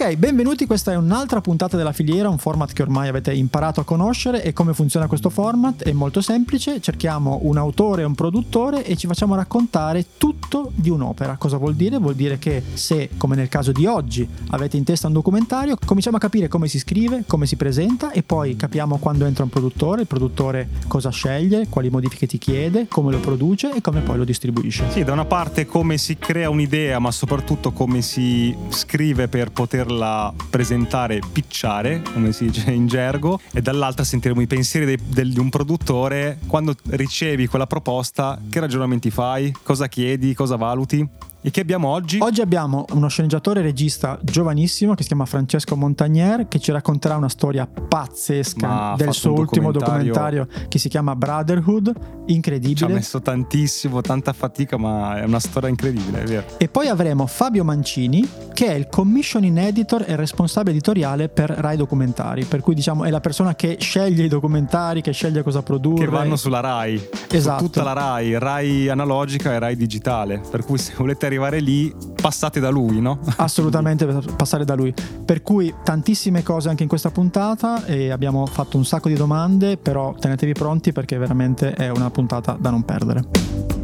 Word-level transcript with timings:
Ok, 0.00 0.14
benvenuti, 0.14 0.64
questa 0.64 0.92
è 0.92 0.96
un'altra 0.96 1.40
puntata 1.40 1.76
della 1.76 1.90
filiera, 1.90 2.28
un 2.28 2.38
format 2.38 2.72
che 2.72 2.82
ormai 2.82 3.08
avete 3.08 3.34
imparato 3.34 3.80
a 3.80 3.84
conoscere 3.84 4.44
e 4.44 4.52
come 4.52 4.72
funziona 4.72 5.08
questo 5.08 5.28
format 5.28 5.82
è 5.82 5.90
molto 5.90 6.20
semplice, 6.20 6.80
cerchiamo 6.80 7.40
un 7.42 7.56
autore 7.56 8.02
e 8.02 8.04
un 8.04 8.14
produttore 8.14 8.84
e 8.84 8.94
ci 8.94 9.08
facciamo 9.08 9.34
raccontare 9.34 10.06
tutto 10.16 10.70
di 10.72 10.88
un'opera. 10.88 11.34
Cosa 11.36 11.56
vuol 11.56 11.74
dire? 11.74 11.98
Vuol 11.98 12.14
dire 12.14 12.38
che 12.38 12.62
se, 12.74 13.10
come 13.16 13.34
nel 13.34 13.48
caso 13.48 13.72
di 13.72 13.86
oggi, 13.86 14.24
avete 14.50 14.76
in 14.76 14.84
testa 14.84 15.08
un 15.08 15.14
documentario, 15.14 15.76
cominciamo 15.84 16.18
a 16.18 16.20
capire 16.20 16.46
come 16.46 16.68
si 16.68 16.78
scrive, 16.78 17.24
come 17.26 17.46
si 17.46 17.56
presenta 17.56 18.12
e 18.12 18.22
poi 18.22 18.54
capiamo 18.54 18.98
quando 18.98 19.24
entra 19.24 19.42
un 19.42 19.50
produttore, 19.50 20.02
il 20.02 20.06
produttore 20.06 20.68
cosa 20.86 21.10
sceglie, 21.10 21.66
quali 21.68 21.90
modifiche 21.90 22.28
ti 22.28 22.38
chiede, 22.38 22.86
come 22.86 23.10
lo 23.10 23.18
produce 23.18 23.74
e 23.74 23.80
come 23.80 24.02
poi 24.02 24.16
lo 24.16 24.24
distribuisce. 24.24 24.84
Sì, 24.90 25.02
da 25.02 25.12
una 25.12 25.24
parte 25.24 25.66
come 25.66 25.98
si 25.98 26.18
crea 26.18 26.48
un'idea, 26.50 27.00
ma 27.00 27.10
soprattutto 27.10 27.72
come 27.72 28.00
si 28.00 28.54
scrive 28.68 29.26
per 29.26 29.50
poterla 29.88 30.34
presentare, 30.50 31.20
picciare, 31.32 32.02
come 32.12 32.32
si 32.32 32.50
dice 32.50 32.70
in 32.70 32.86
gergo, 32.86 33.40
e 33.52 33.62
dall'altra 33.62 34.04
sentiremo 34.04 34.40
i 34.42 34.46
pensieri 34.46 34.84
dei, 34.84 34.98
del, 35.02 35.32
di 35.32 35.38
un 35.38 35.48
produttore 35.48 36.38
quando 36.46 36.74
ricevi 36.90 37.46
quella 37.46 37.66
proposta, 37.66 38.38
che 38.50 38.60
ragionamenti 38.60 39.10
fai, 39.10 39.52
cosa 39.62 39.88
chiedi, 39.88 40.34
cosa 40.34 40.56
valuti. 40.56 41.08
E 41.40 41.52
che 41.52 41.60
abbiamo 41.60 41.86
oggi? 41.88 42.18
Oggi 42.20 42.40
abbiamo 42.40 42.84
uno 42.94 43.06
sceneggiatore 43.06 43.60
e 43.60 43.62
regista 43.62 44.18
giovanissimo 44.22 44.94
che 44.94 45.02
si 45.02 45.08
chiama 45.08 45.24
Francesco 45.24 45.76
Montagnier 45.76 46.48
che 46.48 46.58
ci 46.58 46.72
racconterà 46.72 47.14
una 47.16 47.28
storia 47.28 47.64
pazzesca 47.66 48.66
Ma 48.66 48.94
del 48.96 49.12
suo 49.12 49.34
ultimo 49.34 49.70
documentario- 49.70 50.46
documentario 50.46 50.68
che 50.68 50.78
si 50.80 50.88
chiama 50.88 51.14
Brotherhood, 51.14 51.92
Ci 51.94 52.00
ha 52.00 52.34
incredibile. 52.34 52.92
messo 52.92 53.22
tantissimo, 53.22 54.00
tanta 54.00 54.32
fatica, 54.32 54.76
ma 54.78 55.20
è 55.20 55.24
una 55.24 55.38
storia 55.38 55.68
incredibile, 55.68 56.22
è 56.22 56.26
vero. 56.26 56.44
E 56.58 56.66
poi 56.68 56.88
avremo 56.88 57.24
Fabio 57.28 57.62
Mancini 57.62 58.28
che 58.52 58.66
è 58.66 58.74
il 58.74 58.88
commissioning 58.88 59.56
editor 59.58 60.04
e 60.08 60.16
responsabile 60.16 60.72
editoriale 60.72 61.28
per 61.28 61.50
Rai 61.50 61.76
Documentari, 61.76 62.46
per 62.46 62.60
cui 62.60 62.74
diciamo 62.74 63.04
è 63.04 63.10
la 63.10 63.20
persona 63.20 63.54
che 63.54 63.76
sceglie 63.78 64.24
i 64.24 64.28
documentari, 64.28 65.00
che 65.02 65.12
sceglie 65.12 65.44
cosa 65.44 65.62
produrre. 65.62 66.04
Che 66.04 66.10
vanno 66.10 66.34
sulla 66.34 66.58
Rai. 66.58 67.00
Esatto. 67.30 67.60
Su 67.60 67.64
tutta 67.66 67.84
la 67.84 67.92
Rai, 67.92 68.36
Rai 68.36 68.88
analogica 68.88 69.52
e 69.52 69.58
Rai 69.60 69.76
digitale. 69.76 70.40
Per 70.50 70.64
cui 70.64 70.78
se 70.78 70.94
volete 70.96 71.27
arrivare 71.28 71.60
lì, 71.60 71.94
passate 72.20 72.60
da 72.60 72.70
lui, 72.70 73.00
no? 73.00 73.20
assolutamente 73.38 74.06
passare 74.36 74.64
da 74.64 74.74
lui. 74.74 74.92
Per 75.24 75.42
cui 75.42 75.72
tantissime 75.82 76.42
cose 76.42 76.68
anche 76.68 76.82
in 76.82 76.88
questa 76.88 77.10
puntata 77.10 77.84
e 77.84 78.10
abbiamo 78.10 78.46
fatto 78.46 78.76
un 78.76 78.84
sacco 78.84 79.08
di 79.08 79.14
domande, 79.14 79.76
però 79.76 80.14
tenetevi 80.18 80.52
pronti 80.52 80.92
perché 80.92 81.16
veramente 81.16 81.72
è 81.72 81.88
una 81.90 82.10
puntata 82.10 82.56
da 82.58 82.70
non 82.70 82.84
perdere. 82.84 83.77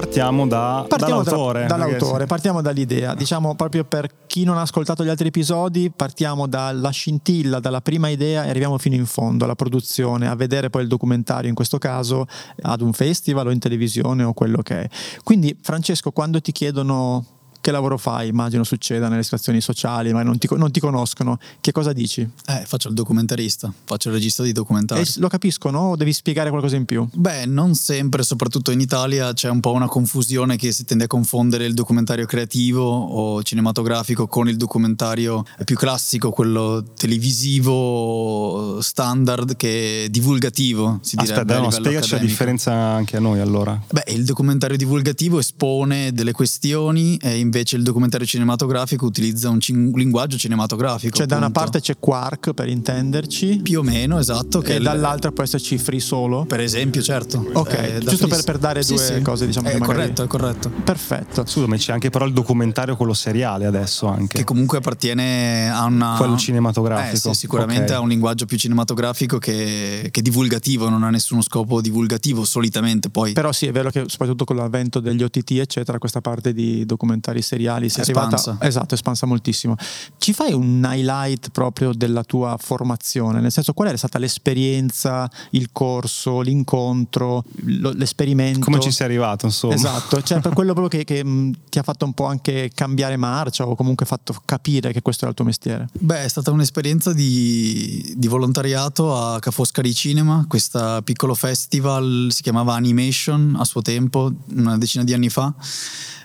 Partiamo, 0.00 0.46
da, 0.46 0.84
Partiamo 0.86 1.22
da- 1.22 1.30
dall'autore. 1.30 1.66
dall'autore, 1.66 2.10
perché- 2.10 2.26
partiamo 2.26 2.60
dall'idea. 2.60 3.14
Diciamo 3.14 3.54
proprio 3.54 3.84
per 3.84 4.10
chi 4.26 4.44
non 4.44 4.58
ha 4.58 4.60
ascoltato 4.60 5.02
gli 5.02 5.08
altri 5.08 5.28
episodi, 5.28 5.90
partiamo 5.90 6.46
dalla 6.46 6.90
scintilla, 6.90 7.60
dalla 7.60 7.80
prima 7.80 8.08
idea 8.08 8.44
e 8.44 8.50
arriviamo 8.50 8.76
fino 8.76 8.94
in 8.94 9.06
fondo 9.06 9.44
alla 9.44 9.54
produzione, 9.54 10.28
a 10.28 10.34
vedere 10.34 10.68
poi 10.68 10.82
il 10.82 10.88
documentario 10.88 11.48
in 11.48 11.54
questo 11.54 11.78
caso 11.78 12.26
ad 12.60 12.82
un 12.82 12.92
festival 12.92 13.46
o 13.46 13.50
in 13.50 13.58
televisione 13.58 14.22
o 14.22 14.34
quello 14.34 14.60
che 14.60 14.82
è. 14.82 14.88
Quindi 15.24 15.56
Francesco, 15.62 16.10
quando 16.12 16.42
ti 16.42 16.52
chiedono 16.52 17.24
che 17.66 17.72
lavoro 17.72 17.98
fai, 17.98 18.28
immagino 18.28 18.62
succeda 18.62 19.08
nelle 19.08 19.24
situazioni 19.24 19.60
sociali, 19.60 20.12
ma 20.12 20.22
non 20.22 20.38
ti, 20.38 20.46
non 20.52 20.70
ti 20.70 20.78
conoscono, 20.78 21.36
che 21.60 21.72
cosa 21.72 21.92
dici? 21.92 22.20
Eh, 22.20 22.62
faccio 22.64 22.86
il 22.86 22.94
documentarista, 22.94 23.72
faccio 23.84 24.06
il 24.06 24.14
regista 24.14 24.44
di 24.44 24.52
documentari. 24.52 25.00
E 25.00 25.06
lo 25.16 25.26
capiscono 25.26 25.80
o 25.80 25.96
devi 25.96 26.12
spiegare 26.12 26.50
qualcosa 26.50 26.76
in 26.76 26.84
più? 26.84 27.08
Beh, 27.12 27.44
non 27.46 27.74
sempre, 27.74 28.22
soprattutto 28.22 28.70
in 28.70 28.78
Italia 28.78 29.32
c'è 29.32 29.48
un 29.48 29.58
po' 29.58 29.72
una 29.72 29.88
confusione 29.88 30.54
che 30.54 30.70
si 30.70 30.84
tende 30.84 31.04
a 31.04 31.06
confondere 31.08 31.64
il 31.64 31.74
documentario 31.74 32.24
creativo 32.24 32.84
o 32.84 33.42
cinematografico 33.42 34.28
con 34.28 34.48
il 34.48 34.56
documentario 34.56 35.44
più 35.64 35.74
classico, 35.74 36.30
quello 36.30 36.84
televisivo 36.96 38.78
standard 38.80 39.56
che 39.56 40.04
è 40.04 40.08
divulgativo, 40.08 41.00
si 41.02 41.16
direbbe. 41.16 41.40
Aspetta, 41.40 41.58
no, 41.58 41.70
spiegaci 41.72 41.90
la 41.90 41.98
accademico. 41.98 42.26
differenza 42.26 42.72
anche 42.72 43.16
a 43.16 43.20
noi 43.20 43.40
allora. 43.40 43.76
Beh, 43.90 44.04
il 44.12 44.24
documentario 44.24 44.76
divulgativo 44.76 45.40
espone 45.40 46.12
delle 46.12 46.30
questioni 46.30 47.16
e 47.16 47.38
invece 47.38 47.54
il 47.64 47.82
documentario 47.82 48.26
cinematografico 48.26 49.06
utilizza 49.06 49.48
un, 49.48 49.60
cin- 49.60 49.90
linguaggio 49.94 50.36
cinematografico. 50.36 51.16
Cioè 51.16 51.26
da 51.26 51.36
una 51.36 51.46
appunto. 51.46 51.60
parte 51.70 51.80
c'è 51.80 51.96
Quark 51.98 52.52
per 52.52 52.68
intenderci 52.68 53.60
più 53.62 53.80
o 53.80 53.82
meno, 53.82 54.18
esatto, 54.18 54.60
che 54.60 54.76
e 54.76 54.80
dall'altra 54.80 55.30
può 55.32 55.42
esserci 55.44 55.78
Free 55.78 56.00
Solo. 56.00 56.44
Per 56.44 56.60
esempio, 56.60 57.02
certo. 57.02 57.44
Ok, 57.52 57.72
Eh, 57.72 57.98
giusto 58.00 58.26
per- 58.28 58.44
per 58.44 58.58
dare 58.58 58.82
due 58.82 59.20
cose, 59.22 59.46
diciamo, 59.46 59.68
È 59.68 59.72
che 59.72 59.78
magari- 59.78 59.98
corretto, 59.98 60.22
è 60.22 60.26
corretto. 60.26 60.70
Perfetto. 60.70 61.44
Scusa, 61.46 61.66
ma 61.66 61.76
c'è 61.76 61.92
anche 61.92 62.10
però 62.10 62.26
il 62.26 62.32
documentario, 62.32 62.96
quello 62.96 63.14
seriale 63.14 63.66
adesso 63.66 64.06
anche. 64.06 64.38
Che 64.38 64.44
comunque 64.44 64.78
appartiene 64.78 65.70
a 65.70 65.84
una. 65.84 66.14
Quello 66.16 66.36
cinematografico. 66.36 67.30
Eh, 67.30 67.34
sì, 67.34 67.40
sicuramente 67.40 67.92
Ok. 67.92 67.98
ha 67.98 68.00
un 68.00 68.08
linguaggio 68.08 68.44
più 68.46 68.56
cinematografico 68.58 69.38
che, 69.38 70.08
che 70.10 70.22
divulgativo, 70.22 70.88
non 70.88 71.02
ha 71.02 71.10
nessuno 71.10 71.42
scopo 71.42 71.80
divulgativo 71.80 72.44
solitamente. 72.44 73.08
Poi 73.10 73.32
Però 73.32 73.52
sì, 73.52 73.66
è 73.66 73.72
vero 73.72 73.90
che 73.90 74.04
soprattutto 74.06 74.44
con 74.44 74.56
l'avvento 74.56 75.00
degli 75.00 75.22
OTT, 75.22 75.52
eccetera, 75.52 75.98
questa 75.98 76.20
parte 76.20 76.52
di 76.52 76.84
documentari 76.86 77.42
seriali 77.46 77.88
si 77.88 77.98
è, 77.98 78.00
È 78.00 78.04
arrivata. 78.04 78.36
espansa. 78.36 78.66
Esatto, 78.66 78.90
è 78.90 78.94
espansa 78.94 79.26
moltissimo. 79.26 79.76
Ci 80.18 80.32
fai 80.32 80.52
un 80.52 80.86
highlight 80.86 81.50
proprio 81.50 81.92
della 81.92 82.24
tua 82.24 82.56
formazione? 82.58 83.40
Nel 83.40 83.52
senso, 83.52 83.72
qual 83.72 83.90
è 83.92 83.96
stata 83.96 84.18
l'esperienza, 84.18 85.30
il 85.50 85.70
corso, 85.72 86.40
l'incontro, 86.40 87.44
lo- 87.64 87.92
l'esperimento? 87.92 88.60
Come 88.60 88.80
ci 88.80 88.90
sei 88.90 89.06
arrivato, 89.06 89.46
insomma? 89.46 89.74
Esatto, 89.74 90.20
cioè 90.22 90.40
per 90.40 90.52
quello 90.52 90.72
proprio 90.74 91.02
che, 91.02 91.04
che, 91.04 91.52
ti 91.68 91.78
ha 91.78 91.82
fatto 91.82 92.04
un 92.04 92.12
po' 92.12 92.26
anche 92.26 92.70
cambiare 92.74 93.16
marcia 93.16 93.66
o 93.66 93.74
comunque 93.74 94.06
fatto 94.06 94.34
capire 94.44 94.92
che 94.92 95.02
questo 95.02 95.22
era 95.22 95.30
il 95.30 95.36
tuo 95.36 95.44
mestiere. 95.44 95.88
Beh, 95.92 96.24
è 96.24 96.28
stata 96.28 96.50
un'esperienza 96.50 97.12
di, 97.12 98.14
di 98.16 98.26
volontariato 98.26 99.16
a 99.16 99.38
Ca' 99.38 99.50
Foscari 99.50 99.94
Cinema, 99.94 100.44
questo 100.48 101.00
piccolo 101.04 101.34
festival 101.34 102.28
si 102.30 102.42
chiamava 102.42 102.74
Animation 102.74 103.56
a 103.58 103.64
suo 103.64 103.82
tempo, 103.82 104.32
una 104.54 104.76
decina 104.78 105.04
di 105.04 105.12
anni 105.12 105.28
fa. 105.28 105.52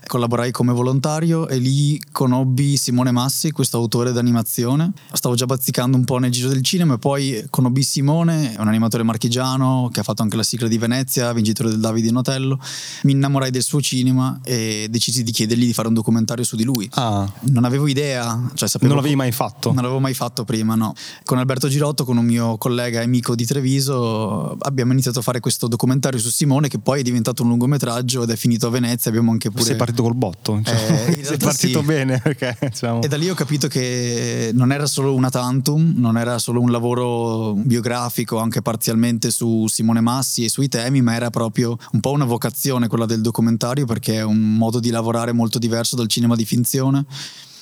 Collaborai 0.07 0.51
come 0.51 0.73
volontario 0.73 1.00
e 1.01 1.57
lì 1.57 1.99
conobbi 2.11 2.77
Simone 2.77 3.09
Massi, 3.11 3.51
questo 3.51 3.77
autore 3.77 4.11
d'animazione. 4.11 4.91
Stavo 5.11 5.33
già 5.33 5.45
bazzicando 5.45 5.97
un 5.97 6.05
po' 6.05 6.19
nel 6.19 6.29
giro 6.31 6.47
del 6.47 6.61
cinema 6.61 6.93
e 6.93 6.97
poi 6.99 7.43
conobbi 7.49 7.81
Simone, 7.81 8.55
un 8.59 8.67
animatore 8.67 9.01
marchigiano 9.01 9.89
che 9.91 10.01
ha 10.01 10.03
fatto 10.03 10.21
anche 10.21 10.35
la 10.35 10.43
sigla 10.43 10.67
di 10.67 10.77
Venezia, 10.77 11.33
vincitore 11.33 11.69
del 11.69 11.79
Davide 11.79 12.09
in 12.09 12.15
Otello. 12.17 12.59
Mi 13.03 13.13
innamorai 13.13 13.49
del 13.49 13.63
suo 13.63 13.81
cinema 13.81 14.39
e 14.43 14.87
decisi 14.91 15.23
di 15.23 15.31
chiedergli 15.31 15.65
di 15.65 15.73
fare 15.73 15.87
un 15.87 15.95
documentario 15.95 16.43
su 16.45 16.55
di 16.55 16.63
lui. 16.63 16.87
Ah, 16.93 17.27
Non 17.49 17.63
avevo 17.65 17.87
idea, 17.87 18.51
cioè 18.53 18.69
sapevo 18.69 18.93
non 18.93 18.97
l'avevi 19.01 19.15
mai 19.15 19.31
fatto? 19.31 19.69
non 19.71 19.81
l'avevo 19.81 19.99
mai 19.99 20.13
fatto 20.13 20.43
prima, 20.45 20.75
no. 20.75 20.93
Con 21.23 21.39
Alberto 21.39 21.67
Girotto, 21.67 22.05
con 22.05 22.17
un 22.17 22.25
mio 22.25 22.57
collega 22.57 22.99
e 23.01 23.03
amico 23.05 23.33
di 23.33 23.45
Treviso, 23.45 24.55
abbiamo 24.59 24.91
iniziato 24.91 25.17
a 25.19 25.21
fare 25.23 25.39
questo 25.39 25.67
documentario 25.67 26.19
su 26.19 26.29
Simone 26.29 26.67
che 26.67 26.77
poi 26.77 26.99
è 26.99 27.03
diventato 27.03 27.41
un 27.41 27.49
lungometraggio 27.49 28.21
ed 28.23 28.29
è 28.29 28.35
finito 28.35 28.67
a 28.67 28.69
Venezia. 28.69 29.09
Abbiamo 29.09 29.31
anche 29.31 29.49
pure... 29.49 29.63
Sei 29.63 29.75
partito 29.75 30.03
col 30.03 30.13
botto? 30.15 30.61
Cioè, 30.63 30.75
Eh, 30.75 30.90
sei 31.21 31.37
partito 31.37 31.79
sì. 31.79 31.85
bene 31.85 32.19
perché 32.19 32.57
diciamo, 32.59 33.01
E 33.01 33.07
da 33.07 33.17
lì 33.17 33.29
ho 33.29 33.33
capito 33.33 33.67
che 33.67 34.51
non 34.53 34.71
era 34.71 34.85
solo 34.85 35.13
una 35.13 35.29
tantum, 35.29 35.93
non 35.95 36.17
era 36.17 36.37
solo 36.39 36.61
un 36.61 36.71
lavoro 36.71 37.53
biografico, 37.53 38.37
anche 38.37 38.61
parzialmente 38.61 39.31
su 39.31 39.67
Simone 39.67 40.01
Massi 40.01 40.43
e 40.43 40.49
sui 40.49 40.67
temi, 40.67 41.01
ma 41.01 41.15
era 41.15 41.29
proprio 41.29 41.77
un 41.91 41.99
po' 41.99 42.11
una 42.11 42.25
vocazione 42.25 42.87
quella 42.87 43.05
del 43.05 43.21
documentario 43.21 43.85
perché 43.85 44.15
è 44.17 44.23
un 44.23 44.55
modo 44.55 44.79
di 44.79 44.89
lavorare 44.89 45.31
molto 45.31 45.59
diverso 45.59 45.95
dal 45.95 46.07
cinema 46.07 46.35
di 46.35 46.45
finzione. 46.45 47.05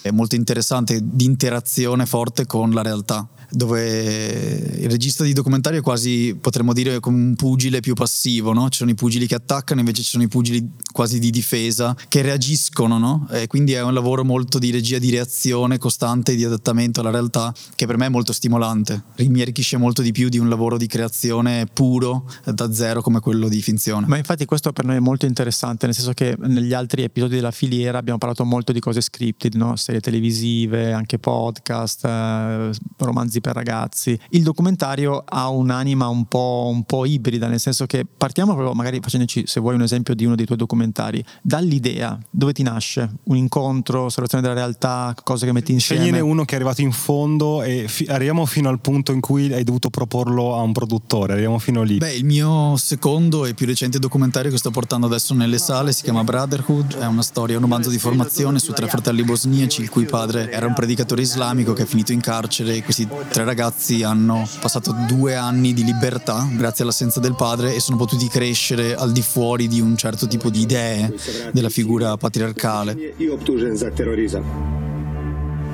È 0.01 0.11
molto 0.11 0.35
interessante, 0.35 0.99
di 1.03 1.25
interazione 1.25 2.05
forte 2.05 2.45
con 2.45 2.71
la 2.71 2.81
realtà, 2.81 3.27
dove 3.49 4.77
il 4.79 4.89
regista 4.89 5.23
di 5.23 5.33
documentario 5.33 5.79
è 5.79 5.81
quasi, 5.81 6.37
potremmo 6.39 6.73
dire, 6.73 6.99
come 6.99 7.17
un 7.17 7.35
pugile 7.35 7.79
più 7.79 7.93
passivo, 7.93 8.53
no? 8.53 8.69
Ci 8.69 8.79
sono 8.79 8.91
i 8.91 8.95
pugili 8.95 9.27
che 9.27 9.35
attaccano, 9.35 9.79
invece 9.79 10.03
ci 10.03 10.09
sono 10.09 10.23
i 10.23 10.27
pugili 10.27 10.69
quasi 10.91 11.19
di 11.19 11.29
difesa, 11.29 11.95
che 12.07 12.21
reagiscono, 12.21 12.97
no? 12.97 13.27
E 13.31 13.47
quindi 13.47 13.73
è 13.73 13.81
un 13.81 13.93
lavoro 13.93 14.23
molto 14.23 14.59
di 14.59 14.71
regia, 14.71 14.99
di 14.99 15.09
reazione 15.09 15.77
costante, 15.77 16.35
di 16.35 16.43
adattamento 16.43 16.99
alla 17.01 17.11
realtà, 17.11 17.53
che 17.75 17.85
per 17.85 17.97
me 17.97 18.05
è 18.07 18.09
molto 18.09 18.33
stimolante. 18.33 19.03
Mi 19.17 19.41
arricchisce 19.41 19.77
molto 19.77 20.01
di 20.01 20.11
più 20.11 20.29
di 20.29 20.37
un 20.37 20.49
lavoro 20.49 20.77
di 20.77 20.87
creazione 20.87 21.65
puro, 21.71 22.29
da 22.45 22.71
zero, 22.73 23.01
come 23.01 23.19
quello 23.19 23.47
di 23.49 23.61
finzione. 23.61 24.07
Ma 24.07 24.17
infatti 24.17 24.45
questo 24.45 24.71
per 24.71 24.85
noi 24.85 24.97
è 24.97 24.99
molto 24.99 25.25
interessante, 25.25 25.85
nel 25.85 25.95
senso 25.95 26.13
che 26.13 26.35
negli 26.39 26.73
altri 26.73 27.03
episodi 27.03 27.35
della 27.35 27.51
filiera 27.51 27.97
abbiamo 27.97 28.17
parlato 28.17 28.45
molto 28.45 28.71
di 28.71 28.79
cose 28.79 29.01
scripted, 29.01 29.55
no? 29.55 29.75
serie 29.75 30.01
televisive, 30.01 30.93
anche 30.93 31.19
podcast, 31.19 32.05
eh, 32.05 32.69
romanzi 32.97 33.38
romanzi 33.39 33.41
per 33.41 33.55
ragazzi. 33.55 34.19
Il 34.29 34.43
documentario 34.43 35.23
ha 35.25 35.49
un'anima 35.49 36.07
un 36.07 36.25
po', 36.25 36.69
un 36.71 36.83
po' 36.83 37.05
ibrida, 37.05 37.47
nel 37.47 37.59
senso 37.59 37.85
che 37.85 38.05
partiamo 38.05 38.53
proprio 38.53 38.73
magari 38.73 38.99
facendoci, 39.01 39.43
se 39.45 39.59
vuoi, 39.59 39.75
un 39.75 39.81
esempio 39.81 40.13
di 40.13 40.25
uno 40.25 40.35
dei 40.35 40.45
tuoi 40.45 40.57
documentari, 40.57 41.23
dall'idea, 41.41 42.17
dove 42.29 42.53
ti 42.53 42.63
nasce? 42.63 43.09
Un 43.23 43.37
incontro, 43.37 44.03
osservazione 44.03 44.43
della 44.43 44.55
realtà, 44.55 45.15
cose 45.23 45.45
che 45.45 45.51
metti 45.51 45.71
insieme? 45.71 46.03
Scegliene 46.03 46.21
uno 46.21 46.45
che 46.45 46.53
è 46.53 46.55
arrivato 46.55 46.81
in 46.81 46.91
fondo 46.91 47.63
e 47.63 47.87
fi- 47.87 48.05
arriviamo 48.05 48.45
fino 48.45 48.69
al 48.69 48.79
punto 48.79 49.11
in 49.11 49.21
cui 49.21 49.51
hai 49.53 49.63
dovuto 49.63 49.89
proporlo 49.89 50.55
a 50.55 50.61
un 50.61 50.73
produttore, 50.73 51.33
arriviamo 51.33 51.59
fino 51.59 51.83
lì. 51.83 51.97
Beh, 51.97 52.15
il 52.15 52.25
mio 52.25 52.75
secondo 52.77 53.45
e 53.45 53.53
più 53.53 53.65
recente 53.65 53.99
documentario 53.99 54.51
che 54.51 54.57
sto 54.57 54.71
portando 54.71 55.07
adesso 55.07 55.33
nelle 55.33 55.57
sale 55.57 55.93
si 55.93 56.03
chiama 56.03 56.23
Brotherhood, 56.23 56.97
è 56.97 57.05
una 57.05 57.21
storia, 57.21 57.55
un 57.55 57.61
romanzo 57.61 57.89
di 57.89 57.97
formazione 57.97 58.59
su 58.59 58.73
tre 58.73 58.87
fratelli 58.87 59.23
bosniaci 59.23 59.81
il 59.81 59.89
cui 59.89 60.05
padre 60.05 60.51
era 60.51 60.65
un 60.65 60.73
predicatore 60.73 61.21
islamico 61.21 61.73
che 61.73 61.83
è 61.83 61.85
finito 61.85 62.11
in 62.11 62.19
carcere 62.19 62.75
e 62.75 62.83
questi 62.83 63.07
tre 63.29 63.43
ragazzi 63.43 64.03
hanno 64.03 64.47
passato 64.59 64.93
due 65.07 65.35
anni 65.35 65.73
di 65.73 65.83
libertà 65.83 66.47
grazie 66.51 66.83
all'assenza 66.83 67.19
del 67.19 67.35
padre 67.35 67.75
e 67.75 67.79
sono 67.79 67.97
potuti 67.97 68.27
crescere 68.27 68.95
al 68.95 69.11
di 69.11 69.21
fuori 69.21 69.67
di 69.67 69.79
un 69.79 69.95
certo 69.95 70.27
tipo 70.27 70.49
di 70.49 70.61
idee 70.61 71.13
della 71.51 71.69
figura 71.69 72.17
patriarcale. 72.17 73.13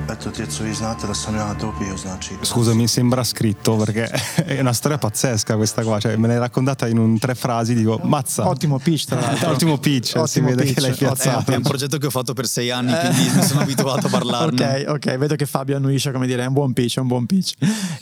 I 0.06 0.12
optužen 0.12 0.26
za 0.26 0.26
terorizam. 0.26 0.26
Eto, 0.26 0.32
djeco, 0.32 0.64
vi 0.64 0.74
znate 0.74 1.08
da 1.08 1.14
sam 1.14 1.36
ja 1.36 1.54
dobio, 1.54 1.98
znači... 1.98 2.34
Scusami, 2.44 2.88
sembra 2.88 3.24
scritto 3.24 3.76
perché 3.78 4.10
è 4.46 4.60
una 4.60 4.74
storia 4.74 4.98
pazzesca 4.98 5.56
questa 5.56 5.84
qua, 5.84 6.00
cioè 6.00 6.16
me 6.16 6.28
l'hai 6.28 6.38
raccontata 6.38 6.88
in 6.88 6.98
un 6.98 7.18
tre 7.20 7.36
frasi, 7.36 7.74
dico 7.74 8.00
mazza. 8.04 8.48
Ottimo 8.48 8.80
pitch, 8.80 9.06
tra 9.06 9.20
l'altro. 9.20 9.52
Ottimo 9.56 9.78
pitch, 9.78 10.08
si 10.08 10.18
Ottimo 10.18 10.48
vede 10.50 10.64
pitch, 10.64 10.76
che 10.76 10.82
l'hai 10.82 10.92
ottimo 10.92 11.14
piazzato. 11.14 11.52
È 11.52 11.56
un 11.56 11.62
progetto 11.62 11.98
che 11.98 12.06
ho 12.06 12.10
fatto 12.10 12.34
per 12.34 12.48
sei 12.48 12.72
anni, 12.72 12.94
quindi 13.00 13.36
mi 13.36 13.44
sono 13.44 13.62
abituato 13.62 14.08
a 14.08 14.10
parlarne. 14.10 14.86
Ok, 14.88 15.06
ok, 15.08 15.18
vedo 15.18 15.36
che 15.36 15.46
Fabio 15.46 15.76
annuisce 15.76 16.12
come 16.12 16.28
dire, 16.28 16.44
è 16.44 16.46
un 16.46 16.54
buon 16.54 16.74
pitch, 16.74 16.98
è 16.98 17.00
un 17.00 17.08
buon 17.08 17.26
pitch. 17.26 17.54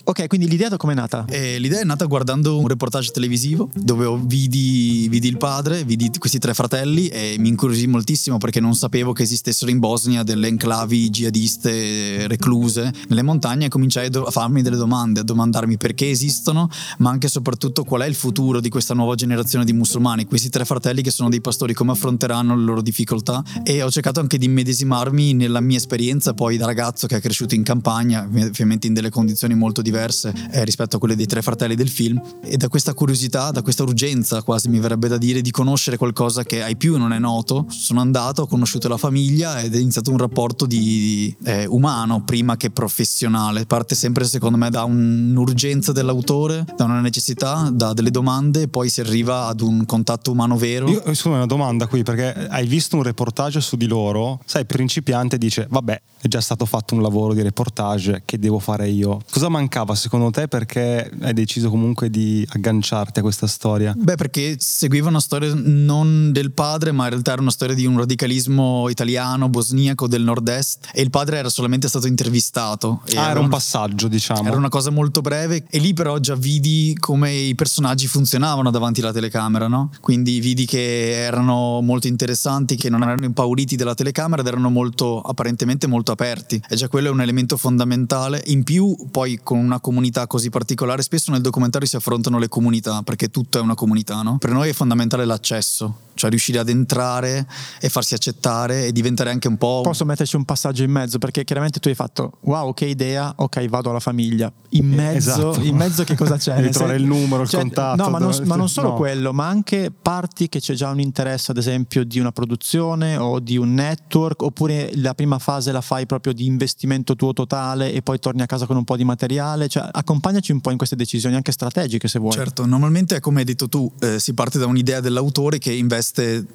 Ok, 0.04 0.28
quindi 0.28 0.48
l'idea 0.48 0.70
da 0.70 0.78
come 0.78 0.94
è 0.94 0.96
nata? 0.96 1.26
E 1.30 1.60
l'idea 1.60 1.80
è 1.82 1.86
nata 1.86 2.06
guardando 2.06 2.60
un 2.60 2.68
reportage 2.68 3.12
televisivo 3.12 3.70
dove 3.74 4.20
vidi, 4.24 5.08
vidi 5.10 5.28
il 5.28 5.38
padre, 5.38 5.84
vidi 5.84 6.12
questi 6.18 6.40
tre 6.40 6.54
fratelli 6.54 7.08
e 7.08 7.36
mi 7.40 7.50
incuriosì 7.50 7.88
moltissimo 7.88 8.38
perché 8.38 8.60
non 8.60 8.76
sapevo 8.76 9.14
che 9.14 9.24
esistessero 9.24 9.72
in 9.72 9.80
Bosnia 9.80 10.24
delle 10.24 10.48
enclavi 10.48 11.10
jihadiste 11.10 11.93
recluse 12.28 12.94
nelle 13.08 13.22
montagne 13.22 13.66
e 13.66 13.70
cominciai 13.70 14.10
a 14.14 14.32
farmi 14.32 14.62
delle 14.62 14.78
domande, 14.78 15.22
a 15.22 15.24
domandarmi 15.24 15.78
perché 15.78 16.10
esistono, 16.10 16.70
ma 17.00 17.10
anche 17.10 17.28
e 17.28 17.30
soprattutto 17.30 17.84
qual 17.84 18.02
è 18.02 18.06
il 18.06 18.16
futuro 18.16 18.60
di 18.60 18.70
questa 18.70 18.94
nuova 18.94 19.16
generazione 19.16 19.66
di 19.66 19.74
musulmani, 19.74 20.26
questi 20.26 20.50
tre 20.50 20.66
fratelli 20.66 21.02
che 21.02 21.12
sono 21.12 21.30
dei 21.30 21.42
pastori, 21.42 21.74
come 21.74 21.92
affronteranno 21.92 22.56
le 22.56 22.64
loro 22.64 22.82
difficoltà? 22.82 23.44
E 23.64 23.82
ho 23.82 23.90
cercato 23.90 24.20
anche 24.20 24.38
di 24.38 24.46
immedesimarmi 24.46 25.34
nella 25.34 25.62
mia 25.62 25.78
esperienza 25.78 26.34
poi 26.34 26.58
da 26.58 26.66
ragazzo 26.66 27.08
che 27.08 27.18
è 27.18 27.22
cresciuto 27.22 27.56
in 27.56 27.64
campagna, 27.64 28.24
ovviamente 28.24 28.88
in 28.88 28.94
delle 28.94 29.10
condizioni 29.10 29.56
molto 29.56 29.82
diverse 29.82 30.34
eh, 30.52 30.64
rispetto 30.66 30.98
a 30.98 31.00
quelle 31.00 31.16
dei 31.16 31.26
tre 31.26 31.42
fratelli 31.42 31.76
del 31.76 31.90
film. 31.90 32.22
E 32.42 32.58
da 32.58 32.68
questa 32.68 32.94
curiosità, 32.94 33.52
da 33.52 33.62
questa 33.62 33.84
urgenza 33.84 34.42
quasi 34.44 34.70
mi 34.70 34.80
verrebbe 34.80 35.08
da 35.08 35.18
dire 35.18 35.42
di 35.42 35.52
conoscere 35.52 35.98
qualcosa 35.98 36.44
che 36.44 36.64
ai 36.64 36.76
più 36.76 36.98
non 36.98 37.14
è 37.14 37.20
noto, 37.20 37.66
sono 37.70 38.02
andato, 38.02 38.44
ho 38.44 38.48
conosciuto 38.48 38.88
la 38.88 38.98
famiglia 38.98 39.62
ed 39.62 39.76
è 39.76 39.80
iniziato 39.80 40.12
un 40.12 40.18
rapporto 40.18 40.66
di, 40.66 41.36
eh, 41.44 41.66
umano 41.84 42.24
prima 42.24 42.56
che 42.56 42.72
professionale, 42.72 43.66
parte 43.66 43.94
sempre 43.94 44.24
secondo 44.24 44.58
me 44.58 44.70
da 44.70 44.86
un'urgenza 44.86 45.92
dell'autore, 45.92 46.66
da 46.78 46.86
una 46.86 47.02
necessità, 47.02 47.70
da 47.74 47.92
delle 47.92 48.10
domande 48.10 48.62
e 48.62 48.68
poi 48.70 48.88
si 48.88 49.02
arriva 49.02 49.48
ad 49.48 49.60
un 49.60 49.86
contatto 49.86 50.32
umano 50.32 50.56
vero. 50.56 50.88
Io 50.88 51.02
scusa 51.14 51.36
una 51.36 51.46
domanda 51.46 51.88
qui 51.88 52.04
perché 52.04 52.48
hai 52.48 52.66
visto 52.68 52.96
un 52.96 53.04
reportage 53.04 53.60
su 53.60 53.76
di 53.76 53.88
loro, 53.88 54.40
sai, 54.46 54.66
principiante 54.66 55.38
dice 55.38 55.68
vabbè 55.70 56.02
è 56.24 56.30
già 56.30 56.40
stato 56.40 56.66
fatto 56.66 56.96
un 56.96 57.02
lavoro 57.02 57.34
di 57.34 57.42
reportage, 57.42 58.22
che 58.24 58.40
devo 58.40 58.58
fare 58.58 58.88
io? 58.88 59.22
Cosa 59.30 59.50
mancava 59.50 59.94
secondo 59.94 60.30
te 60.30 60.48
perché 60.48 61.12
hai 61.20 61.34
deciso 61.34 61.70
comunque 61.70 62.10
di 62.10 62.48
agganciarti 62.50 63.20
a 63.20 63.22
questa 63.22 63.46
storia? 63.46 63.94
Beh, 63.94 64.16
perché 64.16 64.56
seguiva 64.58 65.10
una 65.10 65.20
storia 65.20 65.52
non 65.54 66.32
del 66.32 66.54
padre, 66.54 66.94
ma 66.94 67.04
in 67.04 67.10
realtà 67.10 67.34
era 67.34 67.42
una 67.42 67.52
storia 67.52 67.76
di 67.76 67.86
un 67.86 67.98
radicalismo 67.98 68.88
italiano, 68.88 69.50
bosniaco 69.50 70.08
del 70.08 70.24
nord-est 70.24 70.88
e 70.94 71.02
il 71.02 71.10
padre 71.10 71.40
era 71.40 71.50
solamente 71.50 71.72
stato 71.88 72.08
intervistato. 72.08 73.02
Ah, 73.16 73.30
era 73.30 73.40
un 73.40 73.46
un- 73.46 73.52
passaggio 73.52 74.08
diciamo. 74.08 74.48
Era 74.48 74.58
una 74.58 74.70
cosa 74.70 74.90
molto 74.90 75.22
breve 75.22 75.66
e 75.70 75.80
lì 75.80 75.94
però 75.94 76.18
già 76.20 76.36
vidi 76.36 76.96
come 77.00 77.32
i 77.34 77.56
personaggi 77.56 78.08
funzionavano 78.08 78.72
davanti 78.72 79.02
alla 79.02 79.12
telecamera, 79.12 79.68
no? 79.68 79.90
Quindi 80.00 80.40
vidi 80.40 80.66
che 80.66 81.12
erano 81.12 81.82
molto 81.82 82.08
interessanti, 82.08 82.76
che 82.76 82.90
non 82.90 83.02
erano 83.04 83.26
impauriti 83.26 83.76
dalla 83.76 83.96
telecamera 83.96 84.42
ed 84.42 84.48
erano 84.48 84.70
molto, 84.70 85.22
apparentemente 85.22 85.88
molto 85.88 86.12
aperti. 86.12 86.62
E 86.68 86.76
già 86.76 86.88
quello 86.88 87.10
è 87.10 87.12
un 87.12 87.22
elemento 87.22 87.58
fondamentale. 87.58 88.42
In 88.48 88.64
più, 88.64 88.96
poi 89.12 89.40
con 89.44 89.58
una 89.60 89.80
comunità 89.80 90.28
così 90.28 90.50
particolare, 90.50 91.02
spesso 91.02 91.32
nel 91.32 91.42
documentario 91.42 91.88
si 91.88 91.96
affrontano 91.96 92.38
le 92.40 92.48
comunità, 92.50 93.02
perché 93.04 93.30
tutto 93.30 93.58
è 93.58 93.62
una 93.62 93.76
comunità, 93.76 94.22
no? 94.22 94.38
Per 94.38 94.52
noi 94.52 94.70
è 94.70 94.74
fondamentale 94.74 95.26
l'accesso, 95.26 95.96
cioè 96.14 96.30
riuscire 96.30 96.60
ad 96.60 96.70
entrare 96.70 97.48
e 97.80 97.90
farsi 97.90 98.14
accettare 98.14 98.86
e 98.86 98.92
diventare 98.92 99.30
anche 99.30 99.48
un 99.48 99.58
po'... 99.58 99.82
Posso 99.84 100.06
metterci 100.06 100.36
un 100.36 100.46
passaggio 100.46 100.84
in 100.84 100.92
mezzo 100.92 101.18
perché 101.18 101.44
chiaramente 101.44 101.80
tu 101.80 101.88
hai 101.88 101.96
fatto 101.96 102.38
wow 102.42 102.74
che 102.74 102.86
idea, 102.86 103.34
ok 103.36 103.68
vado 103.68 103.90
alla 103.90 104.00
famiglia. 104.00 104.52
In 104.70 104.88
mezzo, 104.90 105.52
esatto. 105.52 105.66
in 105.66 105.76
mezzo 105.76 106.04
che 106.04 106.16
cosa 106.18 106.38
c'è? 106.38 106.56
Devi 106.56 106.72
trovare 106.72 106.98
il 106.98 107.06
numero, 107.06 107.44
il 107.44 107.50
contatto, 107.50 108.04
No, 108.04 108.10
ma 108.10 108.20
non, 108.20 108.36
ma 108.46 108.56
non 108.56 108.70
solo 108.70 108.90
no. 108.90 108.96
quello, 108.96 109.34
ma 109.34 109.48
anche 109.48 109.92
parti 109.92 110.50
che 110.50 110.60
c'è 110.60 110.74
già 110.74 110.90
un 110.90 111.00
interesse 111.00 111.52
ad 111.52 111.58
esempio 111.58 112.04
di 112.04 112.20
una 112.20 112.32
produzione 112.32 113.18
o 113.18 113.40
di 113.40 113.58
un 113.58 113.74
network 113.74 114.44
oppure 114.44 114.92
la 114.96 115.14
prima 115.14 115.40
fase 115.40 115.72
la 115.72 115.82
fai 115.82 116.06
proprio 116.06 116.34
di 116.34 116.46
investimento 116.46 117.16
tuo 117.16 117.34
totale 117.34 117.92
e 117.92 118.02
poi 118.02 118.20
torni 118.20 118.42
a 118.42 118.46
casa 118.46 118.66
con 118.66 118.78
un 118.78 118.84
po' 118.84 118.98
di 118.98 119.04
materiale. 119.04 119.68
Cioè 119.68 119.90
accompagnaci 119.92 120.52
un 120.52 120.62
po' 120.62 120.72
in 120.72 120.78
queste 120.78 120.96
decisioni 120.96 121.36
anche 121.36 121.52
strategiche 121.52 122.08
se 122.08 122.20
vuoi. 122.20 122.34
Certo, 122.34 122.66
normalmente 122.66 123.16
è 123.16 123.20
come 123.20 123.40
hai 123.40 123.46
detto 123.46 123.68
tu, 123.68 123.92
eh, 124.00 124.20
si 124.20 124.34
parte 124.34 124.60
da 124.60 124.66
un'idea 124.66 125.00
dell'autore 125.00 125.58
che 125.58 125.72
investe 125.72 126.03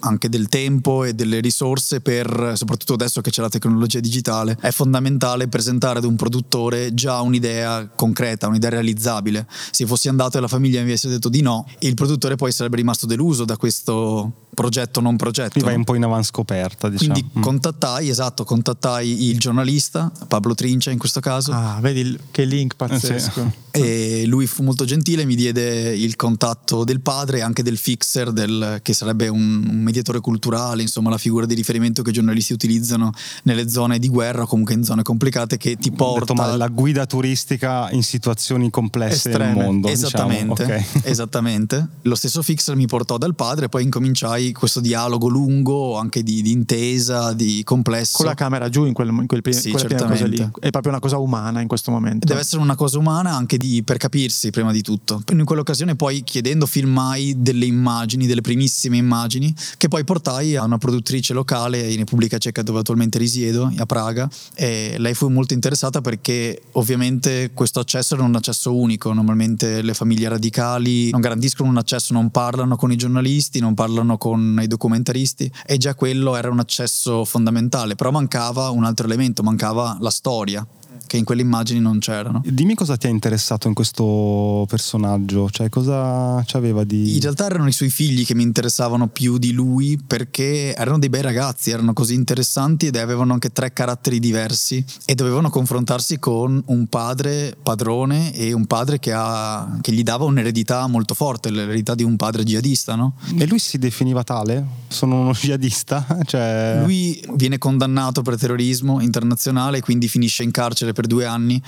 anche 0.00 0.28
del 0.28 0.48
tempo 0.48 1.04
e 1.04 1.14
delle 1.14 1.40
risorse 1.40 2.00
per, 2.00 2.52
soprattutto 2.54 2.94
adesso 2.94 3.20
che 3.20 3.30
c'è 3.30 3.40
la 3.40 3.48
tecnologia 3.48 4.00
digitale, 4.00 4.56
è 4.60 4.70
fondamentale 4.70 5.48
presentare 5.48 5.98
ad 5.98 6.04
un 6.04 6.16
produttore 6.16 6.94
già 6.94 7.20
un'idea 7.20 7.88
concreta, 7.88 8.48
un'idea 8.48 8.70
realizzabile. 8.70 9.46
Se 9.70 9.86
fossi 9.86 10.08
andato 10.08 10.38
e 10.38 10.40
la 10.40 10.48
famiglia 10.48 10.80
mi 10.80 10.86
avesse 10.86 11.08
detto 11.08 11.28
di 11.28 11.40
no, 11.40 11.66
il 11.80 11.94
produttore 11.94 12.36
poi 12.36 12.52
sarebbe 12.52 12.76
rimasto 12.76 13.06
deluso 13.06 13.44
da 13.44 13.56
questo 13.56 14.46
progetto 14.58 15.00
non 15.00 15.16
progetto. 15.16 15.50
Qui 15.52 15.62
vai 15.62 15.76
un 15.76 15.84
po' 15.84 15.94
in 15.94 16.02
avanscoperta 16.04 16.88
diciamo. 16.88 17.12
Quindi 17.12 17.30
Mm. 17.38 17.42
contattai, 17.42 18.08
esatto, 18.08 18.42
contattai 18.44 19.28
il 19.28 19.38
giornalista, 19.38 20.10
Pablo 20.26 20.54
Trincia 20.54 20.90
in 20.90 20.98
questo 20.98 21.20
caso, 21.20 21.52
Ah, 21.52 21.78
vedi 21.80 22.18
che 22.32 22.44
link 22.44 22.72
Eh, 22.72 22.76
pazzesco. 22.76 23.52
e 23.70 24.24
lui 24.26 24.46
fu 24.48 24.62
molto 24.64 24.84
gentile, 24.84 25.24
mi 25.24 25.36
diede 25.36 25.94
il 25.94 26.16
contatto 26.16 26.82
del 26.84 27.00
padre 27.00 27.38
e 27.38 27.40
anche 27.42 27.62
del 27.62 27.76
fixer, 27.78 28.32
del- 28.32 28.80
che 28.82 28.92
sarebbe 28.94 29.28
un, 29.28 29.64
un 29.68 29.80
mediatore 29.82 30.18
culturale, 30.20 30.82
insomma 30.82 31.10
la 31.10 31.18
figura 31.18 31.46
di 31.46 31.54
riferimento 31.54 32.02
che 32.02 32.10
i 32.10 32.12
giornalisti 32.12 32.52
utilizzano 32.52 33.12
nelle 33.44 33.68
zone 33.68 33.98
di 34.00 34.08
guerra 34.08 34.42
o 34.42 34.46
comunque 34.46 34.74
in 34.74 34.82
zone 34.82 35.02
complicate 35.02 35.56
che 35.56 35.76
ti 35.76 35.90
detto, 35.90 36.04
porta... 36.04 36.34
ma 36.34 36.56
la 36.56 36.66
guida 36.68 37.06
turistica 37.06 37.88
in 37.92 38.02
situazioni 38.02 38.70
complesse 38.70 39.28
Estreme. 39.28 39.54
del 39.54 39.64
mondo. 39.64 39.88
Esattamente, 39.88 40.64
diciamo. 40.64 40.84
ok. 40.96 41.04
esattamente. 41.04 41.86
Lo 42.02 42.14
stesso 42.16 42.42
fixer 42.42 42.74
mi 42.74 42.86
portò 42.86 43.18
dal 43.18 43.34
padre 43.34 43.66
e 43.66 43.68
poi 43.68 43.82
incominciai 43.84 44.47
questo 44.52 44.80
dialogo 44.80 45.28
lungo, 45.28 45.96
anche 45.96 46.22
di, 46.22 46.42
di 46.42 46.52
intesa, 46.52 47.32
di 47.32 47.62
complesso. 47.64 48.18
Con 48.18 48.26
la 48.26 48.34
camera 48.34 48.68
giù 48.68 48.84
in, 48.84 48.92
quel, 48.92 49.08
in 49.08 49.26
quel, 49.26 49.42
Sì, 49.54 49.70
cosa 49.70 50.26
lì. 50.26 50.50
È 50.60 50.70
proprio 50.70 50.92
una 50.92 51.00
cosa 51.00 51.18
umana 51.18 51.60
in 51.60 51.68
questo 51.68 51.90
momento. 51.90 52.26
Deve 52.26 52.40
essere 52.40 52.62
una 52.62 52.76
cosa 52.76 52.98
umana 52.98 53.34
anche 53.34 53.56
di- 53.58 53.82
per 53.82 53.96
capirsi 53.96 54.50
prima 54.50 54.72
di 54.72 54.82
tutto. 54.82 55.22
In 55.32 55.44
quell'occasione 55.44 55.96
poi 55.96 56.22
chiedendo 56.24 56.66
filmai 56.66 57.34
delle 57.38 57.66
immagini, 57.66 58.26
delle 58.26 58.40
primissime 58.40 58.96
immagini, 58.96 59.54
che 59.76 59.88
poi 59.88 60.04
portai 60.04 60.56
a 60.56 60.64
una 60.64 60.78
produttrice 60.78 61.32
locale 61.32 61.80
in 61.90 61.98
Repubblica 61.98 62.38
Ceca 62.38 62.62
dove 62.62 62.80
attualmente 62.80 63.18
risiedo, 63.18 63.72
a 63.76 63.86
Praga, 63.86 64.28
e 64.54 64.96
lei 64.98 65.14
fu 65.14 65.28
molto 65.28 65.54
interessata 65.54 66.00
perché 66.00 66.62
ovviamente 66.72 67.50
questo 67.54 67.80
accesso 67.80 68.14
era 68.14 68.24
un 68.24 68.34
accesso 68.34 68.74
unico, 68.74 69.12
normalmente 69.12 69.82
le 69.82 69.94
famiglie 69.94 70.28
radicali 70.28 71.10
non 71.10 71.20
garantiscono 71.20 71.68
un 71.68 71.78
accesso, 71.78 72.12
non 72.12 72.30
parlano 72.30 72.76
con 72.76 72.92
i 72.92 72.96
giornalisti, 72.96 73.60
non 73.60 73.74
parlano 73.74 74.18
con 74.18 74.37
i 74.62 74.66
documentaristi 74.66 75.50
e 75.66 75.76
già 75.76 75.94
quello 75.94 76.36
era 76.36 76.50
un 76.50 76.58
accesso 76.58 77.24
fondamentale, 77.24 77.94
però 77.94 78.10
mancava 78.10 78.70
un 78.70 78.84
altro 78.84 79.06
elemento, 79.06 79.42
mancava 79.42 79.96
la 80.00 80.10
storia 80.10 80.66
che 81.06 81.16
in 81.16 81.24
quelle 81.24 81.42
immagini 81.42 81.80
non 81.80 81.98
c'erano. 81.98 82.42
Dimmi 82.44 82.74
cosa 82.74 82.96
ti 82.96 83.06
ha 83.06 83.10
interessato 83.10 83.68
in 83.68 83.74
questo 83.74 84.64
personaggio, 84.68 85.50
cioè 85.50 85.68
cosa 85.68 86.42
c'aveva 86.46 86.84
di... 86.84 87.14
In 87.14 87.20
realtà 87.20 87.46
erano 87.46 87.68
i 87.68 87.72
suoi 87.72 87.90
figli 87.90 88.24
che 88.24 88.34
mi 88.34 88.42
interessavano 88.42 89.08
più 89.08 89.38
di 89.38 89.52
lui 89.52 89.98
perché 90.04 90.74
erano 90.74 90.98
dei 90.98 91.08
bei 91.08 91.22
ragazzi, 91.22 91.70
erano 91.70 91.92
così 91.92 92.14
interessanti 92.14 92.86
ed 92.86 92.96
avevano 92.96 93.32
anche 93.32 93.50
tre 93.50 93.72
caratteri 93.72 94.18
diversi 94.18 94.84
e 95.04 95.14
dovevano 95.14 95.50
confrontarsi 95.50 96.18
con 96.18 96.62
un 96.66 96.86
padre 96.86 97.56
padrone 97.62 98.34
e 98.34 98.52
un 98.52 98.66
padre 98.66 98.98
che, 98.98 99.12
ha, 99.14 99.78
che 99.80 99.92
gli 99.92 100.02
dava 100.02 100.24
un'eredità 100.24 100.86
molto 100.86 101.14
forte, 101.14 101.50
l'eredità 101.50 101.94
di 101.94 102.02
un 102.02 102.16
padre 102.16 102.44
jihadista, 102.44 102.94
no? 102.94 103.14
E 103.36 103.46
lui 103.46 103.58
si 103.58 103.78
definiva 103.78 104.24
tale? 104.24 104.66
Sono 104.88 105.20
uno 105.20 105.32
jihadista? 105.32 106.06
Cioè... 106.28 106.82
Lui 106.84 107.22
viene 107.34 107.58
condannato 107.58 108.22
per 108.22 108.36
terrorismo 108.36 109.00
internazionale, 109.00 109.80
quindi 109.80 110.08
finisce 110.08 110.42
in 110.42 110.50
carcere 110.50 110.87
carcere 110.88 110.92
per 110.92 111.06
due 111.06 111.24
anni. 111.24 111.60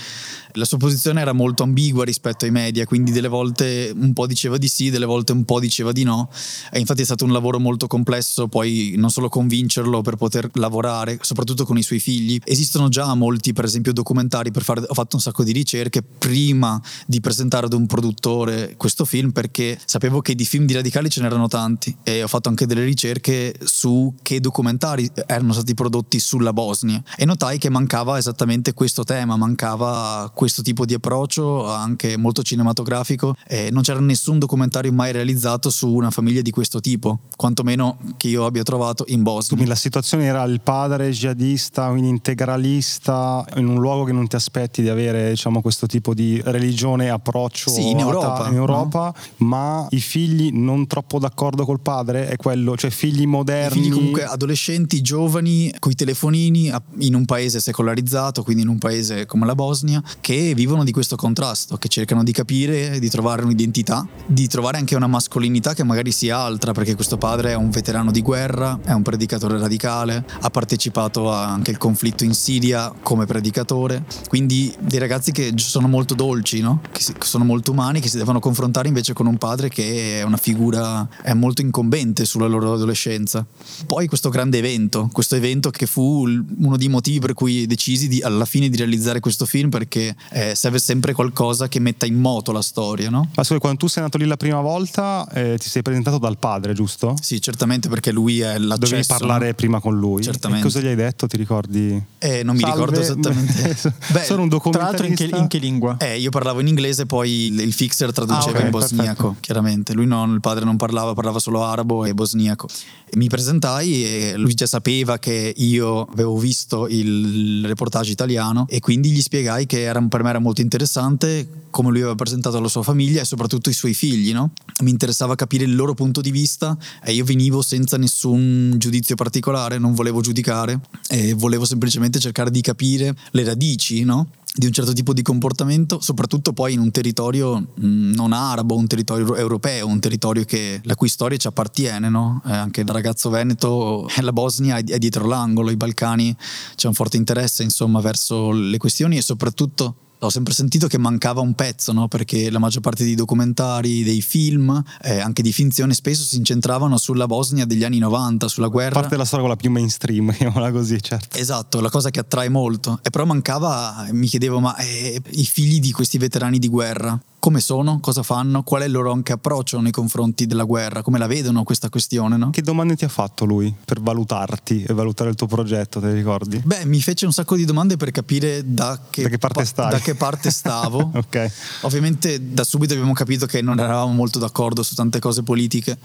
La 0.55 0.65
sua 0.65 0.79
posizione 0.79 1.21
era 1.21 1.33
molto 1.33 1.63
ambigua 1.63 2.05
rispetto 2.05 2.45
ai 2.45 2.51
media, 2.51 2.85
quindi 2.85 3.13
delle 3.13 3.29
volte 3.29 3.93
un 3.95 4.13
po' 4.13 4.27
diceva 4.27 4.59
di 4.59 4.67
sì, 4.67 4.91
delle 4.91 5.07
volte 5.07 5.33
un 5.33 5.45
po' 5.45 5.61
diceva 5.61 5.93
di 5.93 6.03
no. 6.03 6.29
E 6.73 6.81
infatti 6.81 7.03
è 7.03 7.05
stato 7.05 7.25
un 7.25 7.33
lavoro 7.33 7.61
molto 7.61 7.87
complesso 7.87 8.49
poi 8.49 8.95
non 8.97 9.11
solo 9.11 9.29
convincerlo 9.29 10.03
per 10.03 10.17
poter 10.17 10.51
lavorare, 10.55 11.19
soprattutto 11.21 11.65
con 11.65 11.79
i 11.79 11.83
suoi 11.83 12.01
figli. 12.01 12.41
Esistono 12.45 12.89
già 12.89 13.15
molti, 13.15 13.53
per 13.53 13.65
esempio, 13.65 13.93
documentari 13.93 14.51
per 14.51 14.63
fare. 14.63 14.83
Ho 14.87 14.95
fatto 14.95 15.17
un 15.17 15.23
sacco 15.23 15.45
di 15.45 15.53
ricerche 15.53 16.03
prima 16.03 16.81
di 17.07 17.21
presentare 17.21 17.67
ad 17.67 17.73
un 17.73 17.87
produttore 17.87 18.75
questo 18.77 19.05
film 19.05 19.31
perché 19.31 19.79
sapevo 19.85 20.21
che 20.21 20.35
di 20.35 20.45
film 20.45 20.67
di 20.67 20.75
radicali 20.75 21.09
ce 21.09 21.21
n'erano 21.21 21.47
tanti 21.47 21.97
e 22.03 22.23
ho 22.23 22.29
fatto 22.29 22.49
anche 22.49 22.67
delle 22.67 22.85
ricerche 22.85 23.55
su 23.63 24.15
che 24.23 24.41
documentari 24.41 25.09
erano 25.27 25.53
stati 25.53 25.75
prodotti 25.75 26.19
sulla 26.19 26.53
Bosnia 26.53 27.03
e 27.17 27.25
notai 27.25 27.59
che 27.59 27.71
mancava 27.71 28.19
esattamente 28.19 28.75
questo 28.75 29.05
tema, 29.11 29.37
mancava 29.37 30.31
questo 30.33 30.63
tipo 30.63 30.85
di 30.85 30.95
approccio 30.95 31.67
anche 31.67 32.17
molto 32.17 32.45
cinematografico 32.45 33.35
e 33.45 33.69
non 33.73 33.83
c'era 33.83 33.99
nessun 33.99 34.39
documentario 34.39 34.93
mai 34.93 35.11
realizzato 35.11 35.69
su 35.69 35.93
una 35.93 36.13
famiglia 36.13 36.43
di 36.43 36.53
questo 36.53 36.79
tipo, 36.79 37.19
quantomeno 37.35 37.99
che 38.17 38.29
io 38.29 38.47
abbia 38.47 38.63
trovato 38.63 39.05
in 39.09 39.25
Bosnia. 39.25 39.57
Quindi 39.57 39.67
la 39.67 39.75
situazione 39.75 40.27
era 40.27 40.45
il 40.45 40.61
padre 40.61 41.11
jihadista, 41.11 41.89
quindi 41.89 42.09
integralista, 42.09 43.45
in 43.57 43.67
un 43.67 43.81
luogo 43.81 44.05
che 44.05 44.13
non 44.13 44.29
ti 44.29 44.37
aspetti 44.37 44.81
di 44.81 44.89
avere 44.89 45.31
diciamo, 45.31 45.61
questo 45.61 45.89
tipo 45.89 46.15
di 46.15 46.41
religione, 46.45 47.11
approccio 47.11 47.69
sì, 47.69 47.91
in 47.91 47.99
Europa, 47.99 48.47
in 48.47 48.55
Europa 48.55 49.13
no? 49.39 49.47
ma 49.49 49.87
i 49.91 50.01
figli 50.01 50.53
non 50.53 50.87
troppo 50.87 51.19
d'accordo 51.19 51.65
col 51.65 51.81
padre, 51.81 52.29
è 52.29 52.37
quello, 52.37 52.77
cioè 52.77 52.91
figli 52.91 53.27
moderni. 53.27 53.81
I 53.81 53.83
figli 53.83 53.93
comunque 53.93 54.23
adolescenti, 54.23 55.01
giovani, 55.01 55.75
coi 55.81 55.97
telefonini, 55.97 56.73
in 56.99 57.15
un 57.17 57.25
paese 57.25 57.59
secolarizzato, 57.59 58.45
quindi 58.45 58.63
in 58.63 58.69
un 58.69 58.79
paese 58.79 58.99
come 59.27 59.47
la 59.47 59.55
Bosnia, 59.55 60.03
che 60.21 60.55
vivono 60.55 60.85
di 60.85 60.93
questo 60.93 61.17
contrasto, 61.17 61.77
che 61.77 61.89
cercano 61.89 62.23
di 62.23 62.33
capire, 62.33 62.99
di 62.99 63.09
trovare 63.09 63.43
un'identità, 63.43 64.07
di 64.27 64.47
trovare 64.47 64.79
anche 64.79 64.95
una 64.95 65.07
mascolinità 65.07 65.75
che 65.75 65.85
magari 65.85 66.13
sia 66.13 66.39
altra, 66.39 66.73
perché 66.73 66.95
questo 66.95 67.17
padre 67.17 67.53
è 67.53 67.55
un 67.55 67.71
veterano 67.71 68.11
di 68.11 68.23
guerra, 68.23 68.79
è 68.85 68.93
un 68.93 69.03
predicatore 69.03 69.59
radicale, 69.59 70.25
ha 70.41 70.51
partecipato 70.51 71.31
anche 71.31 71.71
al 71.71 71.79
conflitto 71.79 72.25
in 72.25 72.35
Siria 72.35 72.93
come 73.03 73.27
predicatore, 73.27 74.05
quindi 74.29 74.75
dei 74.79 74.99
ragazzi 74.99 75.33
che 75.33 75.53
sono 75.57 75.89
molto 75.89 76.15
dolci, 76.15 76.61
no? 76.61 76.81
che 76.93 77.03
sono 77.21 77.45
molto 77.45 77.73
umani, 77.73 78.01
che 78.01 78.09
si 78.09 78.17
devono 78.17 78.41
confrontare 78.41 78.89
invece 78.89 79.13
con 79.13 79.27
un 79.27 79.39
padre 79.39 79.69
che 79.69 80.19
è 80.19 80.23
una 80.23 80.37
figura 80.37 81.09
è 81.23 81.33
molto 81.33 81.63
incombente 81.63 82.25
sulla 82.25 82.47
loro 82.47 82.73
adolescenza. 82.75 83.45
Poi 83.87 84.07
questo 84.07 84.29
grande 84.29 84.59
evento, 84.59 85.09
questo 85.13 85.37
evento 85.37 85.71
che 85.71 85.87
fu 85.87 86.27
uno 86.59 86.77
dei 86.77 86.89
motivi 86.89 87.19
per 87.19 87.35
cui 87.35 87.67
decisi 87.67 88.09
di, 88.09 88.21
alla 88.21 88.45
fine 88.45 88.69
di 88.69 88.77
realizzare 88.77 88.90
questo 89.21 89.47
film 89.47 89.69
perché 89.71 90.15
eh, 90.33 90.55
serve 90.55 90.79
sempre 90.79 91.13
qualcosa 91.13 91.69
che 91.69 91.79
metta 91.81 92.07
in 92.07 92.19
moto 92.19 92.53
la 92.53 92.63
storia. 92.63 93.11
No? 93.11 93.29
Ma 93.35 93.43
scusa, 93.45 93.59
quando 93.59 93.79
tu 93.79 93.87
sei 93.87 94.03
andato 94.03 94.19
lì 94.23 94.29
la 94.29 94.37
prima 94.37 94.61
volta 94.61 95.27
eh, 95.33 95.57
ti 95.59 95.69
sei 95.69 95.83
presentato 95.83 96.19
dal 96.19 96.39
padre, 96.39 96.73
giusto? 96.73 97.15
Sì, 97.21 97.41
certamente 97.41 97.89
perché 97.89 98.11
lui 98.13 98.41
è 98.41 98.59
l'accesso. 98.59 98.91
Dovevi 98.91 99.07
parlare 99.07 99.55
prima 99.55 99.81
con 99.81 99.97
lui. 99.99 100.23
Certamente. 100.23 100.67
E 100.67 100.71
cosa 100.71 100.81
gli 100.81 100.89
hai 100.89 100.95
detto? 100.97 101.27
Ti 101.27 101.37
ricordi? 101.37 102.03
Eh, 102.19 102.43
non 102.43 102.55
mi 102.55 102.61
Salve. 102.63 102.77
ricordo 102.77 103.01
esattamente. 103.01 103.77
Beh, 104.13 104.23
sono 104.25 104.43
un 104.43 104.49
documentarista. 104.49 104.69
Tra 104.71 104.83
l'altro 104.85 105.07
in 105.07 105.15
che, 105.15 105.37
in 105.37 105.47
che 105.49 105.59
lingua? 105.59 105.97
Eh, 105.99 106.19
io 106.19 106.31
parlavo 106.31 106.61
in 106.61 106.67
inglese, 106.69 107.07
poi 107.07 107.47
il, 107.47 107.61
il 107.61 107.73
fixer 107.73 108.13
traduceva 108.13 108.57
Ah, 108.57 108.61
ok, 108.61 108.65
in 108.65 108.71
bosniaco, 108.71 109.05
perfetto. 109.23 109.37
chiaramente. 109.41 109.93
Lui 109.95 110.07
non, 110.07 110.33
il 110.35 110.41
padre 110.41 110.65
non 110.65 110.77
parlava, 110.77 111.15
parlava 111.15 111.39
solo 111.39 111.65
arabo 111.65 112.05
e 112.05 112.15
bosniaco. 112.15 112.67
E 113.13 113.17
mi 113.17 113.29
presentai 113.29 114.05
e 114.05 114.37
lui 114.37 114.55
già 114.55 114.67
sapeva 114.67 115.19
che 115.19 115.53
io 115.57 116.03
avevo 116.13 116.37
visto 116.37 116.87
il 116.89 117.65
reportage 117.67 118.11
italiano 118.13 118.67
e 118.69 118.80
quindi 118.81 119.11
gli 119.11 119.21
spiegai 119.21 119.67
che 119.67 119.83
era, 119.83 120.01
per 120.03 120.23
me 120.23 120.31
era 120.31 120.39
molto 120.39 120.61
interessante 120.61 121.49
come 121.71 121.91
lui 121.91 122.01
aveva 122.01 122.17
presentato 122.17 122.59
la 122.61 122.69
sua 122.69 122.83
famiglia 122.83 123.21
e 123.21 123.25
soprattutto 123.25 123.71
i 123.71 123.73
suoi 123.73 123.95
figli, 123.95 124.33
no? 124.33 124.53
Mi 124.83 124.91
interessava 124.91 125.35
capire 125.37 125.65
il 125.65 125.75
loro 125.75 125.95
punto 125.95 126.21
di 126.21 126.31
vista 126.31 126.77
e 127.03 127.13
io 127.13 127.25
venivo 127.25 127.63
senza 127.63 127.97
nessun 127.97 128.75
giudizio 128.77 129.15
particolare, 129.15 129.79
non 129.79 129.95
volevo 129.95 130.21
giudicare 130.21 130.81
e 131.09 131.33
volevo 131.35 131.65
semplicemente 131.65 132.19
cercare 132.19 132.51
di 132.51 132.61
capire 132.61 133.15
le 133.31 133.45
radici, 133.45 134.03
no? 134.03 134.31
Di 134.53 134.67
un 134.67 134.73
certo 134.73 134.93
tipo 134.93 135.13
di 135.13 135.23
comportamento, 135.23 136.01
soprattutto 136.01 136.53
poi 136.53 136.73
in 136.73 136.81
un 136.81 136.91
territorio 136.91 137.59
mh, 137.59 138.13
non 138.15 138.33
arabo, 138.33 138.77
un 138.77 138.87
territorio 138.87 139.37
europeo, 139.37 139.87
un 139.87 140.01
territorio 140.01 140.45
che, 140.45 140.81
la 140.85 140.95
cui 140.97 141.09
storia 141.09 141.37
ci 141.37 141.47
appartiene, 141.47 142.09
no? 142.09 142.43
Eh, 142.45 142.53
anche 142.53 142.83
da 142.83 142.93
ragazzo 142.93 143.31
veneto, 143.31 144.09
eh, 144.09 144.23
la 144.23 144.33
Bosnia 144.33 144.77
è 144.79 144.99
dietro 144.99 145.27
l'angolo, 145.27 145.71
i 145.71 145.77
Balcani 145.77 146.37
c'è 146.75 146.89
un 146.89 146.95
forte 146.95 147.17
interesse 147.17 147.63
insomma 147.63 148.01
verso 148.01 148.51
le 148.51 148.77
questioni 148.79 149.17
e 149.17 149.23
soprattutto 149.23 149.95
ho 150.21 150.29
sempre 150.29 150.53
sentito 150.53 150.87
che 150.87 150.99
mancava 150.99 151.41
un 151.41 151.55
pezzo, 151.55 151.93
no? 151.93 152.09
perché 152.09 152.51
la 152.51 152.59
maggior 152.59 152.83
parte 152.83 153.05
dei 153.05 153.15
documentari, 153.15 154.03
dei 154.03 154.21
film, 154.21 154.83
eh, 155.03 155.19
anche 155.19 155.43
di 155.43 155.53
finzione, 155.53 155.95
spesso 155.95 156.23
si 156.23 156.37
incentravano 156.37 156.97
sulla 156.99 157.27
Bosnia 157.27 157.65
degli 157.65 157.85
anni 157.85 157.99
90, 157.99 158.49
sulla 158.49 158.69
guerra. 158.69 158.99
A 158.99 159.01
parte 159.01 159.17
la 159.17 159.25
storia 159.25 159.47
quella 159.47 159.61
più 159.61 159.71
mainstream, 159.71 160.33
chiamiamola 160.37 160.73
così, 160.73 161.01
certo. 161.01 161.39
Esatto, 161.39 161.81
la 161.81 161.91
cosa 161.91 162.11
che 162.11 162.21
attrae 162.21 162.49
molto. 162.49 162.99
E 163.03 163.11
però 163.11 163.25
mancava, 163.25 164.07
mi 164.13 164.27
chiedevo, 164.27 164.61
ma 164.61 164.77
eh, 164.77 165.21
i 165.31 165.45
figli 165.45 165.81
di 165.81 165.93
questi 165.93 166.19
veterani 166.19 166.59
di 166.59 166.69
guerra, 166.69 167.19
come 167.41 167.61
sono? 167.61 167.99
Cosa 168.01 168.23
fanno? 168.23 168.63
Qual 168.63 168.83
è 168.83 168.85
il 168.85 168.93
loro 168.93 169.11
anche 169.11 169.33
approccio 169.33 169.81
nei 169.81 169.91
confronti 169.91 170.47
della 170.47 170.65
guerra? 170.65 171.03
Come 171.03 171.19
la 171.19 171.27
vedono 171.27 171.65
questa 171.65 171.89
questione, 171.89 172.37
no? 172.37 172.51
Che 172.51 172.63
domande 172.63 172.95
ti 172.95 173.05
ha 173.05 173.09
fatto 173.09 173.45
lui 173.45 173.75
per 173.85 174.01
valutarti 174.01 174.85
e 174.85 174.93
valutare 174.93 175.31
il 175.31 175.37
tuo 175.37 175.47
progetto, 175.47 176.01
te 176.01 176.13
ricordi? 176.13 176.61
Beh, 176.65 176.85
mi 176.85 177.01
fece 177.01 177.27
un 177.27 177.33
sacco 177.33 177.57
di 177.57 177.65
domande 177.65 177.97
per 177.97 178.11
capire 178.13 178.63
da 178.73 179.01
che, 179.11 179.23
Da 179.23 179.29
che 179.29 179.39
parte 179.39 179.67
pa- 179.75 179.89
da 179.89 179.99
che 179.99 180.15
parte 180.15 180.51
stavo. 180.51 181.11
ok. 181.17 181.53
Ovviamente 181.83 182.53
da 182.53 182.63
subito 182.63 182.93
abbiamo 182.93 183.15
capito 183.15 183.47
che 183.47 183.63
non 183.63 183.81
eravamo 183.81 184.13
molto 184.13 184.39
d'accordo 184.39 184.83
su 184.83 184.95
tante 184.95 185.19
cose 185.19 185.43
politiche, 185.43 185.99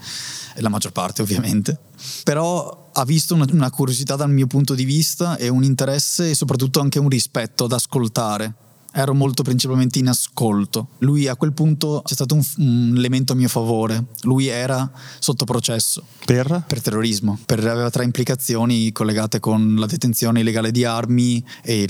la 0.56 0.70
maggior 0.70 0.92
parte 0.92 1.20
ovviamente, 1.20 1.78
però 2.24 2.88
ha 2.92 3.04
visto 3.04 3.34
una, 3.34 3.44
una 3.52 3.70
curiosità 3.70 4.16
dal 4.16 4.30
mio 4.30 4.46
punto 4.46 4.74
di 4.74 4.84
vista 4.84 5.36
e 5.36 5.48
un 5.48 5.62
interesse 5.64 6.30
e 6.30 6.34
soprattutto 6.34 6.80
anche 6.80 6.98
un 6.98 7.08
rispetto 7.08 7.64
ad 7.64 7.72
ascoltare. 7.72 8.54
Ero 8.98 9.12
molto 9.12 9.42
principalmente 9.42 9.98
in 9.98 10.08
ascolto. 10.08 10.88
Lui 11.00 11.28
a 11.28 11.36
quel 11.36 11.52
punto 11.52 12.00
c'è 12.02 12.14
stato 12.14 12.34
un, 12.34 12.42
un 12.56 12.94
elemento 12.96 13.34
a 13.34 13.36
mio 13.36 13.48
favore. 13.48 14.06
Lui 14.22 14.46
era 14.46 14.90
sotto 15.18 15.44
processo 15.44 16.02
Per? 16.24 16.64
per 16.66 16.80
terrorismo, 16.80 17.38
per, 17.44 17.58
aveva 17.66 17.90
tre 17.90 18.04
implicazioni 18.04 18.92
collegate 18.92 19.38
con 19.38 19.74
la 19.76 19.84
detenzione 19.84 20.40
illegale 20.40 20.70
di 20.70 20.84
armi 20.84 21.44
e 21.62 21.86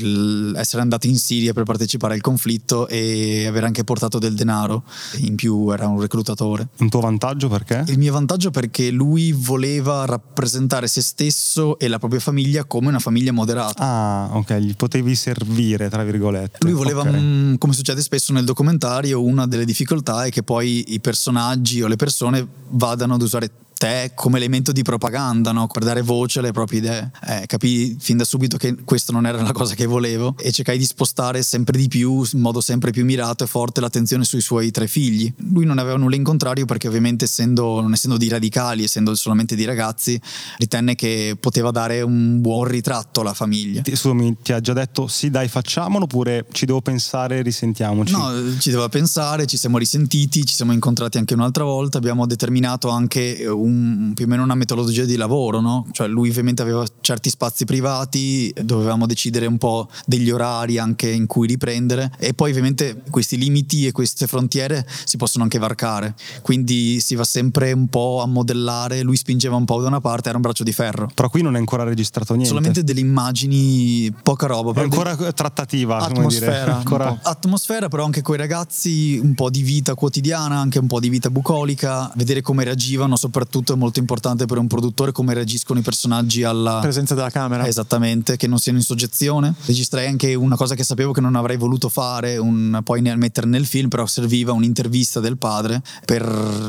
essere 0.56 0.82
andato 0.82 1.06
in 1.06 1.16
Siria 1.16 1.52
per 1.52 1.62
partecipare 1.62 2.14
al 2.14 2.20
conflitto 2.20 2.88
e 2.88 3.46
aver 3.46 3.62
anche 3.62 3.84
portato 3.84 4.18
del 4.18 4.34
denaro. 4.34 4.82
In 5.18 5.36
più 5.36 5.70
era 5.70 5.86
un 5.86 6.00
reclutatore. 6.00 6.68
Un 6.78 6.88
tuo 6.88 7.00
vantaggio 7.00 7.48
perché? 7.48 7.84
Il 7.86 7.98
mio 7.98 8.12
vantaggio 8.12 8.50
perché 8.50 8.90
lui 8.90 9.30
voleva 9.30 10.04
rappresentare 10.06 10.88
se 10.88 11.02
stesso 11.02 11.78
e 11.78 11.86
la 11.86 12.00
propria 12.00 12.20
famiglia 12.20 12.64
come 12.64 12.88
una 12.88 12.98
famiglia 12.98 13.30
moderata. 13.30 13.80
Ah, 13.80 14.28
ok, 14.32 14.54
gli 14.54 14.74
potevi 14.74 15.14
servire, 15.14 15.88
tra 15.88 16.02
virgolette. 16.02 16.58
Lui 16.62 16.72
voleva, 16.72 16.95
Ok. 17.00 17.10
mm, 17.10 17.54
come 17.56 17.72
succede 17.72 18.00
spesso 18.00 18.32
nel 18.32 18.44
documentario, 18.44 19.22
una 19.22 19.46
delle 19.46 19.64
difficoltà 19.64 20.24
è 20.24 20.30
che 20.30 20.42
poi 20.42 20.94
i 20.94 21.00
personaggi 21.00 21.82
o 21.82 21.86
le 21.86 21.96
persone 21.96 22.46
vadano 22.70 23.14
ad 23.14 23.22
usare 23.22 23.50
te 23.76 24.12
come 24.14 24.38
elemento 24.38 24.72
di 24.72 24.82
propaganda, 24.82 25.52
no? 25.52 25.66
per 25.66 25.84
dare 25.84 26.02
voce 26.02 26.38
alle 26.38 26.52
proprie 26.52 26.78
idee. 26.78 27.10
Eh, 27.26 27.44
capii 27.46 27.96
fin 27.98 28.16
da 28.16 28.24
subito 28.24 28.56
che 28.56 28.74
questo 28.84 29.12
non 29.12 29.26
era 29.26 29.40
la 29.42 29.52
cosa 29.52 29.74
che 29.74 29.86
volevo 29.86 30.34
e 30.38 30.50
cercai 30.50 30.78
di 30.78 30.84
spostare 30.84 31.42
sempre 31.42 31.78
di 31.78 31.88
più, 31.88 32.24
in 32.32 32.40
modo 32.40 32.60
sempre 32.60 32.90
più 32.90 33.04
mirato 33.04 33.44
e 33.44 33.46
forte, 33.46 33.80
l'attenzione 33.80 34.24
sui 34.24 34.40
suoi 34.40 34.70
tre 34.70 34.86
figli. 34.86 35.32
Lui 35.50 35.64
non 35.64 35.78
aveva 35.78 35.96
nulla 35.96 36.16
in 36.16 36.24
contrario 36.24 36.64
perché 36.64 36.88
ovviamente 36.88 37.24
essendo, 37.24 37.80
non 37.80 37.92
essendo 37.92 38.16
di 38.16 38.28
radicali, 38.28 38.84
essendo 38.84 39.14
solamente 39.14 39.54
di 39.54 39.64
ragazzi, 39.64 40.20
ritenne 40.58 40.94
che 40.94 41.36
poteva 41.38 41.70
dare 41.70 42.00
un 42.00 42.40
buon 42.40 42.64
ritratto 42.64 43.20
alla 43.20 43.34
famiglia. 43.34 43.82
Scusami, 43.84 44.38
ti 44.42 44.52
ha 44.52 44.60
già 44.60 44.72
detto 44.72 45.06
sì, 45.06 45.30
dai, 45.30 45.48
facciamolo 45.48 46.04
oppure 46.04 46.46
ci 46.52 46.66
devo 46.66 46.80
pensare, 46.80 47.42
risentiamoci? 47.42 48.12
No, 48.12 48.30
ci 48.58 48.70
doveva 48.70 48.88
pensare, 48.88 49.46
ci 49.46 49.56
siamo 49.56 49.78
risentiti, 49.78 50.44
ci 50.44 50.54
siamo 50.54 50.72
incontrati 50.72 51.18
anche 51.18 51.34
un'altra 51.34 51.64
volta, 51.64 51.98
abbiamo 51.98 52.26
determinato 52.26 52.88
anche 52.88 53.38
eh, 53.38 53.48
un- 53.66 54.12
più 54.14 54.24
o 54.24 54.28
meno 54.28 54.42
una 54.42 54.54
metodologia 54.54 55.04
di 55.04 55.16
lavoro, 55.16 55.60
no? 55.60 55.86
Cioè 55.92 56.06
lui 56.08 56.28
ovviamente 56.30 56.62
aveva 56.62 56.84
certi 57.00 57.28
spazi 57.30 57.64
privati, 57.64 58.52
dovevamo 58.62 59.06
decidere 59.06 59.46
un 59.46 59.58
po' 59.58 59.88
degli 60.06 60.30
orari 60.30 60.78
anche 60.78 61.10
in 61.10 61.26
cui 61.26 61.46
riprendere 61.46 62.10
e 62.18 62.34
poi 62.34 62.50
ovviamente 62.50 63.02
questi 63.10 63.36
limiti 63.36 63.86
e 63.86 63.92
queste 63.92 64.26
frontiere 64.26 64.86
si 65.04 65.16
possono 65.16 65.44
anche 65.44 65.58
varcare, 65.58 66.14
quindi 66.42 67.00
si 67.00 67.14
va 67.14 67.24
sempre 67.24 67.72
un 67.72 67.88
po' 67.88 68.22
a 68.22 68.26
modellare, 68.26 69.02
lui 69.02 69.16
spingeva 69.16 69.56
un 69.56 69.64
po' 69.64 69.80
da 69.80 69.88
una 69.88 70.00
parte, 70.00 70.28
era 70.28 70.36
un 70.36 70.42
braccio 70.42 70.64
di 70.64 70.72
ferro. 70.72 71.10
Però 71.14 71.28
qui 71.28 71.42
non 71.42 71.56
è 71.56 71.58
ancora 71.58 71.82
registrato 71.84 72.32
niente. 72.34 72.48
Solamente 72.48 72.84
delle 72.84 73.00
immagini, 73.00 74.12
poca 74.22 74.46
roba. 74.46 74.72
È 74.72 74.82
ancora 74.82 75.14
trattativa, 75.32 75.98
come 75.98 76.18
Atmosfera, 76.18 76.76
Ancora... 76.76 77.18
atmosfera 77.22 77.88
però 77.88 78.04
anche 78.04 78.22
coi 78.22 78.36
ragazzi 78.36 79.18
un 79.22 79.34
po' 79.34 79.50
di 79.50 79.62
vita 79.62 79.94
quotidiana 79.94 80.58
anche 80.58 80.78
un 80.78 80.86
po' 80.86 81.00
di 81.00 81.08
vita 81.08 81.30
bucolica 81.30 82.10
vedere 82.14 82.40
come 82.42 82.64
reagivano 82.64 83.16
soprattutto 83.16 83.55
è 83.64 83.76
molto 83.76 83.98
importante 83.98 84.46
per 84.46 84.58
un 84.58 84.66
produttore 84.66 85.12
come 85.12 85.34
reagiscono 85.34 85.78
i 85.78 85.82
personaggi 85.82 86.42
alla 86.42 86.78
presenza 86.80 87.14
della 87.14 87.30
camera. 87.30 87.66
Esattamente, 87.66 88.36
che 88.36 88.46
non 88.46 88.58
siano 88.58 88.78
in 88.78 88.84
soggezione. 88.84 89.54
Registrai 89.64 90.06
anche 90.06 90.34
una 90.34 90.56
cosa 90.56 90.74
che 90.74 90.84
sapevo 90.84 91.12
che 91.12 91.20
non 91.20 91.34
avrei 91.36 91.56
voluto 91.56 91.88
fare, 91.88 92.36
un, 92.36 92.80
poi 92.84 93.00
mettere 93.00 93.46
nel 93.46 93.66
film, 93.66 93.88
però 93.88 94.06
serviva 94.06 94.52
un'intervista 94.52 95.20
del 95.20 95.38
padre 95.38 95.82
per 96.04 96.24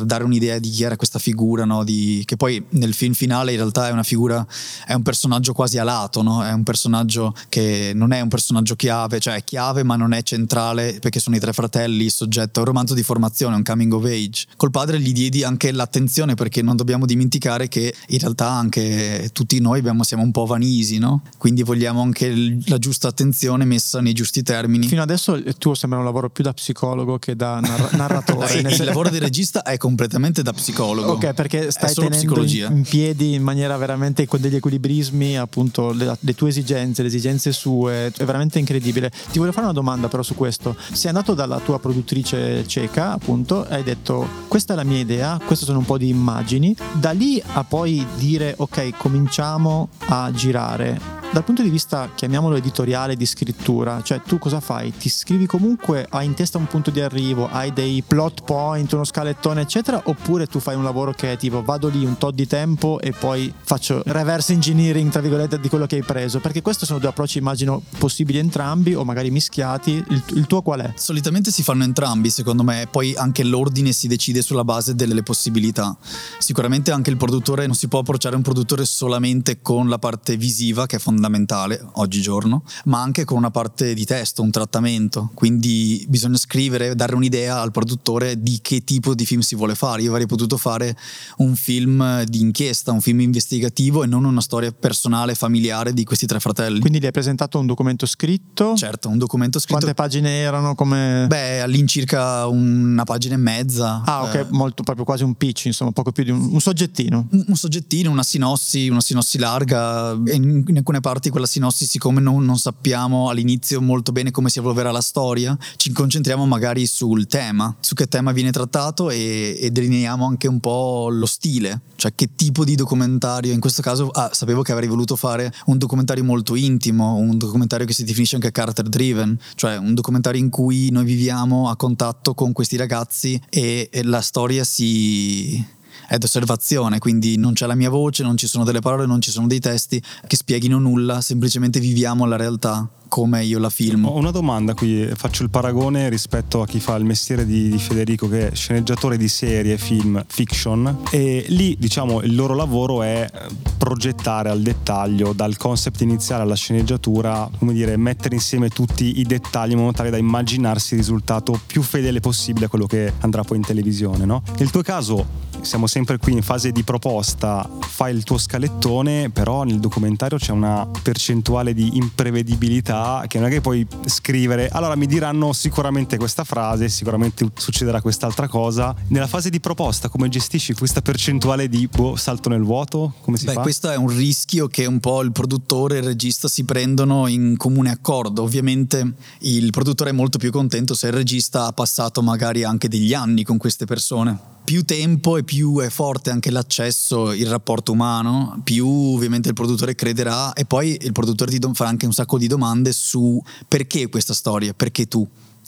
dare 0.06 0.24
un'idea 0.24 0.60
di 0.60 0.70
chi 0.70 0.84
era 0.84 0.96
questa 0.96 1.20
figura, 1.20 1.65
no? 1.65 1.84
di, 1.84 2.24
che 2.25 2.38
poi 2.38 2.63
nel 2.70 2.94
film 2.94 3.13
finale 3.13 3.51
in 3.51 3.58
realtà 3.58 3.88
è 3.88 3.91
una 3.91 4.03
figura, 4.03 4.46
è 4.86 4.94
un 4.94 5.03
personaggio 5.03 5.53
quasi 5.53 5.77
a 5.77 5.84
lato, 5.84 6.22
no? 6.22 6.44
è 6.44 6.51
un 6.51 6.63
personaggio 6.63 7.34
che 7.50 7.91
non 7.94 8.13
è 8.13 8.22
un 8.22 8.29
personaggio 8.29 8.75
chiave, 8.75 9.20
cioè 9.20 9.36
è 9.36 9.44
chiave 9.44 9.84
ma 9.84 9.96
non 9.96 10.13
è 10.13 10.24
centrale 10.24 10.98
perché 11.00 11.20
sono 11.20 11.36
i 11.36 11.39
tre 11.39 11.53
fratelli, 11.53 12.06
il 12.06 12.12
soggetto, 12.12 12.60
è 12.60 12.62
un 12.62 12.67
romanzo 12.67 12.94
di 12.94 13.03
formazione, 13.03 13.56
un 13.56 13.63
coming 13.63 13.94
of 13.94 14.06
age. 14.06 14.46
Col 14.56 14.72
padre 14.72 15.00
gli 15.00 15.12
diedi 15.12 15.44
anche 15.44 15.72
l'attenzione 15.72 16.36
perché 16.36 16.62
non 16.62 16.75
dobbiamo 16.78 17.06
dimenticare 17.06 17.68
che 17.68 17.94
in 18.08 18.20
realtà 18.20 18.50
anche 18.50 19.30
tutti 19.34 19.60
noi 19.60 19.80
abbiamo, 19.80 20.04
siamo 20.04 20.24
un 20.24 20.32
po' 20.32 20.46
vanisi, 20.46 20.98
no? 20.98 21.24
quindi 21.38 21.64
vogliamo 21.64 22.02
anche 22.02 22.60
la 22.66 22.78
giusta 22.78 23.10
attenzione 23.10 23.66
messa 23.66 24.00
nei 24.00 24.14
giusti 24.14 24.44
termini. 24.44 24.88
Fino 24.88 25.02
adesso 25.02 25.36
il 25.36 25.58
tuo 25.58 25.76
sembra 25.76 26.00
un 26.00 26.06
lavoro 26.06 26.30
più 26.30 26.44
da 26.44 26.54
psicologo 26.54 27.18
che 27.20 27.36
da 27.36 27.60
narra- 27.60 27.90
narratore. 27.98 28.60
il 28.60 28.84
lavoro 28.84 29.10
di 29.10 29.20
regista 29.20 29.64
è 29.64 29.78
completamente 29.78 30.42
da 30.42 30.54
psicologo. 30.54 31.14
Ok, 31.14 31.34
perché 31.34 31.72
stai 31.72 31.94
tenendo 31.94 32.42
in, 32.42 32.68
in, 32.72 32.84
piedi 32.84 33.34
in 33.34 33.44
maniera 33.44 33.78
veramente 33.78 34.26
con 34.26 34.40
degli 34.40 34.56
equilibrismi 34.56 35.38
appunto 35.38 35.92
le, 35.92 36.18
le, 36.20 36.36
tue 36.36 36.50
esigenze, 36.50 37.02
le 37.02 37.08
esigenze 37.08 37.52
sue, 37.52 38.12
è 38.16 38.26
veramente 38.26 38.60
incredibile. 38.60 39.12
Ti 39.32 39.40
voglio 39.40 39.52
fare 39.52 39.66
una 39.66 39.74
domanda 39.74 40.08
però 40.08 40.24
su 40.24 40.36
questo. 40.36 40.76
Sei 40.92 41.10
andato 41.10 41.34
dalla 41.34 41.60
tua 41.60 41.80
produttrice 41.80 42.68
cieca, 42.68 43.12
appunto, 43.12 43.68
e 43.68 43.76
hai 43.76 43.84
detto 43.84 44.28
questa 44.48 44.74
è 44.74 44.76
la 44.76 44.84
mia 44.84 45.00
idea, 45.00 45.40
queste 45.46 45.66
sono 45.66 45.80
un 45.80 45.86
po' 45.86 45.98
di 45.98 46.10
immagini, 46.10 46.67
da 46.94 47.12
lì 47.12 47.42
a 47.54 47.64
poi 47.64 48.06
dire 48.16 48.54
ok, 48.58 48.98
cominciamo 48.98 49.90
a 50.08 50.32
girare 50.32 51.00
dal 51.30 51.44
punto 51.44 51.62
di 51.62 51.70
vista, 51.70 52.10
chiamiamolo 52.16 52.56
editoriale, 52.56 53.16
di 53.16 53.26
scrittura, 53.26 54.02
cioè 54.02 54.22
tu 54.22 54.40
cosa 54.40 54.60
fai? 54.60 54.92
Ti 54.98 55.10
scrivi 55.10 55.46
comunque, 55.46 56.08
hai 56.10 56.26
in 56.26 56.34
testa 56.34 56.58
un 56.58 56.66
punto 56.68 56.90
di 56.90 57.02
arrivo, 57.02 57.48
hai 57.52 57.72
dei 57.74 58.02
plot 58.02 58.44
point, 58.44 58.92
uno 58.94 59.04
scalettone, 59.04 59.62
eccetera, 59.62 60.02
oppure 60.06 60.48
tu 60.48 60.60
fai 60.60 60.76
un 60.76 60.84
lavoro 60.84 61.12
che 61.12 61.34
è 61.34 61.38
tipo 61.38 61.62
vado 61.62 61.90
lì 61.90 62.04
un 62.06 62.18
tot 62.18 62.34
di 62.34 62.48
tempo 62.48 63.00
e 63.00 63.12
poi 63.12 63.54
faccio 63.62 64.02
reverse 64.06 64.54
engineering, 64.54 65.12
tra 65.12 65.22
virgolette, 65.22 65.60
di 65.60 65.70
quello 65.70 65.86
che 65.86 65.98
hai 65.98 66.04
preso? 66.04 66.40
Perché 66.40 66.62
questi 66.62 66.86
sono 66.86 66.98
due 66.98 67.10
approcci, 67.10 67.38
immagino, 67.38 67.84
possibili 68.00 68.40
entrambi 68.40 68.96
o 68.96 69.04
magari 69.04 69.30
mischiati. 69.30 70.04
Il, 70.10 70.24
il 70.34 70.48
tuo 70.48 70.62
qual 70.62 70.80
è? 70.80 70.94
Solitamente 70.96 71.52
si 71.52 71.62
fanno 71.62 71.84
entrambi, 71.84 72.32
secondo 72.32 72.64
me, 72.64 72.88
poi 72.90 73.14
anche 73.16 73.44
l'ordine 73.44 73.92
si 73.92 74.08
decide 74.08 74.42
sulla 74.42 74.64
base 74.64 74.96
delle 74.96 75.22
possibilità. 75.22 75.96
Sicuramente 76.40 76.92
anche 76.92 77.10
il 77.10 77.18
produttore, 77.18 77.66
non 77.68 77.76
si 77.76 77.88
può 77.88 78.00
approcciare 78.00 78.36
un 78.36 78.42
produttore 78.42 78.86
solamente 78.86 79.62
con 79.62 79.88
la 79.88 80.00
parte 80.00 80.36
visiva, 80.38 80.86
che 80.86 80.96
è 80.96 81.00
fondamentale 81.00 81.17
fondamentale 81.18 81.84
oggigiorno, 81.94 82.64
ma 82.86 83.02
anche 83.02 83.26
con 83.26 83.38
una 83.38 83.50
parte 83.50 83.94
di 83.94 84.06
testo, 84.06 84.44
un 84.44 84.52
trattamento. 84.52 85.32
Quindi 85.34 86.06
bisogna 86.08 86.38
scrivere, 86.38 86.96
dare 86.96 87.16
un'idea 87.16 87.60
al 87.60 87.72
produttore 87.72 88.42
di 88.42 88.60
che 88.62 88.84
tipo 88.84 89.16
di 89.16 89.26
film 89.26 89.42
si 89.42 89.56
vuole 89.56 89.76
fare. 89.76 90.04
Io 90.04 90.12
avrei 90.12 90.28
potuto 90.28 90.58
fare 90.58 90.96
un 91.38 91.56
film 91.56 92.24
di 92.24 92.40
inchiesta, 92.40 92.92
un 92.92 93.02
film 93.02 93.22
investigativo 93.22 94.04
e 94.04 94.08
non 94.08 94.24
una 94.26 94.42
storia 94.42 94.72
personale, 94.72 95.34
familiare 95.34 95.94
di 95.94 96.04
questi 96.04 96.28
tre 96.28 96.40
fratelli. 96.40 96.80
Quindi 96.80 97.00
gli 97.00 97.06
hai 97.06 97.12
presentato 97.12 97.58
un 97.60 97.66
documento 97.66 98.06
scritto? 98.06 98.76
Certo, 98.76 99.10
un 99.10 99.18
documento 99.18 99.60
scritto. 99.60 99.80
Quante 99.80 99.96
pagine 99.96 100.38
erano? 100.38 100.76
Come... 100.76 101.26
Beh, 101.28 101.62
all'incirca 101.62 102.46
una 102.48 103.04
pagina 103.04 103.34
e 103.34 103.38
mezza. 103.38 104.04
Ah, 104.06 104.24
ok, 104.24 104.36
eh. 104.36 104.46
molto 104.52 104.84
proprio 104.84 105.04
quasi 105.04 105.24
un 105.24 105.34
pitch, 105.34 105.66
insomma, 105.66 105.92
poco 105.92 106.12
più 106.12 106.24
di 106.24 106.30
un, 106.30 106.50
un 106.52 106.60
soggettino. 106.60 107.28
Un, 107.32 107.46
un, 107.48 107.56
soggettino, 107.56 108.12
una 108.12 108.24
sinossi, 108.24 108.88
una 108.88 109.02
sinossi 109.02 109.40
larga. 109.40 110.12
In, 110.12 110.64
in 110.68 110.78
alcune 110.78 111.00
parti 111.08 111.30
quella 111.30 111.46
sinossi, 111.46 111.86
siccome 111.86 112.20
non, 112.20 112.44
non, 112.44 112.58
sappiamo 112.58 113.30
all'inizio 113.30 113.80
molto 113.82 114.12
bene 114.12 114.30
come 114.30 114.50
si 114.50 114.60
evolverà 114.60 114.92
la 114.92 115.00
storia, 115.00 115.58
ci 115.78 115.94
concentriamo 115.94 116.46
magari 116.46 116.86
sul 116.86 117.28
tema, 117.28 117.74
su 117.80 117.96
che 117.96 118.08
tema 118.08 118.34
viene 118.34 118.52
trattato 118.52 119.10
e, 119.10 119.58
e 119.58 119.72
delineiamo 119.72 120.26
anche 120.26 120.50
un 120.50 120.60
po' 120.60 121.08
lo 121.10 121.26
stile, 121.26 121.80
cioè 121.96 122.14
che 122.14 122.36
tipo 122.36 122.66
di 122.66 122.76
documentario. 122.76 123.54
In 123.54 123.62
questo 123.62 123.82
caso 123.82 124.10
ah, 124.10 124.32
sapevo 124.34 124.64
che 124.64 124.74
avrei 124.74 124.90
voluto 124.90 125.16
fare 125.16 125.50
un 125.68 125.78
documentario 125.78 126.26
molto 126.26 126.56
intimo, 126.56 127.16
un 127.16 127.38
documentario 127.38 127.86
che 127.86 127.94
si 127.94 128.04
definisce 128.04 128.36
anche 128.36 128.52
character 128.52 128.90
driven, 128.90 129.40
cioè 129.56 129.78
un 129.78 129.94
documentario 129.94 130.42
in 130.42 130.50
cui 130.50 130.92
noi 130.92 131.06
viviamo 131.06 131.70
a 131.70 131.78
contatto 131.78 132.34
con 132.34 132.52
questi 132.52 132.76
ragazzi 132.76 133.42
e, 133.50 133.88
e 133.90 134.04
la 134.04 134.20
storia 134.20 134.66
si 134.66 135.76
è 136.08 136.18
d'osservazione, 136.18 137.00
quindi 137.00 137.38
non 137.38 137.54
c'è 137.54 137.66
la 137.66 137.75
mia 137.75 137.89
voce, 137.89 138.24
non 138.24 138.38
ci 138.38 138.48
sono 138.48 138.63
delle 138.63 138.80
parole, 138.80 139.06
non 139.06 139.22
ci 139.22 139.32
sono 139.32 139.48
dei 139.48 139.60
testi 139.60 140.01
che 140.27 140.36
spieghino 140.36 140.80
nulla, 140.80 141.22
semplicemente 141.22 141.80
viviamo 141.80 142.25
la 142.25 142.36
realtà 142.36 142.88
come 143.08 143.44
io 143.44 143.60
la 143.60 143.70
filmo. 143.70 144.10
Ho 144.10 144.18
una 144.18 144.32
domanda 144.32 144.74
qui, 144.74 145.10
faccio 145.16 145.44
il 145.44 145.50
paragone 145.50 146.10
rispetto 146.10 146.62
a 146.62 146.67
chi 146.67 146.80
fa 146.80 146.96
il 146.96 147.06
mestiere 147.06 147.46
di, 147.46 147.70
di, 147.70 147.78
Federico 147.78 148.28
che 148.28 148.50
è 148.50 148.56
sceneggiatore 148.56 149.17
di 149.17 149.28
serie, 149.28 149.78
film, 149.78 150.24
fiction 150.28 151.04
e 151.12 151.46
lì 151.50 151.76
diciamo 151.80 152.22
il 152.22 152.36
loro 152.36 152.54
lavoro 152.54 153.04
è 153.04 153.30
progettare 153.78 154.50
al 154.50 154.62
dettaglio 154.62 155.34
dal 155.34 155.58
concept 155.58 156.02
iniziale 156.02 156.43
alla 156.43 156.56
sceneggiatura, 156.56 157.50
come 157.58 157.74
dire, 157.74 157.96
mettere 157.98 158.36
insieme 158.36 158.70
tutti 158.70 159.20
i 159.20 159.24
dettagli 159.24 159.72
in 159.72 159.80
modo 159.80 159.93
tale 159.93 160.10
da 160.10 160.17
immaginarsi 160.17 160.93
il 160.93 161.00
risultato 161.00 161.60
più 161.65 161.82
fedele 161.82 162.20
possibile 162.20 162.65
a 162.65 162.70
quello 162.70 162.86
che 162.86 163.13
andrà 163.20 163.43
poi 163.43 163.58
in 163.58 163.63
televisione, 163.63 164.26
no? 164.26 164.43
Nel 164.58 164.70
tuo 164.72 164.82
caso 164.82 165.46
siamo 165.62 165.88
sempre 165.88 166.17
qui 166.17 166.34
in 166.34 166.41
fase 166.41 166.72
di 166.72 166.84
proposta, 166.84 167.67
fai 167.82 168.15
il 168.15 168.24
tuo 168.24 168.38
scalettone, 168.38 169.30
però 169.30 169.63
nel 169.63 169.80
documentario 169.80 170.38
c'è 170.38 170.52
una 170.52 170.88
percentuale 171.02 171.74
di 171.74 171.98
imprevedibilità 171.98 172.97
che 173.28 173.40
non 173.40 173.48
è 173.48 173.52
che 173.52 173.62
puoi 173.62 173.86
scrivere, 174.06 174.70
allora 174.70 174.96
mi 174.96 175.06
diranno 175.06 175.54
sicuramente 175.54 176.18
questa 176.18 176.44
frase, 176.44 176.90
sicuramente 176.90 177.46
succederà 177.56 178.02
quest'altra 178.02 178.48
cosa. 178.48 178.96
Nella 179.08 179.28
fase 179.28 179.50
di 179.50 179.60
proposta 179.60 180.10
come 180.10 180.30
gestisci 180.30 180.74
questa 180.74 181.02
percentuale 181.02 181.68
di 181.68 181.88
boh, 181.88 182.16
salto 182.16 182.50
nel 182.50 182.64
vuoto? 182.64 183.14
Come 183.22 183.38
si 183.38 183.46
Beh, 183.46 183.54
fa? 183.54 183.62
questo 183.62 183.90
è 183.90 183.96
un 183.96 184.10
rischio 184.10 184.68
che 184.68 184.86
un 184.86 185.00
po' 185.00 185.22
il 185.22 185.32
produttore 185.32 185.96
e 185.96 186.00
il 186.00 186.06
regista 186.06 186.48
si 186.48 186.64
prendono 186.64 187.28
in 187.28 187.56
comune 187.58 187.92
accordo. 187.92 188.44
Ovviamente 188.44 189.14
il 189.40 189.72
produttore 189.72 190.12
è 190.12 190.14
molto 190.14 190.38
più 190.38 190.52
contento 190.52 190.94
se 190.94 191.08
il 191.08 191.14
regista 191.14 191.66
ha 191.66 191.72
passato 191.72 192.22
magari 192.22 192.64
anche 192.64 192.88
degli 192.88 193.14
anni 193.14 193.44
con 193.44 193.58
queste 193.58 193.86
persone 193.86 194.56
più 194.67 194.84
tempo 194.84 195.38
e 195.38 195.45
più 195.45 195.80
è 195.80 195.89
forte 195.89 196.30
anche 196.30 196.51
l'accesso, 196.51 197.32
il 197.32 197.47
rapporto 197.47 197.93
umano, 197.93 198.60
più 198.65 198.86
ovviamente 198.86 199.47
il 199.47 199.53
produttore 199.53 199.95
crederà 199.95 200.51
e 200.51 200.65
poi 200.65 200.97
il 201.03 201.13
produttore 201.13 201.51
ti 201.51 201.69
farà 201.71 201.89
anche 201.89 202.06
un 202.06 202.12
sacco 202.12 202.38
di 202.38 202.47
domande 202.47 202.91
su 202.91 203.41
perché 203.65 204.10
questa 204.10 204.34
storia, 204.34 204.73
perché 204.73 205.08
tu 205.08 205.25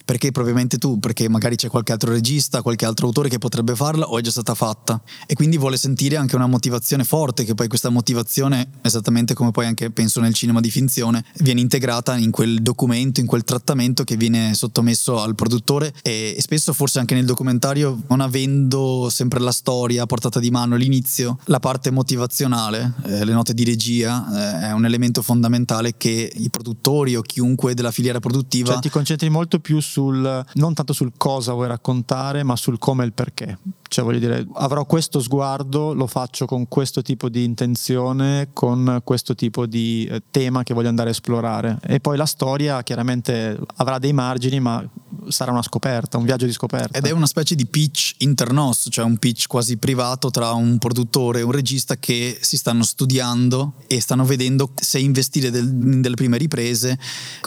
perché 0.09 0.31
probabilmente 0.31 0.79
tu, 0.79 0.97
perché 0.97 1.29
magari 1.29 1.55
c'è 1.55 1.67
qualche 1.67 1.91
altro 1.91 2.11
regista, 2.11 2.63
qualche 2.63 2.83
altro 2.83 3.05
autore 3.05 3.29
che 3.29 3.37
potrebbe 3.37 3.75
farla 3.75 4.09
o 4.09 4.17
è 4.17 4.21
già 4.23 4.31
stata 4.31 4.55
fatta. 4.55 4.99
E 5.27 5.35
quindi 5.35 5.55
vuole 5.59 5.77
sentire 5.77 6.15
anche 6.15 6.35
una 6.35 6.47
motivazione 6.47 7.03
forte 7.03 7.43
che 7.43 7.53
poi 7.53 7.67
questa 7.67 7.89
motivazione, 7.89 8.69
esattamente 8.81 9.35
come 9.35 9.51
poi 9.51 9.67
anche 9.67 9.91
penso 9.91 10.19
nel 10.19 10.33
cinema 10.33 10.61
di 10.61 10.71
finzione, 10.71 11.23
viene 11.41 11.61
integrata 11.61 12.17
in 12.17 12.31
quel 12.31 12.59
documento, 12.63 13.19
in 13.19 13.27
quel 13.27 13.43
trattamento 13.43 14.03
che 14.03 14.15
viene 14.17 14.55
sottomesso 14.55 15.21
al 15.21 15.35
produttore. 15.35 15.93
E, 16.01 16.33
e 16.35 16.41
spesso 16.41 16.73
forse 16.73 16.97
anche 16.97 17.13
nel 17.13 17.25
documentario 17.25 18.01
non 18.07 18.21
avendo 18.21 19.09
sempre 19.11 19.39
la 19.39 19.51
storia 19.51 20.01
a 20.01 20.05
portata 20.07 20.39
di 20.39 20.49
mano 20.49 20.73
all'inizio, 20.73 21.37
la 21.43 21.59
parte 21.59 21.91
motivazionale, 21.91 22.93
eh, 23.03 23.23
le 23.23 23.33
note 23.33 23.53
di 23.53 23.63
regia 23.63 24.63
eh, 24.63 24.69
è 24.69 24.71
un 24.71 24.85
elemento 24.85 25.21
fondamentale 25.21 25.97
che 25.97 26.31
i 26.33 26.49
produttori 26.49 27.15
o 27.15 27.21
chiunque 27.21 27.75
della 27.75 27.91
filiera 27.91 28.19
produttiva... 28.19 28.71
Cioè 28.71 28.81
ti 28.81 28.89
concentri 28.89 29.29
molto 29.29 29.59
più 29.59 29.79
su 29.79 29.97
sul, 29.99 30.45
non 30.53 30.73
tanto 30.73 30.93
sul 30.93 31.11
cosa 31.17 31.51
vuoi 31.51 31.67
raccontare, 31.67 32.43
ma 32.43 32.55
sul 32.55 32.79
come 32.79 33.03
e 33.03 33.07
il 33.07 33.13
perché. 33.13 33.57
Cioè 33.89 34.05
voglio 34.05 34.19
dire, 34.19 34.47
avrò 34.53 34.85
questo 34.85 35.19
sguardo, 35.19 35.93
lo 35.93 36.05
faccio 36.05 36.45
con 36.45 36.67
questo 36.67 37.01
tipo 37.01 37.27
di 37.27 37.43
intenzione, 37.43 38.49
con 38.53 39.01
questo 39.03 39.33
tipo 39.33 39.65
di 39.65 40.07
eh, 40.09 40.21
tema 40.29 40.61
che 40.61 40.75
voglio 40.75 40.89
andare 40.89 41.09
a 41.09 41.11
esplorare. 41.11 41.79
E 41.81 41.99
poi 41.99 42.15
la 42.15 42.27
storia 42.27 42.83
chiaramente 42.83 43.59
avrà 43.77 43.97
dei 43.97 44.13
margini, 44.13 44.59
ma 44.59 44.87
sarà 45.29 45.51
una 45.51 45.63
scoperta, 45.63 46.17
un 46.17 46.25
viaggio 46.25 46.45
di 46.45 46.51
scoperta. 46.51 46.97
Ed 46.97 47.05
è 47.05 47.11
una 47.11 47.25
specie 47.25 47.55
di 47.55 47.65
pitch 47.65 48.15
internos, 48.19 48.87
cioè 48.91 49.05
un 49.05 49.17
pitch 49.17 49.47
quasi 49.47 49.77
privato 49.77 50.29
tra 50.29 50.51
un 50.51 50.77
produttore 50.77 51.39
e 51.39 51.41
un 51.41 51.51
regista 51.51 51.97
che 51.97 52.37
si 52.41 52.57
stanno 52.57 52.83
studiando 52.83 53.73
e 53.87 53.99
stanno 53.99 54.23
vedendo 54.23 54.71
se 54.79 54.99
investire 54.99 55.49
del, 55.49 55.67
delle 55.99 56.15
prime 56.15 56.37
riprese. 56.37 56.97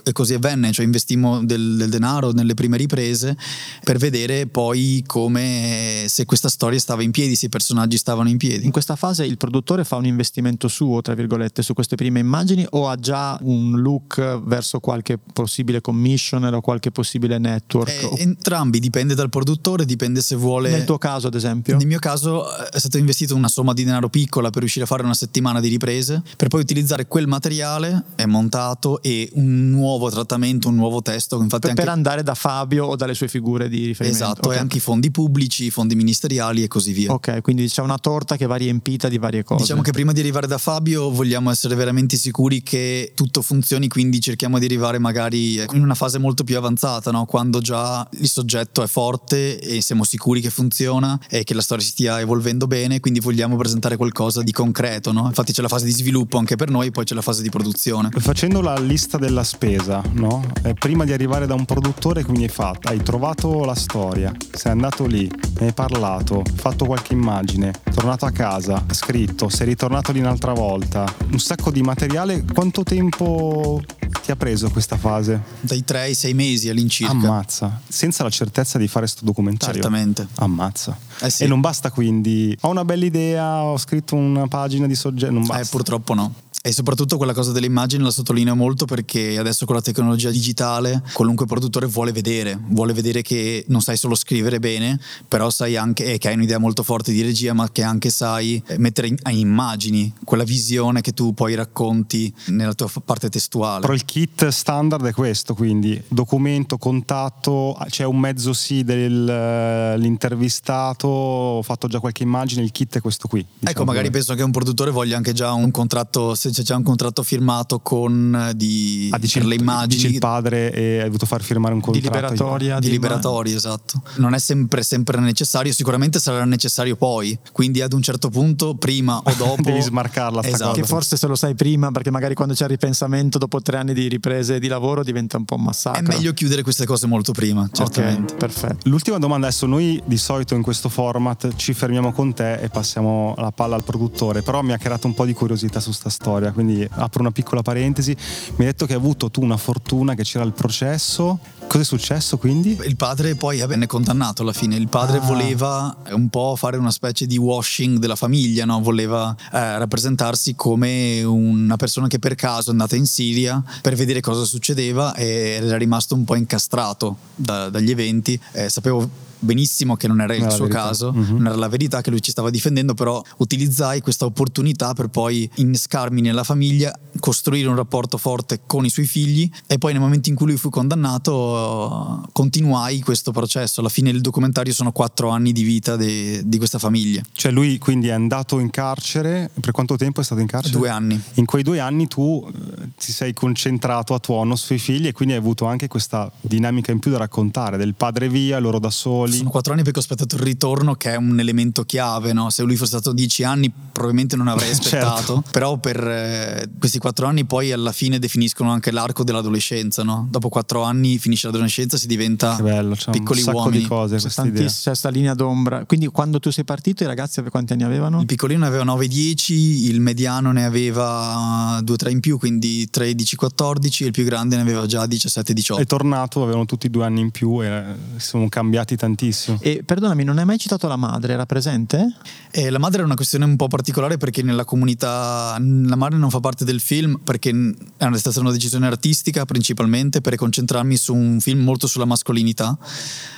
E 0.03 0.13
così 0.13 0.35
avvenne, 0.35 0.73
cioè 0.73 0.85
investimmo 0.85 1.45
del, 1.45 1.77
del 1.77 1.89
denaro 1.89 2.33
nelle 2.33 2.55
prime 2.55 2.77
riprese 2.77 3.37
per 3.85 3.99
vedere 3.99 4.47
poi 4.47 5.05
come 5.07 6.05
se 6.09 6.25
questa 6.25 6.42
storia 6.49 6.79
stava 6.79 7.03
in 7.03 7.11
piedi, 7.11 7.37
se 7.37 7.47
i 7.47 7.49
personaggi 7.49 7.97
stavano 7.97 8.29
in 8.29 8.37
piedi. 8.37 8.65
In 8.65 8.71
questa 8.71 8.97
fase 8.97 9.25
il 9.25 9.37
produttore 9.37 9.85
fa 9.85 9.97
un 9.97 10.07
investimento 10.07 10.69
suo, 10.69 11.01
tra 11.03 11.15
virgolette, 11.15 11.63
su 11.63 11.75
queste 11.75 11.97
prime 11.97 12.21
immagini 12.21 12.67
o 12.71 12.89
ha 12.89 12.97
già 12.97 13.39
un 13.43 13.81
look 13.81 14.41
verso 14.43 14.81
qualche 14.81 15.19
possibile 15.33 15.81
commissioner 15.81 16.55
o 16.55 16.61
qualche 16.61 16.91
possibile 16.91 17.39
network? 17.39 17.91
Eh, 17.91 18.23
entrambi, 18.23 18.79
dipende 18.81 19.15
dal 19.15 19.29
produttore, 19.29 19.85
dipende 19.85 20.21
se 20.21 20.37
vuole... 20.37 20.71
Nel 20.71 20.85
tuo 20.85 20.99
caso, 20.99 21.27
ad 21.27 21.35
esempio? 21.35 21.77
Nel 21.77 21.87
mio 21.87 21.99
caso 21.99 22.45
eh, 22.45 22.69
è 22.69 22.79
stato 22.79 22.99
investito 22.99 23.35
una 23.35 23.49
somma 23.49 23.73
di 23.73 23.85
denaro 23.85 24.09
piccola 24.09 24.51
per 24.51 24.61
riuscire 24.61 24.85
a 24.85 24.89
fare 24.89 25.03
una 25.03 25.15
settimana 25.15 25.61
di 25.61 25.69
riprese, 25.69 26.23
per 26.37 26.49
poi 26.49 26.61
utilizzare 26.61 27.07
quel 27.07 27.27
materiale, 27.27 28.05
è 28.15 28.27
montato 28.27 29.03
e 29.03 29.31
un 29.35 29.71
nuovo 29.71 30.11
trattamento, 30.11 30.69
un 30.69 30.77
nuovo 30.77 31.03
testo. 31.03 31.41
Infatti 31.41 31.61
per, 31.61 31.71
anche... 31.71 31.83
per 31.83 31.91
andare 31.91 32.23
da 32.23 32.35
Fabio 32.35 32.87
o 32.87 32.97
dalle 32.97 33.15
sue 33.15 33.29
figure 33.29 33.69
di 33.69 33.87
riferimento. 33.87 34.25
Esatto, 34.25 34.49
Ok. 34.49 34.55
e 34.55 34.59
anche 34.59 34.77
i 34.79 34.81
fondi 34.81 35.11
pubblici, 35.11 35.67
i 35.67 35.71
fondi 35.71 35.95
ministeriali 35.95 36.22
e 36.27 36.69
così 36.69 36.93
via. 36.93 37.13
Ok, 37.13 37.41
quindi 37.41 37.69
c'è 37.69 37.83
una 37.83 37.99
torta 37.99 38.37
che 38.37 38.47
va 38.47 38.57
riempita 38.57 39.09
di 39.09 39.19
varie 39.19 39.43
cose. 39.43 39.63
Diciamo 39.63 39.83
che 39.83 39.93
prima 39.93 40.13
di 40.13 40.21
arrivare 40.21 40.47
da 40.47 40.59
Fabio 40.59 41.11
vogliamo 41.11 41.51
essere 41.51 41.75
veramente 41.75 42.17
sicuri 42.17 42.63
che 42.63 43.13
tutto 43.15 43.43
funzioni, 43.43 43.89
quindi 43.89 44.21
cerchiamo 44.21 44.59
di 44.59 44.65
arrivare 44.65 44.99
magari 44.99 45.55
in 45.73 45.83
una 45.83 45.95
fase 45.95 46.19
molto 46.19 46.45
più 46.45 46.57
avanzata, 46.57 47.11
no? 47.11 47.25
quando 47.25 47.61
già 47.61 48.07
il 48.19 48.29
soggetto 48.29 48.83
è 48.83 48.87
forte 48.87 49.59
e 49.59 49.81
siamo 49.81 50.05
sicuri 50.05 50.41
che 50.41 50.51
funziona 50.51 51.19
e 51.29 51.45
che 51.45 51.55
la 51.55 51.63
storia 51.63 51.85
si 51.85 51.91
stia 51.91 52.21
evolvendo 52.21 52.67
bene, 52.67 53.01
quindi 53.01 53.21
vogliamo 53.21 53.57
presentare 53.57 53.97
qualcosa 53.97 54.43
di 54.43 54.53
concreto. 54.53 55.13
No? 55.13 55.27
Infatti 55.27 55.53
c'è 55.53 55.63
la 55.63 55.69
fase 55.69 55.85
di 55.85 55.93
sviluppo 55.93 56.39
anche 56.39 56.57
per 56.57 56.71
noi, 56.71 56.91
poi 56.91 57.05
c'è 57.05 57.15
la 57.15 57.23
fase 57.23 57.43
di 57.43 57.51
produzione. 57.51 58.11
Facendo 58.11 58.61
la 58.61 58.79
lista 58.79 59.19
della 59.19 59.45
spesa, 59.45 60.03
no? 60.13 60.45
Eh, 60.63 60.75
prima 60.75 61.05
di 61.05 61.13
arrivare 61.13 61.47
da 61.47 61.55
un 61.55 61.65
produttore, 61.65 62.25
quindi 62.25 62.45
hai 62.45 62.49
fatto, 62.49 62.89
hai 62.89 63.03
trovato 63.03 63.65
la 63.65 63.75
storia, 63.75 64.33
sei 64.53 64.73
andato 64.73 65.07
lì, 65.07 65.31
ne 65.59 65.67
hai 65.67 65.73
parlato, 65.73 66.12
fatto 66.21 66.85
qualche 66.85 67.13
immagine, 67.13 67.73
tornato 67.95 68.27
a 68.27 68.31
casa, 68.31 68.85
scritto, 68.91 69.49
sei 69.49 69.69
ritornato 69.69 70.13
lì 70.13 70.21
un'altra 70.21 70.53
volta, 70.53 71.05
un 71.31 71.39
sacco 71.39 71.71
di 71.71 71.83
materiale. 71.83 72.45
Quanto 72.53 72.83
tempo 72.83 73.81
ti 74.23 74.31
ha 74.31 74.37
preso 74.37 74.71
questa 74.71 74.97
fase? 74.97 75.41
Dai 75.61 75.85
3 75.85 76.01
ai 76.01 76.15
6 76.15 76.35
mesi 76.35 76.69
all'incirca. 76.69 77.13
Ammazza, 77.13 77.81
senza 77.89 78.23
la 78.23 78.31
certezza 78.31 78.79
di 78.79 78.87
fare 78.89 79.07
sto 79.07 79.25
documentario. 79.25 79.75
Certamente. 79.75 80.27
Ammazza. 80.37 80.97
Eh 81.21 81.31
sì. 81.31 81.45
E 81.45 81.47
non 81.47 81.61
basta 81.61 81.91
quindi, 81.91 82.57
ho 82.63 82.69
una 82.71 82.85
bella 82.85 83.05
idea, 83.05 83.63
ho 83.65 83.77
scritto 83.79 84.15
una 84.15 84.47
pagina 84.49 84.87
di 84.87 84.95
soggetto, 84.95 85.33
non 85.33 85.43
Eh, 85.43 85.47
basta. 85.47 85.67
purtroppo 85.71 86.15
no. 86.15 86.35
E 86.65 86.71
soprattutto 86.71 87.17
quella 87.17 87.35
cosa 87.35 87.51
delle 87.51 87.67
immagini 87.67 88.05
la 88.05 88.13
sottolineo 88.13 88.55
molto 88.55 88.85
perché 88.85 89.37
adesso 89.37 89.67
con 89.67 89.75
la 89.75 89.81
tecnologia 89.83 90.31
digitale 90.31 91.03
qualunque 91.13 91.45
produttore 91.45 91.87
vuole 91.87 92.13
vedere, 92.13 92.57
vuole 92.69 92.93
vedere 92.93 93.21
che 93.21 93.65
non 93.67 93.81
sai 93.81 93.97
solo 93.97 94.15
scrivere 94.15 94.61
bene, 94.61 94.97
però 95.27 95.51
sai 95.51 95.77
anche 95.77 96.05
eh, 96.13 96.19
che 96.19 96.29
hai 96.29 96.35
un'idea 96.35 96.59
molto 96.59 96.85
forte 96.85 97.11
di 97.11 97.21
regia, 97.21 97.53
ma 97.53 97.69
che 97.73 97.83
anche 97.83 98.11
sai 98.11 98.63
eh, 98.69 98.79
mettere 98.79 99.09
in, 99.09 99.17
in 99.31 99.39
immagini 99.39 100.13
quella 100.23 100.45
visione 100.45 101.01
che 101.01 101.11
tu 101.13 101.35
poi 101.35 101.57
racconti 101.57 102.33
nella 102.49 102.75
tua 102.75 102.89
parte 103.05 103.29
testuale. 103.29 103.81
Però 103.81 103.93
il 103.93 104.05
kit 104.13 104.49
standard 104.49 105.07
è 105.07 105.13
questo, 105.15 105.55
quindi 105.55 105.99
documento, 106.07 106.77
contatto, 106.77 107.75
c'è 107.89 108.05
un 108.05 108.19
mezzo 108.19 108.53
sì 108.53 108.85
dell'intervistato, 108.85 111.09
ho 111.09 111.63
fatto 111.63 111.89
già 111.89 111.99
qualche 111.99 112.23
immagine, 112.23 112.63
il 112.63 112.73
kit 112.73 112.99
è 112.99 113.01
questo 113.01 113.27
qui. 113.27 113.41
Ecco, 113.41 113.49
diciamo. 113.61 113.87
magari 113.87 114.11
penso 114.11 114.35
che 114.35 114.43
un 114.43 114.51
produttore 114.51 114.91
voglia 114.91 115.17
anche 115.17 115.33
già 115.33 115.53
un 115.53 115.71
contratto, 115.71 116.35
se 116.35 116.51
c'è 116.51 116.61
già 116.61 116.77
un 116.77 116.83
contratto 116.83 117.23
firmato 117.23 117.81
con 117.81 118.49
eh, 118.51 118.55
di, 118.55 119.09
Ah, 119.15 119.19
dici 119.19 119.39
per 119.39 119.49
le 119.49 119.55
immagini. 119.55 120.03
dici 120.03 120.13
il 120.13 120.19
padre 120.19 120.71
e 120.75 120.99
hai 120.99 121.07
dovuto 121.07 121.25
far 121.25 121.41
firmare 121.41 121.73
un 121.73 121.81
di 121.81 121.87
contratto. 121.87 122.33
liberatoria. 122.33 122.79
di 122.81 122.91
liberatori, 122.91 123.55
esatto. 123.55 124.03
Non 124.17 124.35
è 124.35 124.39
sempre, 124.39 124.83
sempre 124.83 125.19
necessario, 125.21 125.73
sicuramente 125.73 126.21
sarà 126.21 126.45
necessario 126.45 126.97
poi, 126.97 127.39
quindi 127.51 127.81
ad 127.81 127.95
un 127.95 128.03
certo 128.03 128.29
punto, 128.29 128.75
prima 128.75 129.17
o 129.17 129.33
dopo... 129.39 129.63
Devi 129.63 129.81
smarcarla 129.81 130.43
Esatto. 130.43 130.73
Che 130.73 130.85
forse 130.85 131.17
se 131.17 131.27
lo 131.27 131.35
sai 131.35 131.55
prima, 131.55 131.91
perché 131.91 132.11
magari 132.11 132.35
quando 132.35 132.53
c'è 132.53 132.65
il 132.65 132.71
ripensamento 132.73 133.39
dopo 133.39 133.63
tre 133.63 133.79
anni 133.79 133.95
di 133.95 134.01
riprese 134.09 134.57
e 134.57 134.61
di 134.61 134.69
lavoro 134.69 135.03
diventa 135.03 135.37
un 135.37 135.45
po' 135.45 135.57
un 135.57 135.63
massacro. 135.65 136.01
È 136.03 136.07
meglio 136.07 136.33
chiudere 136.33 136.63
queste 136.63 136.87
cose 136.87 137.07
molto 137.07 137.33
prima, 137.33 137.69
certamente. 137.73 138.33
Ok, 138.35 138.39
perfetto. 138.39 138.89
L'ultima 138.89 139.19
domanda 139.19 139.47
adesso, 139.47 139.67
noi 139.67 140.01
di 140.05 140.17
solito 140.17 140.55
in 140.55 140.63
questo 140.63 140.89
format 140.89 141.55
ci 141.57 141.73
fermiamo 141.75 142.13
con 142.13 142.33
te 142.35 142.55
e 142.55 142.69
passiamo 142.69 143.35
la 143.37 143.51
palla 143.53 143.75
al 143.77 143.85
produttore, 143.85 144.43
però 144.43 144.63
mi 144.63 144.73
ha 144.73 144.79
creato 144.79 145.07
un 145.07 145.15
po' 145.15 145.25
di 145.25 145.33
curiosità 145.33 145.81
su 145.81 145.93
sta 145.93 146.09
storia, 146.11 146.53
quindi 146.53 146.87
apro 146.91 147.21
una 147.21 147.31
piccola 147.31 147.63
parentesi, 147.63 148.15
mi 148.57 148.65
hai 148.65 148.73
detto 148.73 148.87
che 148.87 148.93
hai 148.93 148.99
avuto 148.99 149.31
tu 149.31 149.43
una 149.43 149.57
fortuna 149.57 150.15
che 150.15 150.23
c'era 150.23 150.45
il 150.45 150.53
processo, 150.53 151.39
cosa 151.67 151.81
è 151.83 151.85
successo 151.85 152.39
quindi? 152.39 152.79
Il 152.85 152.97
padre 152.97 153.35
poi 153.35 153.65
venne 153.67 153.87
condannato 153.87 154.43
alla 154.43 154.53
fine. 154.53 154.77
Il 154.77 154.89
padre 154.89 155.19
Ah. 155.19 155.21
voleva 155.21 155.97
un 156.11 156.29
po' 156.29 156.55
fare 156.57 156.77
una 156.77 156.91
specie 156.91 157.27
di 157.27 157.37
washing 157.39 157.99
della 157.99 158.17
famiglia, 158.17 158.65
no? 158.65 158.81
voleva 158.81 159.35
eh, 159.53 159.79
rappresentarsi 159.79 160.55
come 160.55 161.23
una 161.23 161.77
persona 161.77 162.07
che 162.09 162.19
per 162.19 162.35
caso 162.35 162.69
è 162.69 162.73
andata 162.73 162.97
in 162.97 163.07
Siria 163.07 163.63
per 163.93 163.97
vedere 164.01 164.21
cosa 164.23 164.45
succedeva 164.45 165.15
e 165.15 165.59
era 165.63 165.77
rimasto 165.77 166.15
un 166.15 166.25
po' 166.25 166.35
incastrato 166.35 167.17
da- 167.35 167.69
dagli 167.69 167.91
eventi. 167.91 168.41
Eh, 168.53 168.71
sapevo 168.71 169.07
benissimo 169.39 169.97
che 169.97 170.07
non 170.09 170.21
era 170.23 170.35
il 170.35 170.43
era 170.43 170.51
suo 170.51 170.67
caso, 170.69 171.13
Mhm. 171.13 171.37
non 171.37 171.47
era 171.49 171.57
la 171.57 171.69
verità 171.69 172.01
che 172.01 172.09
lui 172.11 172.23
ci 172.23 172.31
stava 172.31 172.49
difendendo, 172.49 172.95
però 172.95 173.21
utilizzai 173.39 174.01
questa 174.01 174.25
opportunità 174.25 174.95
per 174.95 175.09
poi 175.09 175.51
innescarmi 175.57 176.21
nella 176.23 176.45
famiglia, 176.45 176.97
costruire 177.21 177.69
un 177.69 177.77
rapporto 177.77 178.17
forte 178.19 178.61
con 178.67 178.85
i 178.85 178.91
suoi 178.91 179.07
figli 179.07 179.51
e 179.67 179.79
poi 179.79 179.93
nel 179.93 180.01
momento 180.01 180.29
in 180.29 180.35
cui 180.35 180.47
lui 180.47 180.57
fu 180.57 180.71
condannato 180.71 182.29
continuai 182.33 183.01
questo 183.01 183.33
processo. 183.33 183.81
Alla 183.81 183.89
fine 183.89 184.13
del 184.13 184.21
documentario 184.21 184.73
sono 184.73 184.93
quattro 184.93 185.29
anni 185.31 185.53
di 185.53 185.63
vita 185.63 185.97
de- 185.97 186.43
di 186.45 186.57
questa 186.59 186.79
famiglia, 186.79 187.23
Cioè 187.33 187.53
lui 187.53 187.79
quindi 187.79 188.09
è 188.09 188.13
andato 188.13 188.59
in 188.59 188.71
carcere, 188.71 189.51
per 189.61 189.73
quanto 189.73 189.97
tempo 189.97 190.21
è 190.21 190.25
stato 190.25 190.41
in 190.41 190.47
carcere? 190.47 190.77
due 190.77 190.89
anni. 190.89 191.21
In 191.35 191.45
quei 191.45 191.63
due 191.63 191.81
anni 191.81 192.07
tu 192.09 192.45
eh, 192.47 192.89
ti 192.99 193.13
sei 193.13 193.33
concentrato 193.33 194.15
a 194.15 194.19
tuono 194.19 194.57
sui 194.57 194.79
figli 194.79 195.07
e 195.07 195.13
quindi 195.13 195.35
hai 195.35 195.41
avuto 195.41 195.67
anche 195.67 195.89
questa 195.89 196.31
dinamica 196.41 196.93
in 196.93 196.99
più 196.99 197.11
da 197.11 197.19
raccontare, 197.19 197.77
del 197.77 197.95
padre 197.95 198.29
via, 198.29 198.59
loro 198.59 198.79
da 198.79 198.91
soli. 198.91 199.37
Sono 199.37 199.51
quattro 199.51 199.73
anni 199.73 199.83
perché 199.83 199.99
ho 199.99 200.03
aspettato 200.03 200.37
il 200.37 200.43
ritorno 200.43 200.95
che 200.95 201.13
è 201.13 201.17
un 201.17 201.39
elemento 201.39 201.85
chiave, 201.85 202.33
no? 202.33 202.51
se 202.51 202.63
lui 202.63 202.77
fosse 202.77 202.93
stato 202.99 203.13
dieci 203.13 203.45
anni 203.45 203.71
probabilmente 203.93 204.37
non 204.37 204.49
avrei 204.49 204.71
aspettato, 204.73 205.35
Certo. 205.35 205.45
però 205.51 205.77
per 205.77 205.97
eh, 206.07 206.69
questi 206.79 206.99
quattro 207.03 207.27
anni 207.27 207.45
poi 207.45 207.73
alla 207.73 207.91
fine 207.91 208.21
definiscono 208.21 208.71
anche 208.71 208.93
l'arco 208.93 209.25
dell'adolescenza, 209.25 210.05
no? 210.05 210.29
dopo 210.31 210.49
quattro 210.49 210.85
anni 210.85 211.19
finisce 211.19 211.49
l'adolescenza 211.49 211.97
si 211.97 212.07
diventa 212.07 212.55
Che 212.55 212.63
bello, 212.63 212.95
c'è 212.95 213.11
piccoli 213.11 213.41
un 213.41 213.45
sacco 213.45 213.59
uomini. 213.59 213.79
di 213.83 213.89
cose 213.89 214.15
C'è 214.15 214.21
questa 214.21 214.43
idea. 214.43 214.55
tantissima 214.55 214.91
questa 214.93 215.09
linea 215.09 215.35
d'ombra. 215.35 215.85
Quindi 215.85 216.07
quando 216.07 216.39
tu 216.39 216.51
sei 216.51 216.63
partito 216.63 217.03
i 217.03 217.07
ragazzi 217.07 217.43
quanti 217.43 217.73
anni 217.73 217.83
avevano? 217.83 218.21
Il 218.21 218.27
piccolino 218.27 218.61
ne 218.61 218.67
aveva 218.67 218.85
9-10, 218.85 219.53
il 219.53 220.01
mediano 220.01 220.53
ne 220.53 220.65
aveva 220.65 221.81
2-3 221.81 222.11
in 222.11 222.21
più, 222.21 222.39
quindi 222.39 222.89
13-14 222.93 224.05
e 224.05 224.07
il 224.07 224.13
più 224.13 224.23
grande 224.23 224.55
ne 224.55 224.63
aveva 224.63 224.87
già 224.87 225.05
17-18. 225.05 225.79
È 225.79 225.87
tornato, 225.87 226.41
avevano 226.45 226.67
tutti 226.67 226.89
due 226.89 227.05
anni 227.05 227.21
in 227.21 227.33
più 227.33 227.61
e 227.65 227.67
eh, 227.67 227.85
si 228.17 228.29
sono 228.29 228.49
cambiati 228.49 228.95
tantissimo. 228.95 229.59
E 229.61 229.83
perdonami, 229.85 230.23
non 230.23 230.39
hai 230.39 230.45
mai 230.45 230.59
citato 230.59 230.87
la 230.87 230.97
madre, 230.97 231.33
era 231.33 231.47
presente? 231.47 232.15
E 232.53 232.71
la 232.71 232.79
madre 232.79 233.03
è 233.03 233.05
una 233.05 233.17
questione 233.17 233.45
un 233.45 233.57
po' 233.57 233.67
particolare 233.67 234.19
perché 234.19 234.43
nella 234.43 234.65
comunità 234.65 235.57
la 235.59 235.97
madre 235.97 236.19
non 236.19 236.31
fa 236.31 236.39
parte 236.39 236.65
del 236.65 236.79
film 236.79 236.91
perché 237.23 237.51
è 237.97 238.17
stata 238.19 238.41
una 238.41 238.51
decisione 238.53 238.87
artistica 238.87 239.45
principalmente 239.47 240.21
per 240.21 240.35
concentrarmi 240.35 240.97
su 240.97 241.15
un 241.15 241.41
film 241.41 241.61
molto 241.63 241.87
sulla 241.87 242.05
mascolinità 242.05 242.77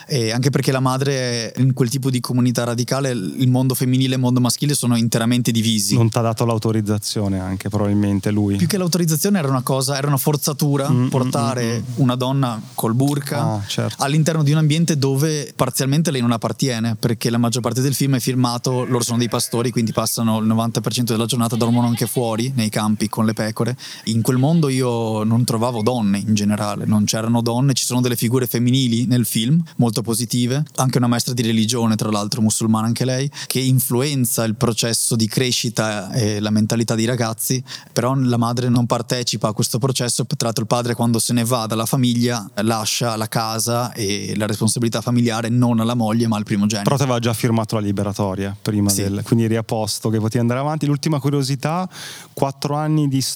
e 0.07 0.33
anche 0.33 0.51
perché 0.51 0.71
la 0.73 0.81
madre 0.81 1.53
in 1.57 1.73
quel 1.73 1.88
tipo 1.88 2.11
di 2.11 2.21
comunità 2.21 2.64
radicale 2.64 3.11
il 3.11 3.49
mondo 3.49 3.75
femminile 3.75 4.12
e 4.12 4.14
il 4.17 4.21
mondo 4.21 4.40
maschile 4.40 4.75
sono 4.75 4.97
interamente 4.97 5.51
divisi. 5.53 5.95
Non 5.95 6.11
ti 6.11 6.19
ha 6.19 6.21
dato 6.21 6.45
l'autorizzazione 6.45 7.38
anche 7.40 7.69
probabilmente 7.69 8.31
lui. 8.31 8.57
Più 8.57 8.67
che 8.67 8.77
l'autorizzazione 8.77 9.38
era 9.38 9.49
una 9.49 9.62
cosa, 9.62 9.97
era 9.97 10.07
una 10.09 10.17
forzatura 10.19 10.88
Mm, 10.90 11.09
portare 11.09 11.83
una 11.97 12.14
donna 12.17 12.61
col 12.75 12.95
burka 12.95 13.40
Ah, 13.40 13.62
certo. 13.67 14.03
all'interno 14.03 14.43
di 14.43 14.53
un 14.53 14.59
ambiente 14.59 14.99
dove 14.99 15.53
parzialmente 15.57 16.11
lei 16.11 16.21
non 16.21 16.31
appartiene, 16.33 16.95
perché 16.97 17.31
la 17.31 17.38
maggior 17.38 17.62
parte 17.62 17.81
del 17.81 17.95
film 17.95 18.17
è 18.17 18.21
firmato, 18.21 18.85
loro 18.85 19.03
sono 19.03 19.19
dei 19.19 19.29
pastori, 19.29 19.71
quindi 19.71 19.93
passano 19.93 20.38
il 20.40 20.47
90% 20.47 21.12
della 21.12 21.27
giornata, 21.27 21.57
dormono 21.57 21.87
anche 21.87 22.07
fuori 22.07 22.53
nei 22.55 22.69
campi 22.69 23.09
con 23.09 23.25
le 23.25 23.33
pecore. 23.45 23.77
In 24.05 24.23
quel 24.23 24.39
mondo 24.39 24.69
io 24.69 25.23
non 25.25 25.45
trovavo 25.45 25.83
donne 25.83 26.19
in 26.19 26.35
generale, 26.35 26.87
non 26.87 27.05
c'erano 27.05 27.43
donne, 27.43 27.75
ci 27.75 27.85
sono 27.85 28.01
delle 28.01 28.17
figure 28.17 28.47
femminili 28.47 29.07
nel 29.07 29.27
film, 29.27 29.63
molto 29.77 30.03
positive, 30.03 30.65
anche 30.77 30.99
una 30.99 31.07
maestra 31.07 31.35
di 31.35 31.43
religione, 31.43 31.97
tra 31.97 32.11
l'altro 32.11 32.41
musulmana 32.41 32.87
anche 32.87 33.05
lei, 33.05 33.31
che 33.47 33.61
influenza 33.61 34.45
il 34.45 34.55
processo 34.55 35.17
di 35.17 35.27
crescita 35.27 36.13
e 36.13 36.41
la 36.41 36.51
mentalità 36.51 36.95
dei 36.95 37.05
ragazzi, 37.05 37.63
però 37.93 38.15
la 38.15 38.37
madre 38.37 38.69
non 38.69 38.87
partecipa 38.87 39.49
a 39.49 39.53
questo 39.53 39.79
processo, 39.79 40.25
tra 40.25 40.37
l'altro 40.47 40.63
il 40.63 40.69
padre 40.69 40.95
quando 40.95 41.19
se 41.19 41.33
ne 41.33 41.45
va 41.45 41.67
dalla 41.67 41.87
famiglia 41.87 42.49
lascia 42.63 43.17
la 43.17 43.29
casa 43.29 43.93
e 43.93 44.35
la 44.37 44.47
responsabilità 44.47 45.01
familiare 45.01 45.49
non 45.49 45.81
alla 45.81 45.95
moglie 45.95 46.27
ma 46.27 46.37
al 46.37 46.45
primogenito. 46.45 46.85
Però 46.85 46.97
ti 46.97 47.03
aveva 47.03 47.19
già 47.19 47.33
firmato 47.33 47.75
la 47.75 47.81
liberatoria 47.83 48.57
prima 48.61 48.89
Sì. 48.89 49.03
del, 49.03 49.23
quindi 49.25 49.45
eri 49.45 49.57
a 49.57 49.63
posto 49.63 50.09
che 50.09 50.19
potevi 50.19 50.39
andare 50.39 50.61
avanti. 50.61 50.87
L'ultima 50.87 51.19
curiosità, 51.19 51.89
quattro 52.33 52.75
anni 52.75 53.09
di 53.09 53.21
storia, 53.21 53.34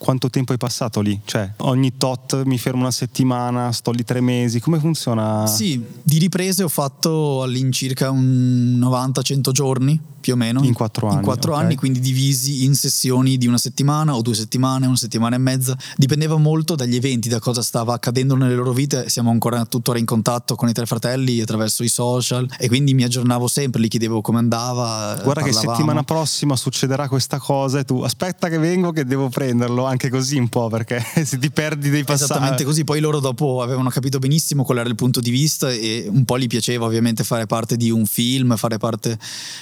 quanto 0.00 0.30
tempo 0.30 0.52
hai 0.52 0.58
passato 0.58 1.00
lì? 1.00 1.20
Cioè, 1.24 1.52
ogni 1.58 1.96
tot 1.98 2.44
mi 2.44 2.56
fermo 2.58 2.80
una 2.80 2.90
settimana, 2.90 3.70
sto 3.70 3.90
lì 3.90 4.02
tre 4.02 4.20
mesi, 4.20 4.58
come 4.58 4.78
funziona? 4.78 5.46
Sì, 5.46 5.84
di 6.02 6.18
riprese 6.18 6.62
ho 6.62 6.68
fatto 6.68 7.42
all'incirca 7.42 8.10
un 8.10 8.78
90-100 8.80 9.50
giorni 9.50 10.00
più 10.20 10.34
o 10.34 10.36
meno. 10.36 10.62
In 10.62 10.72
quattro 10.72 11.08
anni. 11.08 11.16
In 11.16 11.22
quattro 11.22 11.52
okay. 11.52 11.64
anni, 11.64 11.74
quindi 11.74 12.00
divisi 12.00 12.64
in 12.64 12.74
sessioni 12.74 13.38
di 13.38 13.46
una 13.46 13.58
settimana 13.58 14.14
o 14.14 14.22
due 14.22 14.34
settimane, 14.34 14.86
una 14.86 14.96
settimana 14.96 15.36
e 15.36 15.38
mezza. 15.38 15.76
Dipendeva 15.96 16.36
molto 16.36 16.74
dagli 16.74 16.94
eventi, 16.94 17.28
da 17.28 17.40
cosa 17.40 17.62
stava 17.62 17.94
accadendo 17.94 18.36
nelle 18.36 18.54
loro 18.54 18.72
vite. 18.72 19.08
Siamo 19.08 19.30
ancora 19.30 19.64
tuttora 19.64 19.98
in 19.98 20.04
contatto 20.04 20.54
con 20.54 20.68
i 20.68 20.72
tre 20.72 20.86
fratelli 20.86 21.40
attraverso 21.40 21.82
i 21.82 21.88
social 21.88 22.48
e 22.58 22.68
quindi 22.68 22.94
mi 22.94 23.02
aggiornavo 23.02 23.48
sempre, 23.48 23.80
gli 23.80 23.88
chiedevo 23.88 24.20
come 24.20 24.38
andava. 24.38 25.18
Guarda 25.22 25.40
parlavamo. 25.40 25.46
che 25.46 25.52
settimana 25.52 26.02
prossima 26.02 26.56
succederà 26.56 27.08
questa 27.08 27.38
cosa 27.38 27.78
e 27.78 27.84
tu 27.84 28.02
aspetta 28.02 28.48
che 28.48 28.58
vengo 28.58 28.92
che 28.92 29.04
devo 29.04 29.28
prenderlo, 29.28 29.84
anche 29.86 30.10
così 30.10 30.36
un 30.36 30.48
po' 30.48 30.68
perché 30.68 31.02
se 31.24 31.38
ti 31.38 31.50
perdi 31.50 31.90
dei 31.90 32.04
passaggi. 32.04 32.32
Esattamente 32.32 32.64
così, 32.64 32.84
poi 32.84 33.00
loro 33.00 33.20
dopo 33.20 33.62
avevano 33.62 33.88
capito 33.88 34.18
benissimo 34.18 34.64
qual 34.64 34.78
era 34.78 34.88
il 34.88 34.94
punto 34.94 35.20
di 35.20 35.30
vista 35.30 35.70
e 35.70 36.06
un 36.08 36.24
po' 36.24 36.38
gli 36.38 36.46
piaceva 36.46 36.84
ovviamente 36.84 37.24
fare 37.24 37.46
parte 37.46 37.76
di 37.76 37.90
un 37.90 38.06
film, 38.06 38.56
fare 38.56 38.78
parte... 38.78 39.18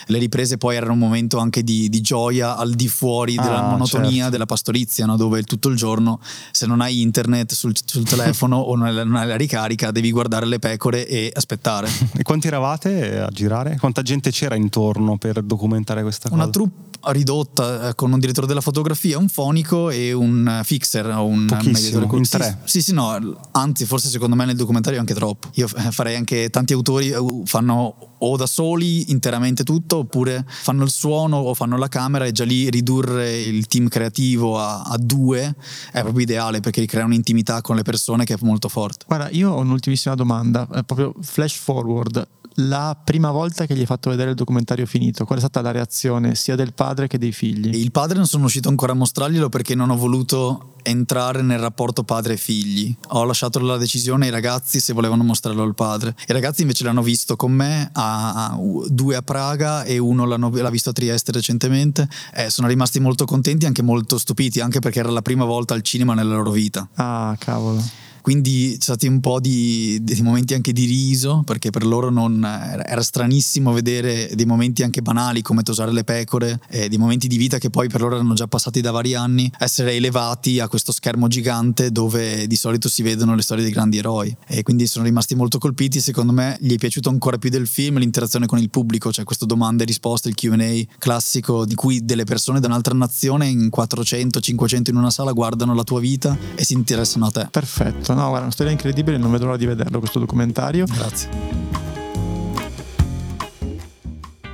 Le 0.07 0.19
riprese 0.19 0.48
poi 0.57 0.77
erano 0.77 0.93
un 0.93 0.99
momento 0.99 1.39
anche 1.39 1.63
di, 1.63 1.89
di 1.89 2.01
gioia 2.01 2.57
al 2.57 2.73
di 2.75 2.89
fuori 2.89 3.35
della 3.35 3.67
Ah, 3.67 3.71
monotonia 3.71 4.11
certo. 4.11 4.31
della 4.31 4.47
pastorizia, 4.47 5.05
no? 5.05 5.17
dove 5.17 5.43
tutto 5.43 5.69
il 5.69 5.77
giorno 5.77 6.21
se 6.53 6.67
non 6.67 6.81
hai 6.81 7.01
internet 7.03 7.53
sul, 7.53 7.75
sul 7.85 8.05
telefono 8.09 8.57
o 8.57 8.75
non 8.77 8.87
hai, 8.87 8.95
non 8.95 9.17
hai 9.17 9.27
la 9.27 9.37
ricarica 9.37 9.91
devi 9.91 10.11
guardare 10.13 10.47
le 10.47 10.59
pecore 10.59 11.07
e 11.07 11.31
aspettare. 11.35 11.89
E 12.19 12.23
quanti 12.23 12.47
eravate 12.47 13.19
a 13.21 13.29
girare? 13.29 13.77
Quanta 13.79 14.03
gente 14.03 14.31
c'era 14.31 14.55
intorno 14.55 15.19
per 15.19 15.43
documentare 15.43 16.03
questa 16.03 16.29
cosa? 16.29 16.43
Una 16.43 16.51
troupe 16.51 16.87
ridotta 17.07 17.89
eh, 17.89 17.95
con 17.95 18.13
un 18.13 18.19
direttore 18.19 18.47
della 18.47 18.61
fotografia, 18.61 19.19
un 19.19 19.29
fonico 19.29 19.91
e 19.91 20.13
un 20.13 20.47
eh, 20.47 20.65
fixer 20.65 21.07
o 21.07 21.25
un 21.25 21.47
Pochissimo, 21.47 21.73
mediatore. 21.73 22.17
in 22.19 22.25
Sì, 22.25 22.31
tre. 22.31 22.59
Sì, 22.65 22.83
sì, 22.83 22.93
no, 22.93 23.39
anzi 23.53 23.85
forse 23.85 24.09
secondo 24.09 24.37
me 24.37 24.45
nel 24.45 24.57
documentario 24.57 24.99
anche 24.99 25.15
troppo. 25.15 25.49
Io 25.55 25.67
eh, 25.67 25.91
farei 25.91 26.17
anche 26.17 26.51
tanti 26.51 26.73
autori 26.73 27.11
eh, 27.11 27.43
fanno 27.45 28.09
o 28.21 28.37
da 28.37 28.47
soli 28.47 29.11
interamente 29.11 29.63
tutto 29.63 29.99
oppure 29.99 30.45
fanno 30.47 30.83
il 30.83 30.91
suono 30.91 31.37
o 31.37 31.55
fanno 31.55 31.77
la 31.77 31.89
camera 31.89 32.25
e 32.25 32.33
già 32.33 32.45
lì 32.45 32.69
ridurre 32.69 33.41
il 33.41 33.67
team 33.67 33.89
creativo 33.89 34.59
a, 34.59 34.83
a 34.83 34.97
due 34.99 35.55
è 35.93 36.01
proprio 36.01 36.23
ideale 36.23 36.61
perché 36.61 36.85
crea 36.87 37.05
un'intimità 37.05 37.61
con 37.61 37.77
le 37.77 37.83
persone 37.83 38.25
che 38.25 38.35
è 38.35 38.39
molto 38.41 38.69
forte. 38.69 39.05
Guarda, 39.07 39.31
io 39.31 39.51
ho 39.51 39.61
un'ultimissima 39.61 40.15
domanda, 40.15 40.69
eh, 40.75 40.83
proprio 40.83 41.15
flash 41.21 41.55
forward. 41.55 42.27
La 42.61 43.01
prima 43.03 43.31
volta 43.31 43.67
che 43.67 43.75
gli 43.77 43.81
hai 43.81 43.87
fatto 43.87 44.11
vedere 44.11 44.31
il 44.31 44.37
documentario 44.37 44.85
finito, 44.85 45.25
qual 45.25 45.39
è 45.39 45.41
stata 45.41 45.61
la 45.61 45.71
reazione 45.71 46.35
sia 46.35 46.57
del 46.57 46.75
padre 46.75 47.07
che 47.07 47.17
dei 47.17 47.31
figli? 47.31 47.77
il 47.77 47.93
padre 47.93 48.17
non 48.17 48.27
sono 48.27 48.43
riuscito 48.43 48.69
ancora 48.69 48.93
a 48.93 48.95
mostrarglielo 48.97 49.49
perché 49.49 49.77
non 49.77 49.91
ho 49.91 49.97
voluto 49.97 50.73
entrare 50.83 51.43
nel 51.43 51.61
rapporto 51.61 52.03
padre-figli. 52.03 52.97
Ho 53.11 53.23
lasciato 53.23 53.61
la 53.61 53.77
decisione 53.77 54.25
ai 54.25 54.33
ragazzi 54.33 54.81
se 54.81 54.93
volevano 54.93 55.23
mostrarlo 55.23 55.63
al 55.63 55.77
padre. 55.77 56.17
I 56.27 56.33
ragazzi 56.33 56.63
invece 56.63 56.83
l'hanno 56.83 57.03
visto 57.03 57.37
con 57.37 57.53
me, 57.53 57.91
a, 57.93 58.47
a- 58.47 58.59
due 58.89 59.15
a 59.15 59.23
Praga 59.23 59.85
e 59.85 59.99
uno 59.99 60.25
l'ha 60.25 60.71
visto 60.71 60.91
a 60.91 60.93
Trieste 60.93 61.31
recentemente. 61.31 62.09
Eh, 62.35 62.51
sono 62.51 62.67
rimasti 62.67 62.99
molto 62.99 63.25
contenti 63.25 63.67
e 63.67 63.69
anche 63.69 63.83
molto 63.83 64.19
stupiti, 64.19 64.59
anche 64.59 64.81
perché 64.81 64.99
era 64.99 65.11
la 65.11 65.23
prima 65.23 65.45
volta 65.45 65.75
al 65.75 65.83
cinema 65.83 66.15
nella 66.15 66.35
loro 66.35 66.51
vita. 66.51 66.89
Ah, 66.95 67.37
cavolo. 67.39 68.08
Quindi 68.29 68.73
c'è 68.73 68.83
stati 68.83 69.07
un 69.07 69.21
po' 69.21 69.41
di, 69.41 70.01
di 70.03 70.21
momenti 70.21 70.53
anche 70.53 70.75
di 70.75 70.85
riso, 70.85 71.41
perché 71.47 71.71
per 71.71 71.87
loro 71.87 72.11
non, 72.11 72.45
era, 72.45 73.01
stranissimo 73.01 73.73
vedere 73.73 74.31
dei 74.35 74.45
momenti 74.45 74.83
anche 74.83 75.01
banali 75.01 75.41
come 75.41 75.63
tosare 75.63 75.93
le 75.93 76.05
pecore, 76.05 76.61
eh, 76.69 76.91
dei 76.91 76.99
momenti 76.99 77.27
di 77.27 77.39
vita 77.39 77.57
che 77.57 77.71
poi 77.71 77.89
per 77.89 78.03
loro 78.03 78.17
erano 78.17 78.35
già 78.35 78.47
passati 78.47 78.83
da 78.83 78.91
vari 78.91 79.15
anni, 79.15 79.51
essere 79.59 79.95
elevati 79.95 80.61
a 80.61 80.69
questo 80.69 80.93
schermo 80.93 81.27
gigante 81.27 81.91
dove 81.91 82.47
di 82.47 82.57
solito 82.57 82.91
si 82.91 83.01
vedono 83.01 83.35
le 83.35 83.41
storie 83.41 83.65
dei 83.65 83.73
grandi 83.73 83.97
eroi. 83.97 84.37
E 84.47 84.63
quindi 84.63 84.87
sono 84.87 85.07
rimasti 85.07 85.35
molto 85.35 85.57
colpiti. 85.57 85.99
Secondo 85.99 86.35
me 86.35 86.59
gli 86.61 86.75
è 86.75 86.77
piaciuto 86.77 87.09
ancora 87.09 87.39
più 87.39 87.49
del 87.49 87.67
film 87.67 87.97
l'interazione 87.97 88.45
con 88.45 88.59
il 88.59 88.69
pubblico, 88.69 89.11
cioè 89.11 89.25
questo 89.25 89.47
domande 89.47 89.85
e 89.85 89.87
risposte, 89.87 90.29
il 90.29 90.35
QA 90.35 90.97
classico 90.99 91.65
di 91.65 91.75
cui 91.75 92.05
delle 92.05 92.25
persone 92.25 92.61
da 92.61 92.67
un'altra 92.67 92.93
nazione 92.93 93.47
in 93.47 93.71
400, 93.71 94.39
500 94.39 94.91
in 94.91 94.97
una 94.97 95.09
sala 95.09 95.33
guardano 95.33 95.73
la 95.73 95.83
tua 95.83 96.01
vita 96.01 96.37
e 96.55 96.63
si 96.63 96.75
interessano 96.75 97.25
a 97.25 97.31
te. 97.31 97.49
Perfetto. 97.51 98.17
No, 98.19 98.27
guarda, 98.27 98.47
una 98.47 98.51
storia 98.51 98.73
incredibile, 98.73 99.17
non 99.17 99.31
vedo 99.31 99.45
l'ora 99.45 99.57
di 99.57 99.65
vederlo 99.67 100.01
questo 100.01 100.19
documentario. 100.19 100.85
Grazie. 100.87 101.29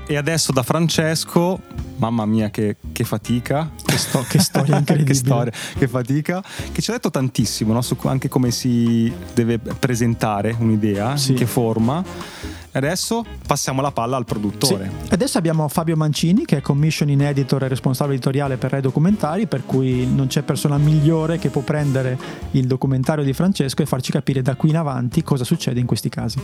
E 0.06 0.16
adesso 0.18 0.52
da 0.52 0.62
Francesco, 0.62 1.58
mamma 1.96 2.26
mia 2.26 2.50
che, 2.50 2.76
che 2.92 3.04
fatica, 3.04 3.70
Che, 3.82 3.96
sto- 3.96 4.22
che 4.28 4.38
storia 4.38 4.76
incredibile. 4.84 5.12
che 5.12 5.14
storia, 5.14 5.52
che 5.78 5.88
fatica, 5.88 6.44
che 6.72 6.82
ci 6.82 6.90
ha 6.90 6.92
detto 6.92 7.10
tantissimo 7.10 7.72
no? 7.72 7.80
su 7.80 7.96
anche 8.02 8.28
come 8.28 8.50
si 8.50 9.10
deve 9.32 9.58
presentare 9.58 10.54
un'idea, 10.58 11.16
Sì. 11.16 11.30
in 11.30 11.38
che 11.38 11.46
forma. 11.46 12.04
Adesso 12.74 13.24
passiamo 13.46 13.80
la 13.80 13.92
palla 13.92 14.16
al 14.16 14.24
produttore. 14.24 14.90
Sì. 15.04 15.12
Adesso 15.12 15.38
abbiamo 15.38 15.68
Fabio 15.68 15.96
Mancini 15.96 16.44
che 16.44 16.56
è 16.56 16.60
commissioning 16.60 17.20
editor 17.20 17.62
e 17.62 17.68
responsabile 17.68 18.16
editoriale 18.16 18.56
per 18.56 18.72
Rai 18.72 18.80
Documentari, 18.80 19.46
per 19.46 19.64
cui 19.64 20.12
non 20.12 20.26
c'è 20.26 20.42
persona 20.42 20.76
migliore 20.76 21.38
che 21.38 21.50
può 21.50 21.62
prendere 21.62 22.18
il 22.52 22.66
documentario 22.66 23.22
di 23.22 23.32
Francesco 23.32 23.82
e 23.82 23.86
farci 23.86 24.10
capire 24.10 24.42
da 24.42 24.56
qui 24.56 24.70
in 24.70 24.76
avanti 24.76 25.22
cosa 25.22 25.44
succede 25.44 25.78
in 25.78 25.86
questi 25.86 26.08
casi. 26.08 26.40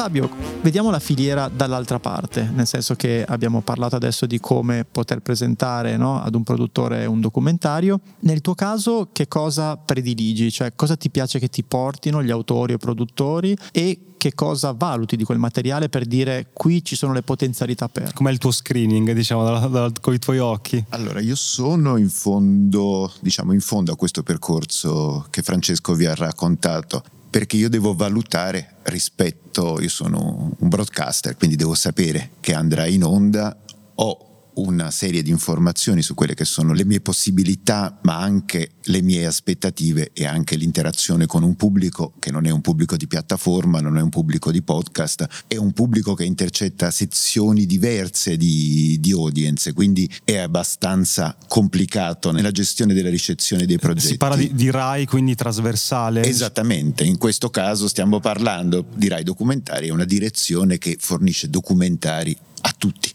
Fabio, 0.00 0.30
vediamo 0.62 0.88
la 0.88 0.98
filiera 0.98 1.50
dall'altra 1.54 2.00
parte, 2.00 2.50
nel 2.54 2.66
senso 2.66 2.94
che 2.94 3.22
abbiamo 3.22 3.60
parlato 3.60 3.96
adesso 3.96 4.24
di 4.24 4.40
come 4.40 4.86
poter 4.90 5.20
presentare 5.20 5.98
no, 5.98 6.22
ad 6.22 6.34
un 6.34 6.42
produttore 6.42 7.04
un 7.04 7.20
documentario. 7.20 8.00
Nel 8.20 8.40
tuo 8.40 8.54
caso 8.54 9.10
che 9.12 9.28
cosa 9.28 9.76
prediligi? 9.76 10.50
Cioè 10.50 10.72
cosa 10.74 10.96
ti 10.96 11.10
piace 11.10 11.38
che 11.38 11.48
ti 11.48 11.62
portino 11.64 12.22
gli 12.22 12.30
autori 12.30 12.72
o 12.72 12.78
produttori 12.78 13.54
e 13.72 14.14
che 14.16 14.32
cosa 14.32 14.72
valuti 14.72 15.16
di 15.16 15.24
quel 15.24 15.36
materiale 15.36 15.90
per 15.90 16.06
dire 16.06 16.46
qui 16.54 16.82
ci 16.82 16.96
sono 16.96 17.12
le 17.12 17.20
potenzialità 17.20 17.90
per? 17.90 18.14
Com'è 18.14 18.30
il 18.30 18.38
tuo 18.38 18.52
screening, 18.52 19.12
diciamo, 19.12 19.90
con 20.00 20.14
i 20.14 20.18
tuoi 20.18 20.38
occhi? 20.38 20.82
Allora, 20.88 21.20
io 21.20 21.36
sono 21.36 21.98
in 21.98 22.08
fondo, 22.08 23.12
diciamo, 23.20 23.52
in 23.52 23.60
fondo 23.60 23.92
a 23.92 23.96
questo 23.96 24.22
percorso 24.22 25.26
che 25.28 25.42
Francesco 25.42 25.92
vi 25.92 26.06
ha 26.06 26.14
raccontato, 26.14 27.02
perché 27.30 27.56
io 27.56 27.68
devo 27.68 27.94
valutare 27.94 28.76
rispetto, 28.82 29.80
io 29.80 29.88
sono 29.88 30.54
un 30.58 30.68
broadcaster, 30.68 31.36
quindi 31.36 31.56
devo 31.56 31.74
sapere 31.74 32.32
che 32.40 32.52
andrà 32.52 32.86
in 32.86 33.04
onda, 33.04 33.56
ho 33.94 34.29
una 34.60 34.90
serie 34.90 35.22
di 35.22 35.30
informazioni 35.30 36.02
su 36.02 36.14
quelle 36.14 36.34
che 36.34 36.44
sono 36.44 36.72
le 36.72 36.84
mie 36.84 37.00
possibilità, 37.00 37.98
ma 38.02 38.18
anche 38.18 38.72
le 38.84 39.02
mie 39.02 39.26
aspettative 39.26 40.10
e 40.12 40.26
anche 40.26 40.56
l'interazione 40.56 41.26
con 41.26 41.42
un 41.42 41.54
pubblico 41.56 42.12
che 42.18 42.30
non 42.30 42.46
è 42.46 42.50
un 42.50 42.60
pubblico 42.60 42.96
di 42.96 43.06
piattaforma, 43.06 43.80
non 43.80 43.96
è 43.96 44.00
un 44.00 44.08
pubblico 44.08 44.50
di 44.50 44.62
podcast, 44.62 45.26
è 45.46 45.56
un 45.56 45.72
pubblico 45.72 46.14
che 46.14 46.24
intercetta 46.24 46.90
sezioni 46.90 47.66
diverse 47.66 48.36
di, 48.36 48.98
di 49.00 49.12
audience, 49.12 49.72
quindi 49.72 50.10
è 50.24 50.36
abbastanza 50.36 51.36
complicato 51.48 52.30
nella 52.30 52.50
gestione 52.50 52.94
della 52.94 53.10
ricezione 53.10 53.66
dei 53.66 53.78
progetti. 53.78 54.06
Si 54.06 54.16
parla 54.16 54.36
di, 54.36 54.52
di 54.54 54.70
RAI, 54.70 55.06
quindi 55.06 55.34
trasversale. 55.34 56.24
Esattamente, 56.24 57.04
in 57.04 57.18
questo 57.18 57.50
caso 57.50 57.88
stiamo 57.88 58.20
parlando 58.20 58.86
di 58.94 59.08
Rai 59.08 59.22
Documentari, 59.22 59.88
è 59.88 59.90
una 59.90 60.04
direzione 60.04 60.78
che 60.78 60.96
fornisce 60.98 61.48
documentari 61.48 62.36
a 62.62 62.74
tutti. 62.76 63.12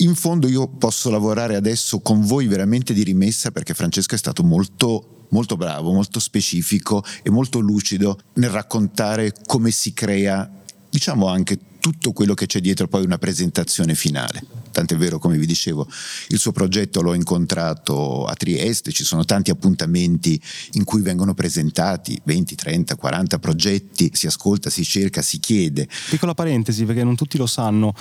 In 0.00 0.14
fondo 0.14 0.46
io 0.46 0.68
posso 0.68 1.10
lavorare 1.10 1.56
adesso 1.56 1.98
con 1.98 2.24
voi 2.24 2.46
veramente 2.46 2.94
di 2.94 3.02
rimessa 3.02 3.50
perché 3.50 3.74
Francesco 3.74 4.14
è 4.14 4.18
stato 4.18 4.44
molto, 4.44 5.26
molto 5.30 5.56
bravo, 5.56 5.92
molto 5.92 6.20
specifico 6.20 7.02
e 7.20 7.30
molto 7.30 7.58
lucido 7.58 8.16
nel 8.34 8.50
raccontare 8.50 9.32
come 9.44 9.72
si 9.72 9.92
crea, 9.94 10.48
diciamo 10.88 11.26
anche 11.26 11.58
tutto 11.80 12.12
quello 12.12 12.34
che 12.34 12.46
c'è 12.46 12.60
dietro 12.60 12.86
poi 12.86 13.02
una 13.02 13.18
presentazione 13.18 13.96
finale. 13.96 14.57
Tant'è 14.78 14.96
vero, 14.96 15.18
come 15.18 15.36
vi 15.36 15.44
dicevo, 15.44 15.88
il 16.28 16.38
suo 16.38 16.52
progetto 16.52 17.02
l'ho 17.02 17.12
incontrato 17.12 18.26
a 18.26 18.34
Trieste, 18.34 18.92
ci 18.92 19.02
sono 19.02 19.24
tanti 19.24 19.50
appuntamenti 19.50 20.40
in 20.74 20.84
cui 20.84 21.00
vengono 21.00 21.34
presentati 21.34 22.16
20, 22.22 22.54
30, 22.54 22.94
40 22.94 23.40
progetti, 23.40 24.08
si 24.12 24.28
ascolta, 24.28 24.70
si 24.70 24.84
cerca, 24.84 25.20
si 25.20 25.40
chiede. 25.40 25.88
Piccola 26.10 26.32
parentesi, 26.32 26.84
perché 26.84 27.02
non 27.02 27.16
tutti 27.16 27.38
lo 27.38 27.46
sanno, 27.46 27.92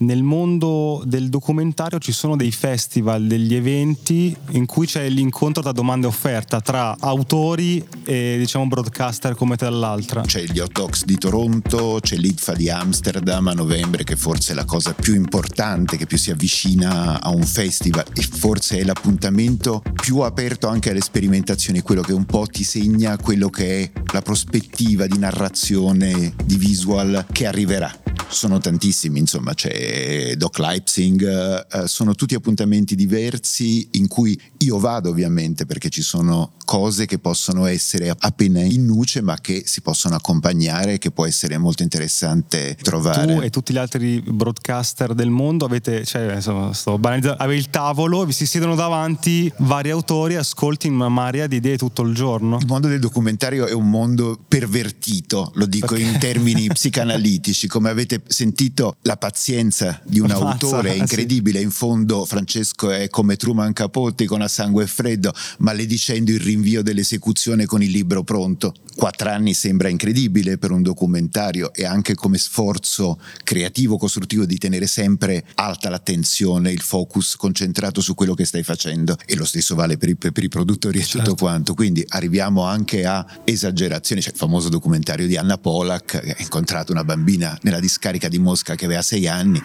nel 0.00 0.22
mondo 0.22 1.02
del 1.06 1.30
documentario 1.30 1.98
ci 2.00 2.12
sono 2.12 2.36
dei 2.36 2.52
festival, 2.52 3.26
degli 3.26 3.54
eventi 3.54 4.36
in 4.50 4.66
cui 4.66 4.86
c'è 4.86 5.08
l'incontro 5.08 5.62
tra 5.62 5.72
domanda 5.72 6.06
e 6.06 6.10
offerta 6.10 6.60
tra 6.60 6.96
autori 7.00 7.82
e 8.04 8.36
diciamo 8.36 8.66
broadcaster 8.66 9.34
come 9.34 9.56
tra 9.56 9.70
l'altra. 9.70 10.20
C'è 10.20 10.44
gli 10.44 10.58
Hot 10.58 10.72
Docs 10.72 11.06
di 11.06 11.16
Toronto, 11.16 11.98
c'è 12.02 12.16
l'IDFA 12.16 12.52
di 12.52 12.68
Amsterdam 12.68 13.48
a 13.48 13.54
novembre 13.54 14.04
che 14.04 14.16
forse 14.16 14.52
è 14.52 14.54
la 14.54 14.66
cosa 14.66 14.92
più 14.92 15.14
importante, 15.14 15.96
che 15.96 16.04
più 16.04 16.18
si 16.18 16.25
avvicina 16.30 17.20
a 17.20 17.30
un 17.30 17.42
festival 17.42 18.04
e 18.14 18.22
forse 18.22 18.78
è 18.78 18.84
l'appuntamento 18.84 19.82
più 19.92 20.18
aperto 20.18 20.68
anche 20.68 20.90
alle 20.90 21.00
sperimentazioni, 21.00 21.80
quello 21.80 22.02
che 22.02 22.12
un 22.12 22.24
po' 22.24 22.46
ti 22.46 22.64
segna 22.64 23.16
quello 23.16 23.50
che 23.50 23.82
è 23.82 23.92
la 24.12 24.22
prospettiva 24.22 25.06
di 25.06 25.18
narrazione, 25.18 26.34
di 26.44 26.56
visual 26.56 27.26
che 27.32 27.46
arriverà. 27.46 28.05
Sono 28.28 28.58
tantissimi, 28.58 29.18
insomma, 29.18 29.54
c'è 29.54 30.34
Doc 30.36 30.58
Leipzig, 30.58 31.22
eh, 31.24 31.88
sono 31.88 32.14
tutti 32.14 32.34
appuntamenti 32.34 32.94
diversi 32.94 33.88
in 33.92 34.08
cui 34.08 34.38
io 34.58 34.78
vado 34.78 35.10
ovviamente 35.10 35.64
perché 35.64 35.88
ci 35.88 36.02
sono 36.02 36.52
cose 36.64 37.06
che 37.06 37.18
possono 37.18 37.64
essere 37.66 38.14
appena 38.18 38.60
in 38.60 38.84
nuce 38.84 39.22
ma 39.22 39.38
che 39.40 39.62
si 39.64 39.80
possono 39.80 40.16
accompagnare 40.16 40.98
che 40.98 41.12
può 41.12 41.24
essere 41.24 41.56
molto 41.56 41.82
interessante 41.82 42.76
trovare. 42.82 43.34
Tu 43.34 43.40
e 43.40 43.50
tutti 43.50 43.72
gli 43.72 43.78
altri 43.78 44.20
broadcaster 44.20 45.14
del 45.14 45.30
mondo 45.30 45.64
avete, 45.64 46.04
cioè, 46.04 46.34
insomma, 46.34 46.72
sto 46.74 46.98
banalizzando, 46.98 47.42
avete 47.42 47.58
il 47.58 47.70
tavolo, 47.70 48.24
vi 48.24 48.32
si 48.32 48.46
siedono 48.46 48.74
davanti 48.74 49.50
vari 49.58 49.90
autori, 49.90 50.34
ascolti 50.34 50.88
una 50.88 51.08
marea 51.08 51.46
di 51.46 51.56
idee 51.56 51.78
tutto 51.78 52.02
il 52.02 52.14
giorno. 52.14 52.58
Il 52.60 52.66
mondo 52.66 52.88
del 52.88 53.00
documentario 53.00 53.66
è 53.66 53.72
un 53.72 53.88
mondo 53.88 54.38
pervertito, 54.46 55.52
lo 55.54 55.66
dico 55.66 55.94
okay. 55.94 56.02
in 56.02 56.18
termini 56.18 56.66
psicanalitici, 56.72 57.68
come 57.68 57.88
avete 57.88 58.15
sentito 58.26 58.96
la 59.02 59.16
pazienza 59.16 60.00
di 60.04 60.20
un 60.20 60.28
Mazza, 60.32 60.44
autore 60.44 60.94
è 60.94 60.96
incredibile, 60.96 61.58
sì. 61.58 61.64
in 61.64 61.70
fondo 61.70 62.24
Francesco 62.24 62.90
è 62.90 63.08
come 63.08 63.36
Truman 63.36 63.72
Capote 63.72 64.26
con 64.26 64.42
a 64.42 64.48
sangue 64.48 64.86
freddo, 64.86 65.32
maledicendo 65.58 66.30
il 66.30 66.40
rinvio 66.40 66.82
dell'esecuzione 66.82 67.66
con 67.66 67.82
il 67.82 67.90
libro 67.90 68.22
pronto. 68.22 68.74
Quattro 68.96 69.28
anni 69.28 69.52
sembra 69.52 69.88
incredibile 69.88 70.56
per 70.56 70.70
un 70.70 70.80
documentario 70.82 71.74
e 71.74 71.84
anche 71.84 72.14
come 72.14 72.38
sforzo 72.38 73.20
creativo, 73.44 73.98
costruttivo 73.98 74.46
di 74.46 74.56
tenere 74.56 74.86
sempre 74.86 75.44
alta 75.56 75.90
l'attenzione, 75.90 76.72
il 76.72 76.80
focus 76.80 77.36
concentrato 77.36 78.00
su 78.00 78.14
quello 78.14 78.32
che 78.32 78.46
stai 78.46 78.62
facendo 78.62 79.16
e 79.26 79.36
lo 79.36 79.44
stesso 79.44 79.74
vale 79.74 79.98
per 79.98 80.08
i, 80.08 80.16
per 80.16 80.42
i 80.42 80.48
produttori 80.48 80.98
e 80.98 81.02
certo. 81.02 81.18
tutto 81.18 81.34
quanto. 81.34 81.74
Quindi 81.74 82.04
arriviamo 82.08 82.64
anche 82.64 83.04
a 83.04 83.24
esagerazioni, 83.44 84.22
c'è 84.22 84.30
il 84.30 84.36
famoso 84.36 84.70
documentario 84.70 85.26
di 85.26 85.36
Anna 85.36 85.58
Polak 85.58 86.04
che 86.06 86.32
ha 86.32 86.36
incontrato 86.38 86.92
una 86.92 87.04
bambina 87.04 87.58
nella 87.62 87.80
discarica 87.80 88.05
di 88.28 88.38
Mosca 88.38 88.74
che 88.74 88.84
aveva 88.84 89.02
sei 89.02 89.26
anni. 89.26 89.60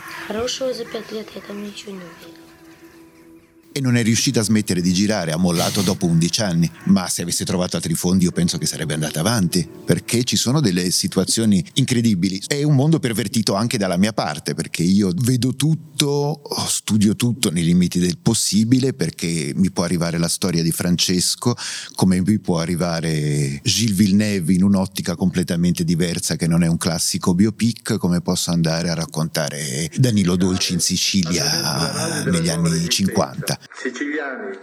E 3.74 3.80
non 3.80 3.96
è 3.96 4.04
riuscita 4.04 4.42
a 4.42 4.44
smettere 4.44 4.82
di 4.82 4.92
girare, 4.92 5.32
ha 5.32 5.38
mollato 5.38 5.82
dopo 5.82 6.06
11 6.06 6.42
anni, 6.42 6.72
ma 6.86 7.08
se 7.08 7.22
avesse 7.22 7.46
trovato 7.46 7.78
altri 7.78 7.94
fondi 7.94 8.26
io 8.26 8.32
penso 8.32 8.58
che 8.58 8.66
sarebbe 8.66 8.94
andata 8.94 9.20
avanti, 9.22 9.68
perché 9.86 10.24
ci 10.24 10.36
sono 10.36 10.60
delle 10.60 10.92
situazioni 10.92 11.64
incredibili. 11.76 12.42
È 12.46 12.62
un 12.64 12.76
mondo 12.76 13.00
pervertito 13.00 13.54
anche 13.54 13.78
dalla 13.78 13.98
mia 13.98 14.14
parte, 14.14 14.54
perché 14.54 14.84
io 14.84 15.14
vedo 15.16 15.56
tutto, 15.56 16.42
studio 16.68 17.16
tutto 17.16 17.50
nei 17.50 17.64
limiti 17.64 18.00
del 18.00 18.18
possibile, 18.18 18.94
perché 18.94 19.54
mi 19.56 19.72
può 19.72 19.84
arrivare 19.84 20.18
la 20.18 20.28
storia 20.28 20.64
di 20.64 20.72
Francesco, 20.72 21.56
come 21.96 22.22
mi 22.22 22.40
può 22.40 22.60
arrivare 22.60 23.62
Gilles 23.64 23.96
Villeneuve 23.96 24.54
in 24.54 24.64
un'ottica 24.64 25.16
completamente 25.16 25.84
diversa 25.84 26.36
che 26.36 26.48
non 26.48 26.64
è 26.64 26.68
un 26.68 26.78
classico 26.78 27.34
biopic, 27.34 27.98
come 27.98 28.22
posso 28.22 28.52
andare 28.52 28.90
a 28.90 28.94
raccontare 28.94 29.90
Danilo 29.96 30.36
Dolci 30.36 30.74
in 30.74 30.80
Sicilia 30.80 32.24
negli 32.26 32.50
anni 32.50 32.90
50 32.90 33.61
siciliani. 33.74 34.58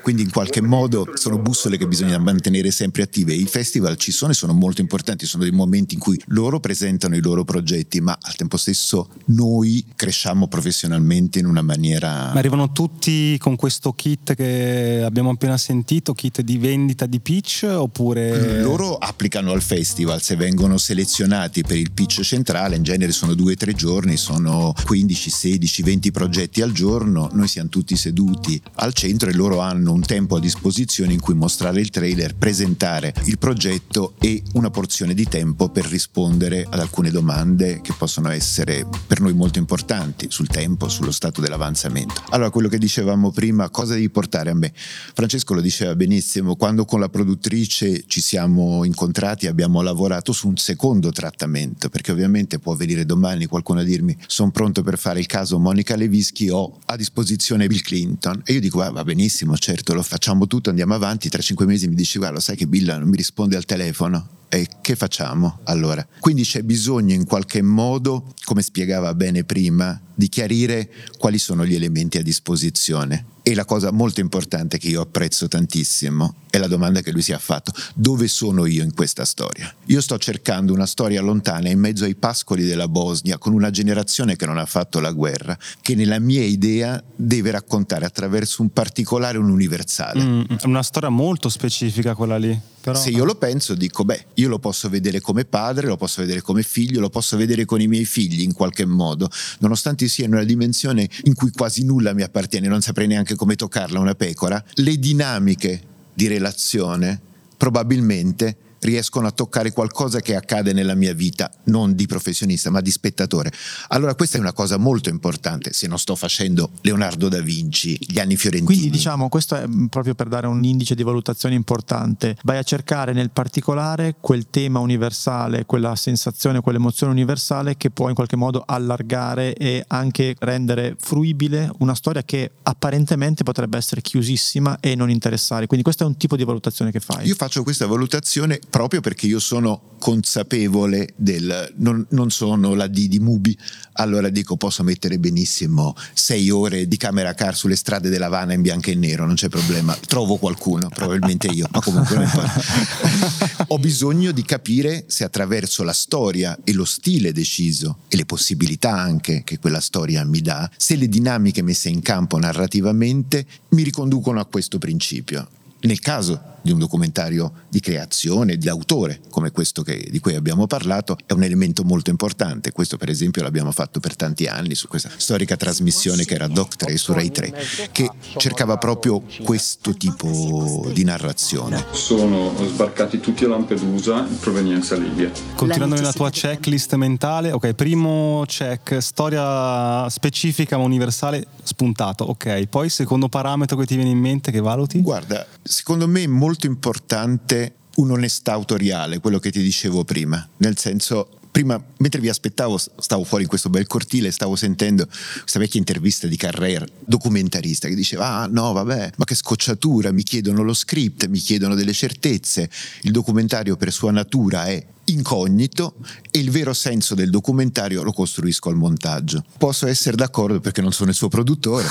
Quindi 0.00 0.22
in 0.22 0.30
qualche 0.30 0.60
modo 0.60 1.10
sono 1.14 1.38
bussole 1.38 1.76
che 1.76 1.88
bisogna 1.88 2.18
mantenere 2.18 2.70
sempre 2.70 3.02
attive. 3.02 3.34
I 3.34 3.46
festival 3.46 3.96
ci 3.96 4.12
sono 4.12 4.30
e 4.30 4.34
sono 4.34 4.52
molto 4.52 4.80
importanti, 4.80 5.26
sono 5.26 5.42
dei 5.42 5.52
momenti 5.52 5.94
in 5.94 6.00
cui 6.00 6.20
loro 6.26 6.60
presentano 6.60 7.16
i 7.16 7.20
loro 7.20 7.42
progetti, 7.42 8.00
ma 8.00 8.16
al 8.20 8.36
tempo 8.36 8.56
stesso 8.56 9.08
noi 9.26 9.84
cresciamo 9.96 10.46
professionalmente 10.46 11.40
in 11.40 11.46
una 11.46 11.62
maniera... 11.62 12.32
Ma 12.32 12.38
arrivano 12.38 12.70
tutti 12.70 13.36
con 13.38 13.56
questo 13.56 13.92
kit 13.92 14.34
che 14.34 15.02
abbiamo 15.04 15.30
appena 15.30 15.56
sentito, 15.56 16.14
kit 16.14 16.42
di 16.42 16.58
vendita 16.58 17.06
di 17.06 17.18
pitch 17.18 17.66
oppure... 17.68 18.60
Loro 18.60 18.98
applicano 18.98 19.50
al 19.50 19.62
festival, 19.62 20.22
se 20.22 20.36
vengono 20.36 20.78
selezionati 20.78 21.62
per 21.62 21.76
il 21.76 21.90
pitch 21.90 22.20
centrale, 22.20 22.76
in 22.76 22.84
genere 22.84 23.10
sono 23.10 23.34
due 23.34 23.54
o 23.54 23.56
tre 23.56 23.72
giorni, 23.72 24.16
sono 24.16 24.72
15, 24.84 25.30
16, 25.30 25.82
20 25.82 26.10
progetti 26.12 26.62
al 26.62 26.70
giorno, 26.70 27.28
noi 27.32 27.48
siamo 27.48 27.68
tutti 27.68 27.96
seduti 27.96 28.60
al 28.74 28.92
centro 28.92 29.06
centro 29.08 29.30
e 29.30 29.34
loro 29.34 29.60
hanno 29.60 29.92
un 29.92 30.02
tempo 30.02 30.36
a 30.36 30.40
disposizione 30.40 31.14
in 31.14 31.20
cui 31.20 31.34
mostrare 31.34 31.80
il 31.80 31.88
trailer, 31.88 32.34
presentare 32.36 33.14
il 33.24 33.38
progetto 33.38 34.14
e 34.20 34.42
una 34.52 34.68
porzione 34.70 35.14
di 35.14 35.24
tempo 35.24 35.70
per 35.70 35.86
rispondere 35.86 36.66
ad 36.68 36.78
alcune 36.78 37.10
domande 37.10 37.80
che 37.80 37.94
possono 37.96 38.28
essere 38.30 38.86
per 39.06 39.20
noi 39.20 39.32
molto 39.32 39.58
importanti 39.58 40.26
sul 40.30 40.48
tempo, 40.48 40.88
sullo 40.88 41.10
stato 41.10 41.40
dell'avanzamento. 41.40 42.22
Allora, 42.30 42.50
quello 42.50 42.68
che 42.68 42.78
dicevamo 42.78 43.30
prima, 43.30 43.70
cosa 43.70 43.94
devi 43.94 44.10
portare 44.10 44.50
a 44.50 44.54
me? 44.54 44.72
Francesco 44.74 45.54
lo 45.54 45.62
diceva 45.62 45.96
benissimo, 45.96 46.56
quando 46.56 46.84
con 46.84 47.00
la 47.00 47.08
produttrice 47.08 48.04
ci 48.06 48.20
siamo 48.20 48.84
incontrati 48.84 49.46
abbiamo 49.46 49.80
lavorato 49.80 50.32
su 50.32 50.48
un 50.48 50.56
secondo 50.58 51.10
trattamento, 51.12 51.88
perché 51.88 52.12
ovviamente 52.12 52.58
può 52.58 52.74
venire 52.74 53.06
domani 53.06 53.46
qualcuno 53.46 53.80
a 53.80 53.84
dirmi 53.84 54.16
sono 54.26 54.50
pronto 54.50 54.82
per 54.82 54.98
fare 54.98 55.18
il 55.18 55.26
caso 55.26 55.58
Monica 55.58 55.96
Levischi 55.96 56.50
ho 56.50 56.78
a 56.84 56.96
disposizione 56.96 57.66
Bill 57.66 57.80
Clinton 57.80 58.42
e 58.44 58.52
io 58.52 58.60
dico 58.60 58.82
va 58.98 59.04
benissimo, 59.04 59.56
certo, 59.56 59.94
lo 59.94 60.02
facciamo 60.02 60.46
tutto, 60.46 60.70
andiamo 60.70 60.94
avanti, 60.94 61.28
tra 61.28 61.40
cinque 61.40 61.66
mesi 61.66 61.86
mi 61.88 61.94
dici 61.94 62.18
guarda, 62.18 62.40
sai 62.40 62.56
che 62.56 62.66
Bill 62.66 62.86
non 62.98 63.08
mi 63.08 63.16
risponde 63.16 63.56
al 63.56 63.64
telefono, 63.64 64.37
e 64.48 64.66
che 64.80 64.96
facciamo 64.96 65.60
allora? 65.64 66.06
Quindi 66.20 66.42
c'è 66.42 66.62
bisogno 66.62 67.14
in 67.14 67.26
qualche 67.26 67.62
modo, 67.62 68.32
come 68.44 68.62
spiegava 68.62 69.14
bene 69.14 69.44
prima, 69.44 70.00
di 70.14 70.28
chiarire 70.28 70.90
quali 71.18 71.38
sono 71.38 71.64
gli 71.64 71.74
elementi 71.74 72.18
a 72.18 72.22
disposizione. 72.22 73.36
E 73.42 73.54
la 73.54 73.64
cosa 73.64 73.92
molto 73.92 74.20
importante 74.20 74.76
che 74.76 74.88
io 74.88 75.00
apprezzo 75.00 75.48
tantissimo 75.48 76.34
è 76.50 76.58
la 76.58 76.66
domanda 76.66 77.00
che 77.00 77.12
lui 77.12 77.22
si 77.22 77.32
è 77.32 77.38
fatto. 77.38 77.72
Dove 77.94 78.28
sono 78.28 78.66
io 78.66 78.82
in 78.82 78.92
questa 78.92 79.24
storia? 79.24 79.72
Io 79.86 80.00
sto 80.02 80.18
cercando 80.18 80.74
una 80.74 80.84
storia 80.84 81.22
lontana 81.22 81.70
in 81.70 81.78
mezzo 81.78 82.04
ai 82.04 82.14
pascoli 82.14 82.64
della 82.64 82.88
Bosnia, 82.88 83.38
con 83.38 83.54
una 83.54 83.70
generazione 83.70 84.36
che 84.36 84.44
non 84.44 84.58
ha 84.58 84.66
fatto 84.66 85.00
la 85.00 85.12
guerra, 85.12 85.56
che 85.80 85.94
nella 85.94 86.18
mia 86.18 86.44
idea 86.44 87.02
deve 87.14 87.50
raccontare 87.52 88.04
attraverso 88.04 88.60
un 88.60 88.70
particolare 88.70 89.38
un 89.38 89.48
universale. 89.48 90.22
Mm, 90.22 90.42
una 90.64 90.82
storia 90.82 91.08
molto 91.08 91.48
specifica 91.48 92.14
quella 92.14 92.36
lì. 92.36 92.60
Però... 92.92 92.98
Se 92.98 93.10
io 93.10 93.24
lo 93.24 93.34
penso, 93.34 93.74
dico, 93.74 94.04
beh, 94.04 94.26
io 94.34 94.48
lo 94.48 94.58
posso 94.58 94.88
vedere 94.88 95.20
come 95.20 95.44
padre, 95.44 95.86
lo 95.86 95.96
posso 95.96 96.20
vedere 96.20 96.40
come 96.40 96.62
figlio, 96.62 97.00
lo 97.00 97.10
posso 97.10 97.36
vedere 97.36 97.64
con 97.64 97.80
i 97.80 97.86
miei 97.86 98.04
figli 98.04 98.42
in 98.42 98.52
qualche 98.52 98.84
modo, 98.84 99.28
nonostante 99.60 100.08
sia 100.08 100.26
in 100.26 100.32
una 100.32 100.44
dimensione 100.44 101.08
in 101.24 101.34
cui 101.34 101.50
quasi 101.50 101.84
nulla 101.84 102.12
mi 102.12 102.22
appartiene, 102.22 102.68
non 102.68 102.80
saprei 102.80 103.06
neanche 103.06 103.34
come 103.34 103.56
toccarla 103.56 103.98
una 103.98 104.14
pecora, 104.14 104.62
le 104.74 104.98
dinamiche 104.98 105.82
di 106.14 106.26
relazione 106.26 107.20
probabilmente 107.56 108.56
riescono 108.80 109.26
a 109.26 109.30
toccare 109.30 109.72
qualcosa 109.72 110.20
che 110.20 110.34
accade 110.34 110.72
nella 110.72 110.94
mia 110.94 111.14
vita, 111.14 111.50
non 111.64 111.94
di 111.94 112.06
professionista, 112.06 112.70
ma 112.70 112.80
di 112.80 112.90
spettatore. 112.90 113.52
Allora 113.88 114.14
questa 114.14 114.36
è 114.36 114.40
una 114.40 114.52
cosa 114.52 114.76
molto 114.76 115.08
importante, 115.08 115.72
se 115.72 115.86
non 115.86 115.98
sto 115.98 116.14
facendo 116.14 116.70
Leonardo 116.82 117.28
da 117.28 117.40
Vinci, 117.40 117.98
gli 118.00 118.18
anni 118.18 118.36
fiorentini. 118.36 118.76
Quindi 118.76 118.90
diciamo, 118.90 119.28
questo 119.28 119.56
è 119.56 119.64
proprio 119.88 120.14
per 120.14 120.28
dare 120.28 120.46
un 120.46 120.62
indice 120.64 120.94
di 120.94 121.02
valutazione 121.02 121.54
importante, 121.54 122.36
vai 122.42 122.58
a 122.58 122.62
cercare 122.62 123.12
nel 123.12 123.30
particolare 123.30 124.16
quel 124.20 124.46
tema 124.50 124.78
universale, 124.78 125.64
quella 125.64 125.96
sensazione, 125.96 126.60
quell'emozione 126.60 127.12
universale 127.12 127.76
che 127.76 127.90
può 127.90 128.08
in 128.08 128.14
qualche 128.14 128.36
modo 128.36 128.62
allargare 128.66 129.54
e 129.54 129.84
anche 129.88 130.34
rendere 130.38 130.96
fruibile 130.98 131.70
una 131.78 131.94
storia 131.94 132.22
che 132.22 132.52
apparentemente 132.62 133.42
potrebbe 133.42 133.76
essere 133.76 134.00
chiusissima 134.00 134.80
e 134.80 134.94
non 134.94 135.10
interessare. 135.10 135.66
Quindi 135.66 135.84
questo 135.84 136.04
è 136.04 136.06
un 136.06 136.16
tipo 136.16 136.36
di 136.36 136.44
valutazione 136.44 136.90
che 136.90 137.00
fai. 137.00 137.26
Io 137.26 137.34
faccio 137.34 137.62
questa 137.62 137.86
valutazione 137.86 138.58
proprio 138.70 139.00
perché 139.00 139.26
io 139.26 139.38
sono 139.38 139.82
consapevole 139.98 141.08
del 141.16 141.72
non, 141.78 142.06
non, 142.10 142.30
sono 142.30 142.74
la 142.74 142.86
D 142.86 143.08
di 143.08 143.18
Mubi, 143.18 143.56
allora 143.94 144.28
dico 144.28 144.56
posso 144.56 144.82
mettere 144.84 145.18
benissimo 145.18 145.96
sei 146.14 146.50
ore 146.50 146.86
di 146.86 146.96
camera 146.96 147.34
car 147.34 147.56
sulle 147.56 147.74
strade 147.74 148.08
dell'Havana 148.08 148.52
in 148.52 148.62
bianco 148.62 148.90
e 148.90 148.94
nero, 148.94 149.26
non 149.26 149.34
c'è 149.34 149.48
problema, 149.48 149.96
trovo 150.06 150.36
qualcuno, 150.36 150.88
probabilmente 150.88 151.48
io, 151.48 151.66
ma 151.70 151.80
comunque. 151.80 152.26
Ho 153.68 153.78
bisogno 153.78 154.30
di 154.30 154.42
capire 154.42 155.04
se 155.08 155.24
attraverso 155.24 155.82
la 155.82 155.92
storia 155.92 156.56
e 156.62 156.72
lo 156.72 156.84
stile 156.84 157.32
deciso 157.32 157.98
e 158.08 158.16
le 158.16 158.24
possibilità 158.24 158.92
anche 158.92 159.42
che 159.44 159.58
quella 159.58 159.80
storia 159.80 160.24
mi 160.24 160.40
dà, 160.40 160.70
se 160.76 160.96
le 160.96 161.08
dinamiche 161.08 161.62
messe 161.62 161.88
in 161.88 162.00
campo 162.00 162.38
narrativamente 162.38 163.44
mi 163.70 163.82
riconducono 163.82 164.40
a 164.40 164.46
questo 164.46 164.78
principio. 164.78 165.48
Nel 165.80 166.00
caso 166.00 166.56
di 166.68 166.72
un 166.74 166.78
documentario 166.78 167.50
di 167.70 167.80
creazione, 167.80 168.58
di 168.58 168.68
autore, 168.68 169.20
come 169.30 169.50
questo 169.50 169.82
che, 169.82 170.06
di 170.10 170.18
cui 170.20 170.34
abbiamo 170.34 170.66
parlato, 170.66 171.16
è 171.24 171.32
un 171.32 171.42
elemento 171.42 171.82
molto 171.82 172.10
importante. 172.10 172.72
Questo 172.72 172.98
per 172.98 173.08
esempio 173.08 173.42
l'abbiamo 173.42 173.72
fatto 173.72 174.00
per 174.00 174.16
tanti 174.16 174.44
anni 174.44 174.74
su 174.74 174.86
questa 174.86 175.10
storica 175.16 175.56
trasmissione 175.56 176.26
che 176.26 176.34
era 176.34 176.46
Doc 176.46 176.76
3 176.76 176.96
su 176.98 177.12
Rai 177.14 177.30
3, 177.30 177.54
che 177.90 178.10
cercava 178.36 178.76
proprio 178.76 179.22
questo 179.44 179.94
tipo 179.96 180.90
di 180.92 181.04
narrazione. 181.04 181.86
Sono 181.92 182.52
sbarcati 182.66 183.18
tutti 183.18 183.44
a 183.44 183.48
Lampedusa 183.48 184.26
in 184.28 184.38
provenienza 184.38 184.94
Libia. 184.94 185.30
Continuando 185.54 185.94
nella 185.94 186.12
tua 186.12 186.28
checklist 186.28 186.94
mentale, 186.94 187.50
ok, 187.50 187.72
primo 187.72 188.44
check, 188.46 188.98
storia 189.00 190.06
specifica 190.10 190.76
ma 190.76 190.84
universale 190.84 191.46
spuntato, 191.62 192.24
ok, 192.24 192.66
poi 192.66 192.90
secondo 192.90 193.28
parametro 193.28 193.76
che 193.78 193.86
ti 193.86 193.94
viene 193.94 194.10
in 194.10 194.18
mente 194.18 194.50
che 194.50 194.60
valuti? 194.60 195.00
Guarda, 195.00 195.46
secondo 195.62 196.06
me 196.06 196.26
molto 196.26 196.57
importante 196.66 197.74
un'onestà 197.96 198.52
autoriale, 198.52 199.18
quello 199.18 199.38
che 199.38 199.50
ti 199.50 199.62
dicevo 199.62 200.04
prima, 200.04 200.46
nel 200.58 200.78
senso 200.78 201.38
prima, 201.50 201.82
mentre 201.98 202.20
vi 202.20 202.28
aspettavo, 202.28 202.78
stavo 202.78 203.24
fuori 203.24 203.42
in 203.42 203.48
questo 203.48 203.68
bel 203.68 203.86
cortile, 203.86 204.30
stavo 204.30 204.54
sentendo 204.54 205.06
questa 205.40 205.58
vecchia 205.58 205.80
intervista 205.80 206.26
di 206.26 206.36
Carrera, 206.36 206.86
documentarista, 207.04 207.88
che 207.88 207.94
diceva: 207.94 208.42
Ah, 208.42 208.46
no, 208.46 208.72
vabbè, 208.72 209.12
ma 209.16 209.24
che 209.24 209.34
scocciatura, 209.34 210.12
mi 210.12 210.22
chiedono 210.22 210.62
lo 210.62 210.74
script, 210.74 211.26
mi 211.26 211.38
chiedono 211.38 211.74
delle 211.74 211.92
certezze. 211.92 212.70
Il 213.02 213.10
documentario 213.10 213.76
per 213.76 213.92
sua 213.92 214.12
natura 214.12 214.66
è 214.66 214.84
incognito 215.08 215.96
e 216.30 216.38
il 216.38 216.50
vero 216.50 216.72
senso 216.72 217.14
del 217.14 217.30
documentario 217.30 218.02
lo 218.02 218.12
costruisco 218.12 218.68
al 218.68 218.76
montaggio. 218.76 219.44
Posso 219.58 219.86
essere 219.86 220.16
d'accordo 220.16 220.60
perché 220.60 220.80
non 220.80 220.92
sono 220.92 221.10
il 221.10 221.16
suo 221.16 221.28
produttore, 221.28 221.86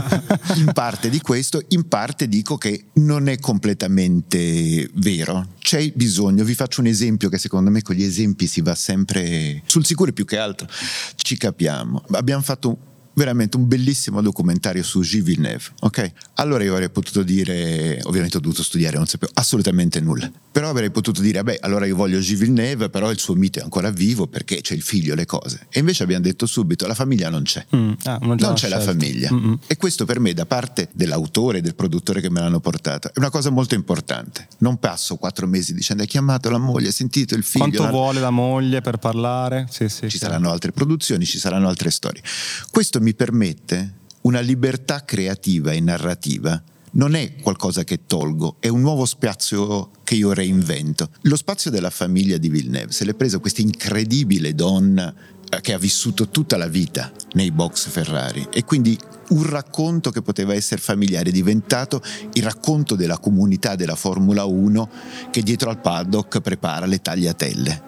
in 0.56 0.70
parte 0.72 1.08
di 1.08 1.20
questo, 1.20 1.62
in 1.68 1.88
parte 1.88 2.28
dico 2.28 2.56
che 2.56 2.86
non 2.94 3.28
è 3.28 3.38
completamente 3.38 4.88
vero. 4.94 5.54
C'è 5.58 5.92
bisogno, 5.94 6.44
vi 6.44 6.54
faccio 6.54 6.80
un 6.80 6.86
esempio 6.86 7.28
che 7.28 7.38
secondo 7.38 7.70
me 7.70 7.82
con 7.82 7.94
gli 7.94 8.02
esempi 8.02 8.46
si 8.46 8.60
va 8.60 8.74
sempre 8.74 9.62
sul 9.66 9.84
sicuro 9.84 10.12
più 10.12 10.24
che 10.24 10.38
altro. 10.38 10.68
Ci 11.16 11.36
capiamo. 11.36 12.02
Abbiamo 12.12 12.42
fatto 12.42 12.78
veramente 13.12 13.56
un 13.56 13.66
bellissimo 13.68 14.22
documentario 14.22 14.82
su 14.82 15.02
Gilles 15.02 15.24
Villeneuve, 15.24 15.64
ok? 15.80 16.12
Allora 16.34 16.64
io 16.64 16.72
avrei 16.72 16.90
potuto 16.90 17.22
dire, 17.22 18.00
ovviamente 18.04 18.36
ho 18.36 18.40
dovuto 18.40 18.62
studiare, 18.62 18.96
non 18.96 19.06
sapevo 19.06 19.32
assolutamente 19.34 20.00
nulla, 20.00 20.30
però 20.50 20.68
avrei 20.70 20.90
potuto 20.90 21.20
dire, 21.20 21.42
beh, 21.42 21.58
allora 21.60 21.86
io 21.86 21.96
voglio 21.96 22.18
Gilles 22.20 22.40
Villeneuve, 22.40 22.88
però 22.88 23.10
il 23.10 23.18
suo 23.18 23.34
mito 23.34 23.58
è 23.58 23.62
ancora 23.62 23.90
vivo 23.90 24.26
perché 24.26 24.60
c'è 24.60 24.74
il 24.74 24.82
figlio, 24.82 25.14
le 25.14 25.26
cose. 25.26 25.66
E 25.70 25.80
invece 25.80 26.02
abbiamo 26.02 26.22
detto 26.22 26.46
subito, 26.46 26.86
la 26.86 26.94
famiglia 26.94 27.28
non 27.28 27.42
c'è. 27.42 27.64
Mm, 27.74 27.92
ah, 28.04 28.18
non 28.22 28.36
c'è 28.36 28.56
scelta. 28.56 28.76
la 28.76 28.82
famiglia. 28.82 29.32
Mm-mm. 29.32 29.58
E 29.66 29.76
questo 29.76 30.04
per 30.04 30.20
me, 30.20 30.32
da 30.32 30.46
parte 30.46 30.88
dell'autore, 30.92 31.60
del 31.60 31.74
produttore 31.74 32.20
che 32.20 32.30
me 32.30 32.40
l'hanno 32.40 32.60
portata, 32.60 33.08
è 33.08 33.18
una 33.18 33.30
cosa 33.30 33.50
molto 33.50 33.74
importante. 33.74 34.46
Non 34.58 34.78
passo 34.78 35.16
quattro 35.16 35.46
mesi 35.46 35.74
dicendo, 35.74 36.02
hai 36.02 36.08
chiamato 36.08 36.50
la 36.50 36.58
moglie, 36.58 36.86
hai 36.86 36.92
sentito 36.92 37.34
il 37.34 37.42
figlio. 37.42 37.66
Quanto 37.66 37.90
vuole 37.90 38.20
la 38.20 38.30
moglie 38.30 38.80
per 38.80 38.96
parlare? 38.96 39.66
Sì, 39.70 39.88
sì, 39.88 40.08
ci 40.08 40.18
chiaro. 40.18 40.34
saranno 40.34 40.50
altre 40.50 40.72
produzioni, 40.72 41.24
ci 41.24 41.38
saranno 41.38 41.68
altre 41.68 41.90
storie. 41.90 42.22
Questo 42.70 42.99
mi 43.00 43.14
permette 43.14 43.98
una 44.22 44.40
libertà 44.40 45.04
creativa 45.04 45.72
e 45.72 45.80
narrativa 45.80 46.62
non 46.92 47.14
è 47.14 47.36
qualcosa 47.36 47.84
che 47.84 48.06
tolgo, 48.06 48.56
è 48.58 48.68
un 48.68 48.80
nuovo 48.80 49.04
spazio 49.04 49.90
che 50.02 50.16
io 50.16 50.32
reinvento. 50.32 51.10
Lo 51.22 51.36
spazio 51.36 51.70
della 51.70 51.90
famiglia 51.90 52.36
di 52.36 52.48
Villeneuve 52.48 52.92
se 52.92 53.04
l'è 53.04 53.14
presa 53.14 53.38
questa 53.38 53.60
incredibile 53.60 54.54
donna 54.54 55.14
eh, 55.48 55.60
che 55.60 55.72
ha 55.72 55.78
vissuto 55.78 56.28
tutta 56.28 56.56
la 56.56 56.66
vita 56.66 57.12
nei 57.34 57.52
box 57.52 57.88
Ferrari 57.88 58.48
e 58.52 58.64
quindi 58.64 58.98
un 59.28 59.48
racconto 59.48 60.10
che 60.10 60.22
poteva 60.22 60.54
essere 60.54 60.80
familiare 60.80 61.28
è 61.28 61.32
diventato 61.32 62.02
il 62.32 62.42
racconto 62.42 62.96
della 62.96 63.18
comunità 63.18 63.76
della 63.76 63.94
Formula 63.94 64.44
1 64.44 64.90
che 65.30 65.42
dietro 65.42 65.70
al 65.70 65.80
paddock 65.80 66.40
prepara 66.40 66.86
le 66.86 67.00
tagliatelle. 67.00 67.82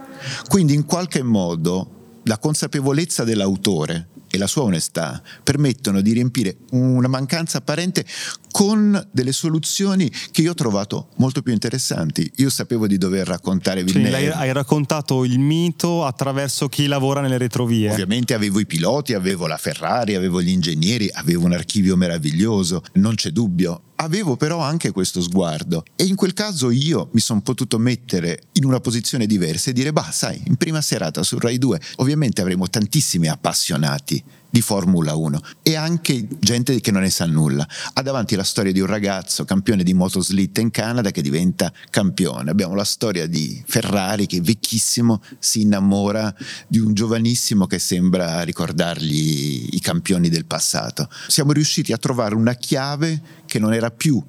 Quindi 0.47 0.75
in 0.75 0.85
qualche 0.85 1.25
modo 1.25 2.21
la 2.25 2.39
consapevolezza 2.39 3.25
dell'autore 3.25 4.11
e 4.33 4.39
la 4.39 4.47
sua 4.47 4.63
onestà 4.63 5.23
permettono 5.43 6.01
di 6.01 6.13
riempire 6.13 6.57
una 6.71 7.07
mancanza 7.07 7.59
apparente 7.59 8.07
con 8.51 9.09
delle 9.11 9.33
soluzioni 9.33 10.11
che 10.31 10.41
io 10.41 10.53
ho 10.53 10.55
trovato 10.55 11.09
molto 11.17 11.43
più 11.43 11.53
interessanti. 11.53 12.31
Io 12.37 12.49
sapevo 12.49 12.87
di 12.87 12.97
dover 12.97 13.27
raccontare 13.27 13.85
Villeneuve. 13.85 14.31
Cioè, 14.31 14.37
hai 14.37 14.53
raccontato 14.53 15.25
il 15.25 15.39
mito 15.39 16.07
attraverso 16.07 16.69
chi 16.69 16.87
lavora 16.87 17.21
nelle 17.21 17.37
retrovie. 17.37 17.91
Ovviamente 17.91 18.33
avevo 18.33 18.59
i 18.59 18.67
piloti, 18.67 19.13
avevo 19.13 19.47
la 19.47 19.59
Ferrari, 19.59 20.15
avevo 20.15 20.41
gli 20.41 20.49
ingegneri, 20.49 21.11
avevo 21.13 21.45
un 21.45 21.53
archivio 21.53 21.95
meraviglioso, 21.97 22.83
non 22.95 23.15
c'è 23.15 23.31
dubbio 23.31 23.83
avevo 24.03 24.37
però 24.37 24.61
anche 24.61 24.91
questo 24.91 25.21
sguardo. 25.21 25.85
E 25.97 26.05
in 26.05 26.15
quel 26.15 26.35
caso 26.35 26.71
io 26.71 27.09
mi 27.13 27.21
sono 27.21 27.41
potuto 27.41 27.79
mettere 27.79 28.45
in 28.53 28.65
una 28.65 28.81
posizione 28.81 29.27
diversa 29.27 29.71
e 29.71 29.73
dire, 29.73 29.93
bah, 29.93 30.11
sai, 30.11 30.43
in 30.47 30.57
prima 30.57 30.81
serata 30.81 31.23
su 31.23 31.39
Rai 31.39 31.59
2 31.59 31.81
ovviamente 31.97 32.41
avremo 32.41 32.69
tantissimi 32.69 33.29
appassionati 33.29 34.23
di 34.53 34.61
Formula 34.61 35.15
1 35.15 35.41
e 35.63 35.77
anche 35.77 36.29
gente 36.39 36.79
che 36.83 36.91
non 36.91 37.01
ne 37.01 37.09
sa 37.09 37.25
nulla. 37.25 37.67
Ha 37.95 38.03
davanti 38.03 38.37
la 38.37 38.45
storia 38.45 38.71
di 38.71 38.81
un 38.81 38.87
ragazzo 38.87 39.47
campione 39.47 39.83
di 39.83 39.95
motoslitta 39.95 40.61
in 40.61 40.71
Canada 40.71 41.11
che 41.11 41.23
diventa 41.23 41.73
campione. 41.89 42.51
Abbiamo 42.51 42.75
la 42.75 42.85
storia 42.85 43.27
di 43.27 43.63
Ferrari 43.67 44.27
che 44.27 44.43
vecchissimo 44.43 45.23
si 45.39 45.63
innamora 45.63 46.35
di 46.69 46.79
un 46.79 46.93
giovanissimo 46.93 47.67
che 47.67 47.79
sembra 47.79 48.43
ricordargli 48.43 49.71
i 49.73 49.81
campioni 49.81 50.29
del 50.29 50.45
passato. 50.45 51.09
Siamo 51.29 51.53
riusciti 51.53 51.95
a 51.95 51.97
trovare 51.97 52.35
una 52.35 52.53
chiave 52.53 53.41
che 53.47 53.59
non 53.59 53.73
era 53.73 53.91
più 53.91 54.23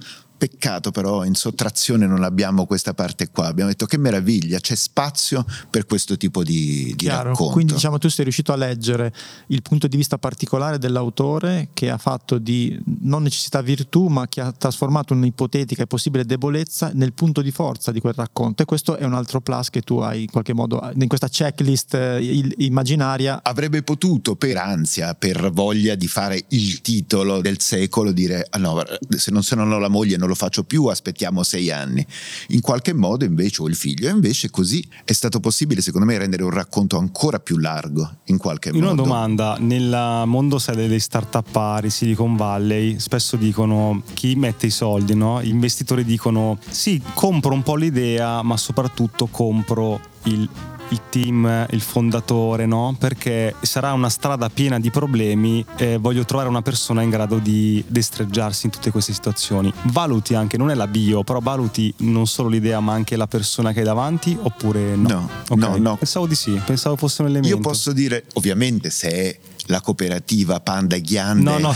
Peccato 0.44 0.92
però 0.92 1.24
in 1.24 1.36
sottrazione 1.36 2.06
non 2.06 2.22
abbiamo 2.22 2.66
questa 2.66 2.94
parte 2.94 3.30
qua. 3.30 3.48
Abbiamo 3.48 3.70
detto 3.70 3.86
che 3.86 3.98
meraviglia, 3.98 4.60
c'è 4.60 4.76
spazio 4.76 5.46
per 5.70 5.86
questo 5.86 6.18
tipo 6.18 6.44
di, 6.44 6.94
di 6.98 7.08
racconto. 7.08 7.54
Quindi 7.54 7.72
diciamo 7.72 7.98
tu 7.98 8.10
sei 8.10 8.26
riuscito 8.26 8.52
a 8.52 8.58
leggere 8.58 9.14
il 9.48 9.62
punto 9.62 9.88
di 9.88 9.96
vista 9.96 10.18
particolare 10.18 10.80
dell'autore 10.80 11.70
che 11.72 11.90
ha 11.90 11.98
fatto 11.98 12.40
di 12.40 12.78
non 13.04 13.24
necessità 13.24 13.62
virtù 13.62 14.08
ma 14.08 14.28
che 14.28 14.42
ha 14.42 14.52
trasformato 14.52 15.14
un'ipotetica 15.14 15.84
e 15.84 15.88
possibile 15.88 16.26
debolezza 16.26 16.92
nel 16.94 17.14
punto 17.14 17.42
di 17.42 17.52
forza 17.52 17.94
di 17.94 18.02
quel 18.02 18.14
racconto 18.14 18.64
e 18.64 18.66
questo 18.66 18.98
è 18.98 19.06
un 19.06 19.14
altro 19.14 19.40
plus 19.40 19.70
che 19.70 19.80
tu 19.80 20.00
hai 20.00 20.24
in 20.24 20.30
qualche 20.30 20.52
modo 20.52 20.92
in 20.94 21.08
questa 21.08 21.30
checklist 21.30 21.94
eh, 21.94 22.52
immaginaria. 22.58 23.40
Avrebbe 23.42 23.82
potuto 23.82 24.36
per 24.36 24.58
ansia, 24.58 25.14
per 25.14 25.52
voglia 25.54 25.96
di 25.96 26.10
fare 26.10 26.44
il 26.50 26.82
titolo 26.82 27.40
del 27.40 27.62
secolo 27.62 28.12
dire 28.12 28.46
ah 28.50 28.58
no, 28.58 28.84
se 29.08 29.32
non, 29.32 29.42
se 29.42 29.56
non 29.56 29.72
ho 29.72 29.80
la 29.80 29.88
moglie 29.88 30.18
non 30.18 30.28
lo 30.28 30.33
lo 30.34 30.36
faccio 30.36 30.64
più, 30.64 30.86
aspettiamo 30.88 31.44
sei 31.44 31.72
anni. 31.72 32.06
In 32.50 32.62
qualche 32.62 32.94
modo 32.94 33.24
invece 33.24 33.62
ho 33.62 33.68
il 33.68 33.76
figlio 33.76 34.10
e 34.10 34.12
invece 34.12 34.50
così 34.50 34.86
è 35.06 35.14
stato 35.14 35.40
possibile 35.40 35.82
secondo 35.82 36.06
me 36.06 36.18
rendere 36.18 36.44
un 36.44 36.50
racconto 36.50 36.98
ancora 36.98 37.40
più 37.40 37.58
largo 37.58 38.18
in 38.26 38.38
qualche 38.38 38.70
in 38.70 38.80
modo. 38.80 38.92
Una 38.92 39.02
domanda, 39.02 39.58
nel 39.60 40.24
mondo 40.26 40.60
sai, 40.60 40.76
delle 40.76 41.00
start-up 41.00 41.52
pari, 41.52 41.90
Silicon 41.90 42.36
Valley, 42.36 43.00
spesso 43.00 43.38
dicono 43.38 44.04
chi 44.14 44.36
mette 44.36 44.68
i 44.68 44.72
soldi, 44.72 45.16
no? 45.16 45.42
Gli 45.42 45.50
investitori 45.50 46.04
dicono 46.04 46.58
sì, 46.68 47.02
compro 47.14 47.54
un 47.54 47.62
po' 47.62 47.76
l'idea 47.76 48.42
ma 48.42 48.58
soprattutto 48.58 49.28
compro 49.28 50.00
il 50.24 50.50
il 50.90 51.02
team, 51.10 51.66
il 51.70 51.82
fondatore, 51.82 52.66
no? 52.66 52.96
Perché 52.98 53.56
sarà 53.62 53.94
una 53.94 54.10
strada 54.10 54.50
piena 54.50 54.80
di 54.80 54.92
problemi 54.92 55.66
e 55.76 55.98
voglio 55.98 56.26
trovare 56.26 56.50
una 56.50 56.62
persona 56.62 57.02
in 57.02 57.10
grado 57.10 57.38
di 57.38 57.84
destreggiarsi 57.88 58.66
in 58.66 58.72
tutte 58.72 58.92
queste 58.92 59.14
situazioni. 59.14 59.72
Valuti 59.84 60.36
anche, 60.36 60.58
non 60.58 60.70
è 60.70 60.74
la 60.74 60.88
bio, 60.88 61.24
però 61.24 61.40
valuti 61.40 61.94
non 62.00 62.28
solo 62.28 62.50
l'idea 62.50 62.80
ma 62.80 62.94
anche 62.94 63.16
la 63.16 63.28
persona 63.28 63.72
che 63.72 63.80
hai 63.80 63.86
davanti 63.86 64.38
oppure 64.40 64.96
no? 64.96 65.08
No, 65.10 65.30
okay. 65.50 65.58
no, 65.58 65.78
no. 65.78 65.98
Pensavo 65.98 66.28
di 66.28 66.36
sì, 66.36 66.60
pensavo 66.66 66.96
fosse 66.96 67.22
un 67.22 67.30
elemento. 67.30 67.56
Io 67.56 67.62
posso 67.62 67.92
dire, 67.92 68.26
ovviamente 68.34 68.90
se 68.90 69.10
è 69.10 69.40
la 69.68 69.82
cooperativa 69.82 70.60
Panda 70.60 70.96
e 70.96 71.02
Ghiande, 71.02 71.44
no, 71.44 71.58
no, 71.58 71.70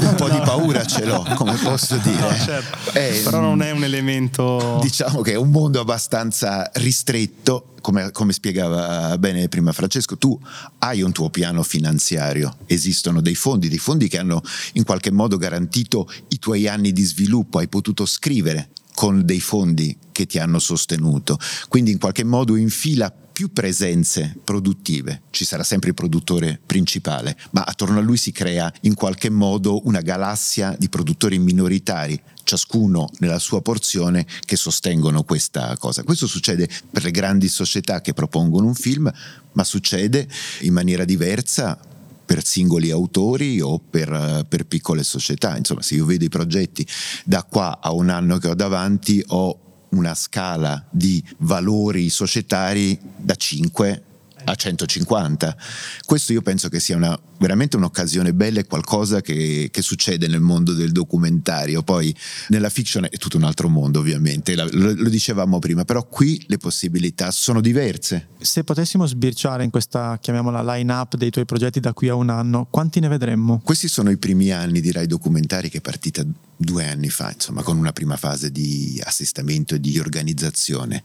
un 0.00 0.14
po' 0.16 0.28
di 0.28 0.38
paura 0.38 0.84
ce 0.84 1.04
l'ho, 1.04 1.24
come 1.34 1.54
posso 1.54 1.96
dire. 1.96 2.18
No, 2.18 2.36
certo. 2.36 2.90
è, 2.92 3.20
Però 3.22 3.40
non 3.40 3.62
è 3.62 3.70
un 3.70 3.84
elemento... 3.84 4.78
Diciamo 4.82 5.20
che 5.20 5.32
è 5.32 5.36
un 5.36 5.50
mondo 5.50 5.80
abbastanza 5.80 6.70
ristretto, 6.74 7.74
come, 7.80 8.10
come, 8.10 8.32
spiegava 8.32 9.16
bene 9.18 9.48
prima 9.48 9.72
Francesco, 9.72 10.16
tu 10.16 10.38
hai 10.78 11.02
un 11.02 11.12
tuo 11.12 11.30
piano 11.30 11.62
finanziario, 11.62 12.56
esistono 12.66 13.20
dei 13.20 13.34
fondi, 13.34 13.68
dei 13.68 13.78
fondi 13.78 14.08
che 14.08 14.18
hanno 14.18 14.42
in 14.74 14.84
qualche 14.84 15.10
modo 15.10 15.36
garantito 15.36 16.10
i 16.28 16.38
tuoi 16.38 16.66
anni 16.66 16.92
di 16.92 17.02
sviluppo, 17.02 17.58
hai 17.58 17.68
potuto 17.68 18.04
scrivere 18.04 18.70
con 18.94 19.24
dei 19.24 19.40
fondi 19.40 19.96
che 20.10 20.26
ti 20.26 20.40
hanno 20.40 20.58
sostenuto, 20.58 21.38
quindi 21.68 21.92
in 21.92 21.98
qualche 21.98 22.24
modo 22.24 22.56
infila 22.56 23.12
più 23.38 23.52
presenze 23.52 24.36
produttive. 24.42 25.22
Ci 25.30 25.44
sarà 25.44 25.62
sempre 25.62 25.90
il 25.90 25.94
produttore 25.94 26.58
principale, 26.66 27.38
ma 27.52 27.62
attorno 27.62 28.00
a 28.00 28.02
lui 28.02 28.16
si 28.16 28.32
crea 28.32 28.68
in 28.80 28.94
qualche 28.94 29.30
modo 29.30 29.86
una 29.86 30.00
galassia 30.00 30.74
di 30.76 30.88
produttori 30.88 31.38
minoritari, 31.38 32.20
ciascuno 32.42 33.08
nella 33.18 33.38
sua 33.38 33.62
porzione, 33.62 34.26
che 34.44 34.56
sostengono 34.56 35.22
questa 35.22 35.76
cosa. 35.78 36.02
Questo 36.02 36.26
succede 36.26 36.68
per 36.90 37.04
le 37.04 37.12
grandi 37.12 37.48
società 37.48 38.00
che 38.00 38.12
propongono 38.12 38.66
un 38.66 38.74
film, 38.74 39.08
ma 39.52 39.62
succede 39.62 40.26
in 40.62 40.72
maniera 40.72 41.04
diversa 41.04 41.78
per 42.26 42.44
singoli 42.44 42.90
autori 42.90 43.60
o 43.60 43.78
per, 43.78 44.46
per, 44.48 44.66
piccole 44.66 45.04
società. 45.04 45.56
Insomma, 45.56 45.82
se 45.82 45.94
io 45.94 46.06
vedo 46.06 46.24
i 46.24 46.28
progetti 46.28 46.84
da 47.24 47.44
qua 47.44 47.78
a 47.80 47.92
un 47.92 48.08
anno 48.08 48.38
che 48.38 48.48
ho 48.48 48.54
davanti, 48.54 49.22
ho 49.28 49.67
una 49.90 50.14
scala 50.14 50.86
di 50.90 51.22
valori 51.38 52.08
societari 52.08 52.98
da 53.16 53.34
5 53.34 54.02
a 54.44 54.54
150. 54.54 55.56
Questo 56.04 56.32
io 56.32 56.42
penso 56.42 56.68
che 56.68 56.80
sia 56.80 56.96
una 56.96 57.18
veramente 57.38 57.76
un'occasione 57.76 58.34
bella 58.34 58.60
e 58.60 58.66
qualcosa 58.66 59.20
che, 59.20 59.68
che, 59.70 59.82
succede 59.82 60.28
nel 60.28 60.40
mondo 60.40 60.72
del 60.72 60.92
documentario. 60.92 61.82
Poi 61.82 62.14
nella 62.48 62.68
fiction 62.68 63.06
è 63.10 63.16
tutto 63.16 63.36
un 63.36 63.44
altro 63.44 63.68
mondo, 63.68 64.00
ovviamente, 64.00 64.54
lo, 64.54 64.68
lo, 64.70 65.08
dicevamo 65.08 65.58
prima, 65.58 65.84
però 65.84 66.06
qui 66.06 66.42
le 66.46 66.58
possibilità 66.58 67.30
sono 67.30 67.60
diverse. 67.60 68.28
Se 68.38 68.64
potessimo 68.64 69.06
sbirciare 69.06 69.64
in 69.64 69.70
questa, 69.70 70.18
chiamiamola, 70.20 70.62
line-up 70.74 71.16
dei 71.16 71.30
tuoi 71.30 71.44
progetti 71.44 71.80
da 71.80 71.92
qui 71.92 72.08
a 72.08 72.14
un 72.14 72.28
anno, 72.28 72.66
quanti 72.70 73.00
ne 73.00 73.08
vedremmo? 73.08 73.60
Questi 73.64 73.88
sono 73.88 74.10
i 74.10 74.18
primi 74.18 74.50
anni 74.50 74.80
di 74.80 74.92
Rai 74.92 75.06
Documentari 75.06 75.70
che 75.70 75.78
è 75.78 75.80
partita 75.80 76.24
due 76.60 76.88
anni 76.88 77.08
fa, 77.08 77.30
insomma, 77.30 77.62
con 77.62 77.78
una 77.78 77.92
prima 77.92 78.16
fase 78.16 78.50
di 78.50 79.00
assestamento 79.04 79.76
e 79.76 79.80
di 79.80 79.98
organizzazione. 79.98 81.04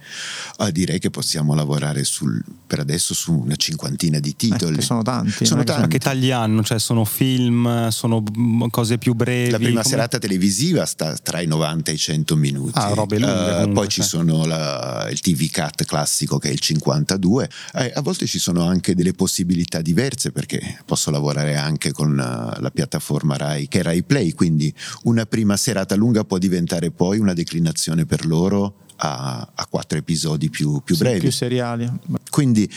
Uh, 0.58 0.72
direi 0.72 0.98
che 0.98 1.12
possiamo 1.12 1.54
lavorare 1.54 2.04
sul, 2.04 2.44
per 2.66 2.80
adesso 2.80 3.14
su 3.14 3.34
una 3.34 3.56
cinquantina 3.56 4.20
di 4.20 4.36
titoli. 4.36 4.80
Eh, 4.80 4.82
sono 4.82 5.04
tanti. 5.04 5.46
Sono 5.46 5.64
tanti. 5.64 5.90
Che 5.90 6.00
tagli 6.00 6.23
hanno? 6.32 6.64
Cioè 6.64 6.80
sono 6.80 7.06
film, 7.06 7.90
sono 7.90 8.24
cose 8.70 8.98
più 8.98 9.14
brevi? 9.14 9.52
La 9.52 9.58
prima 9.58 9.82
come... 9.82 9.84
serata 9.84 10.20
televisiva 10.20 10.86
sta 10.86 11.16
tra 11.16 11.42
i 11.42 11.48
90 11.48 11.92
e 11.92 11.94
i 11.94 11.98
100 11.98 12.36
minuti. 12.36 12.80
Ah, 12.80 12.94
robe 12.94 13.20
lunghe. 13.20 13.34
Uh, 13.34 13.46
comunque, 13.46 13.74
poi 13.74 13.88
ci 13.88 14.02
cioè. 14.02 14.10
sono 14.10 14.46
la, 14.46 15.08
il 15.10 15.20
TV 15.20 15.50
Cut 15.50 15.86
classico 15.86 16.38
che 16.38 16.50
è 16.50 16.52
il 16.52 16.60
52. 16.60 17.50
Eh, 17.74 17.92
a 17.96 18.02
volte 18.02 18.26
ci 18.26 18.40
sono 18.40 18.66
anche 18.66 18.96
delle 18.96 19.14
possibilità 19.14 19.82
diverse 19.82 20.32
perché 20.32 20.82
posso 20.86 21.12
lavorare 21.12 21.56
anche 21.56 21.92
con 21.92 22.12
uh, 22.12 22.62
la 22.62 22.72
piattaforma 22.72 23.38
Rai 23.38 23.68
che 23.68 23.80
è 23.80 23.84
Rai 23.84 24.04
Play, 24.04 24.34
quindi 24.34 24.74
una 25.04 25.26
prima 25.26 25.58
serata 25.58 25.96
lunga 25.96 26.24
può 26.24 26.38
diventare 26.38 26.92
poi 26.92 27.20
una 27.20 27.34
declinazione 27.34 28.06
per 28.06 28.26
loro 28.26 28.82
a, 28.98 29.48
a 29.54 29.66
quattro 29.68 29.98
episodi 29.98 30.50
più, 30.50 30.82
più 30.84 30.98
brevi. 30.98 31.16
Sì, 31.16 31.22
più 31.22 31.32
seriali. 31.32 31.92
Quindi 32.30 32.70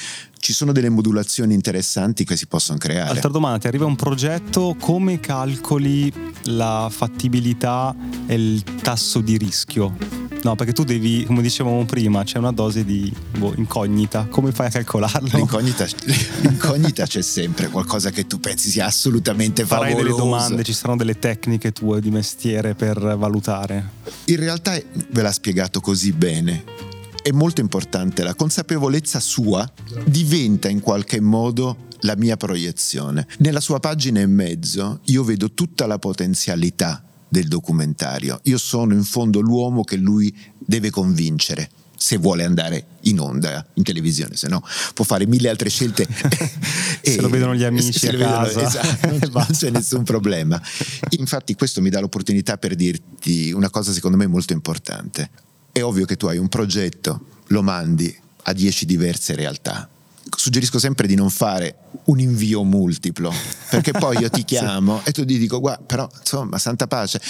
ci 0.46 0.52
sono 0.52 0.70
delle 0.70 0.90
modulazioni 0.90 1.54
interessanti 1.54 2.24
che 2.24 2.36
si 2.36 2.46
possono 2.46 2.78
creare. 2.78 3.10
Altra 3.10 3.30
domanda, 3.30 3.58
ti 3.58 3.66
arriva 3.66 3.84
un 3.84 3.96
progetto, 3.96 4.76
come 4.78 5.18
calcoli 5.18 6.12
la 6.44 6.86
fattibilità 6.88 7.92
e 8.28 8.34
il 8.36 8.62
tasso 8.80 9.20
di 9.20 9.38
rischio? 9.38 9.96
No, 10.44 10.54
perché 10.54 10.72
tu 10.72 10.84
devi, 10.84 11.24
come 11.24 11.42
dicevamo 11.42 11.84
prima, 11.84 12.22
c'è 12.22 12.38
una 12.38 12.52
dose 12.52 12.84
di 12.84 13.12
boh, 13.36 13.54
incognita. 13.56 14.28
Come 14.30 14.52
fai 14.52 14.68
a 14.68 14.70
calcolarlo? 14.70 15.30
L'incognita, 15.32 15.84
l'incognita 16.42 17.06
c'è 17.06 17.22
sempre, 17.22 17.66
qualcosa 17.66 18.10
che 18.10 18.28
tu 18.28 18.38
pensi 18.38 18.70
sia 18.70 18.86
assolutamente 18.86 19.66
Farai 19.66 19.94
favoloso. 19.94 20.14
delle 20.14 20.30
domande, 20.30 20.62
ci 20.62 20.72
saranno 20.72 20.98
delle 20.98 21.18
tecniche 21.18 21.72
tue 21.72 22.00
di 22.00 22.12
mestiere 22.12 22.76
per 22.76 23.00
valutare. 23.18 23.90
In 24.26 24.36
realtà 24.36 24.80
ve 25.10 25.22
l'ha 25.22 25.32
spiegato 25.32 25.80
così 25.80 26.12
bene. 26.12 26.94
È 27.26 27.32
molto 27.32 27.60
importante 27.60 28.22
la 28.22 28.36
consapevolezza 28.36 29.18
sua 29.18 29.68
diventa 30.04 30.68
in 30.68 30.78
qualche 30.78 31.20
modo 31.20 31.88
la 32.02 32.14
mia 32.14 32.36
proiezione. 32.36 33.26
Nella 33.38 33.58
sua 33.58 33.80
pagina 33.80 34.20
e 34.20 34.26
mezzo 34.26 35.00
io 35.06 35.24
vedo 35.24 35.50
tutta 35.50 35.86
la 35.86 35.98
potenzialità 35.98 37.02
del 37.28 37.48
documentario. 37.48 38.38
Io 38.44 38.58
sono 38.58 38.94
in 38.94 39.02
fondo 39.02 39.40
l'uomo 39.40 39.82
che 39.82 39.96
lui 39.96 40.32
deve 40.56 40.90
convincere 40.90 41.68
se 41.96 42.16
vuole 42.16 42.44
andare 42.44 42.86
in 43.00 43.18
onda 43.18 43.66
in 43.74 43.82
televisione, 43.82 44.36
se 44.36 44.46
no 44.46 44.62
può 44.94 45.04
fare 45.04 45.26
mille 45.26 45.48
altre 45.48 45.68
scelte. 45.68 46.06
e, 47.02 47.10
se 47.10 47.20
lo 47.20 47.28
vedono 47.28 47.56
gli 47.56 47.64
amici 47.64 48.06
a 48.06 48.16
casa. 48.16 48.64
esatto, 48.64 49.18
non 49.34 49.46
c'è 49.50 49.70
nessun 49.70 50.04
problema. 50.04 50.62
Infatti 51.18 51.56
questo 51.56 51.80
mi 51.80 51.90
dà 51.90 51.98
l'opportunità 51.98 52.56
per 52.56 52.76
dirti 52.76 53.50
una 53.50 53.68
cosa 53.68 53.90
secondo 53.90 54.16
me 54.16 54.28
molto 54.28 54.52
importante. 54.52 55.28
È 55.76 55.82
ovvio 55.82 56.06
che 56.06 56.16
tu 56.16 56.24
hai 56.24 56.38
un 56.38 56.48
progetto, 56.48 57.42
lo 57.48 57.60
mandi 57.60 58.18
a 58.44 58.54
dieci 58.54 58.86
diverse 58.86 59.34
realtà 59.34 59.90
suggerisco 60.34 60.78
sempre 60.78 61.06
di 61.06 61.14
non 61.14 61.30
fare 61.30 61.76
un 62.04 62.20
invio 62.20 62.62
multiplo, 62.62 63.32
perché 63.70 63.92
poi 63.92 64.18
io 64.18 64.30
ti 64.30 64.44
chiamo 64.44 65.00
sì. 65.02 65.08
e 65.08 65.12
tu 65.12 65.24
ti 65.24 65.38
dico, 65.38 65.60
guarda, 65.60 65.82
però 65.84 66.08
insomma, 66.18 66.58
santa 66.58 66.86
pace. 66.86 67.20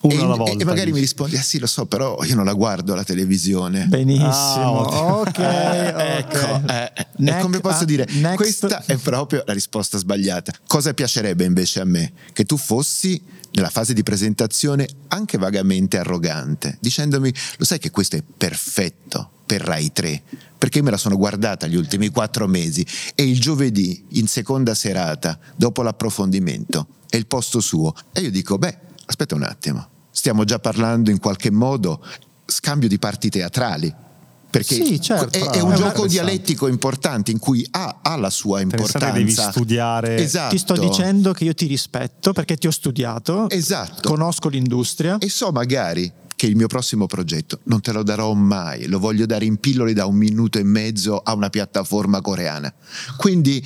E, 0.00 0.16
volta, 0.16 0.50
e, 0.52 0.64
magari 0.64 0.86
dici. 0.86 0.92
mi 0.92 1.00
rispondi, 1.00 1.36
ah 1.36 1.42
sì, 1.42 1.58
lo 1.58 1.66
so, 1.66 1.86
però 1.86 2.22
io 2.24 2.34
non 2.34 2.44
la 2.44 2.52
guardo 2.52 2.94
la 2.94 3.04
televisione. 3.04 3.86
Benissimo, 3.86 4.86
ah, 4.86 5.16
ok. 5.18 5.38
ecco, 5.38 6.62
eh, 6.68 6.92
e 7.16 7.38
come 7.40 7.60
posso 7.60 7.84
dire, 7.84 8.06
next. 8.12 8.36
questa 8.36 8.84
è 8.84 8.96
proprio 8.96 9.42
la 9.46 9.52
risposta 9.52 9.98
sbagliata. 9.98 10.52
Cosa 10.66 10.94
piacerebbe 10.94 11.44
invece 11.44 11.80
a 11.80 11.84
me? 11.84 12.12
Che 12.32 12.44
tu 12.44 12.56
fossi 12.56 13.20
nella 13.52 13.70
fase 13.70 13.92
di 13.92 14.02
presentazione 14.02 14.86
anche 15.08 15.38
vagamente 15.38 15.98
arrogante, 15.98 16.76
dicendomi, 16.80 17.32
lo 17.56 17.64
sai 17.64 17.78
che 17.78 17.90
questo 17.90 18.16
è 18.16 18.22
perfetto 18.22 19.30
per 19.46 19.62
Rai 19.62 19.90
3 19.90 20.22
perché 20.58 20.82
me 20.82 20.90
la 20.90 20.96
sono 20.96 21.16
guardata 21.16 21.66
gli 21.66 21.76
ultimi 21.76 22.08
quattro 22.08 22.46
mesi 22.46 22.84
e 23.14 23.22
il 23.22 23.40
giovedì 23.40 24.04
in 24.10 24.26
seconda 24.26 24.74
serata 24.74 25.38
dopo 25.56 25.82
l'approfondimento 25.82 26.88
è 27.08 27.16
il 27.16 27.26
posto 27.26 27.60
suo 27.60 27.94
e 28.12 28.22
io 28.22 28.30
dico 28.30 28.58
beh 28.58 28.78
aspetta 29.06 29.34
un 29.34 29.44
attimo 29.44 29.88
stiamo 30.10 30.44
già 30.44 30.58
parlando 30.58 31.10
in 31.10 31.20
qualche 31.20 31.50
modo 31.50 32.04
scambio 32.44 32.88
di 32.88 32.98
parti 32.98 33.30
teatrali 33.30 34.06
perché 34.50 34.74
sì, 34.76 35.00
certo, 35.00 35.38
è, 35.38 35.58
è, 35.58 35.60
un 35.60 35.74
gioco 35.74 36.06
dialettico 36.06 36.68
importante 36.68 37.30
in 37.30 37.38
cui 37.38 37.66
ha, 37.72 37.98
ha 38.00 38.16
la 38.16 38.30
sua 38.30 38.60
importanza. 38.60 39.10
Devi 39.10 39.30
studiare. 39.30 40.16
Esatto. 40.16 40.54
Ti 40.54 40.58
sto 40.58 40.74
dicendo 40.74 41.32
che 41.32 41.44
io 41.44 41.52
ti 41.52 41.66
rispetto 41.66 42.32
perché 42.32 42.56
ti 42.56 42.66
ho 42.66 42.70
studiato, 42.70 43.50
esatto. 43.50 44.08
conosco 44.08 44.48
l'industria 44.48 45.18
e 45.18 45.28
so 45.28 45.52
magari 45.52 46.10
che 46.38 46.46
il 46.46 46.54
mio 46.54 46.68
prossimo 46.68 47.06
progetto 47.06 47.58
non 47.64 47.80
te 47.80 47.90
lo 47.90 48.04
darò 48.04 48.32
mai, 48.32 48.86
lo 48.86 49.00
voglio 49.00 49.26
dare 49.26 49.44
in 49.44 49.56
pillole 49.56 49.92
da 49.92 50.06
un 50.06 50.14
minuto 50.14 50.60
e 50.60 50.62
mezzo 50.62 51.18
a 51.18 51.34
una 51.34 51.50
piattaforma 51.50 52.20
coreana. 52.20 52.72
Quindi 53.16 53.60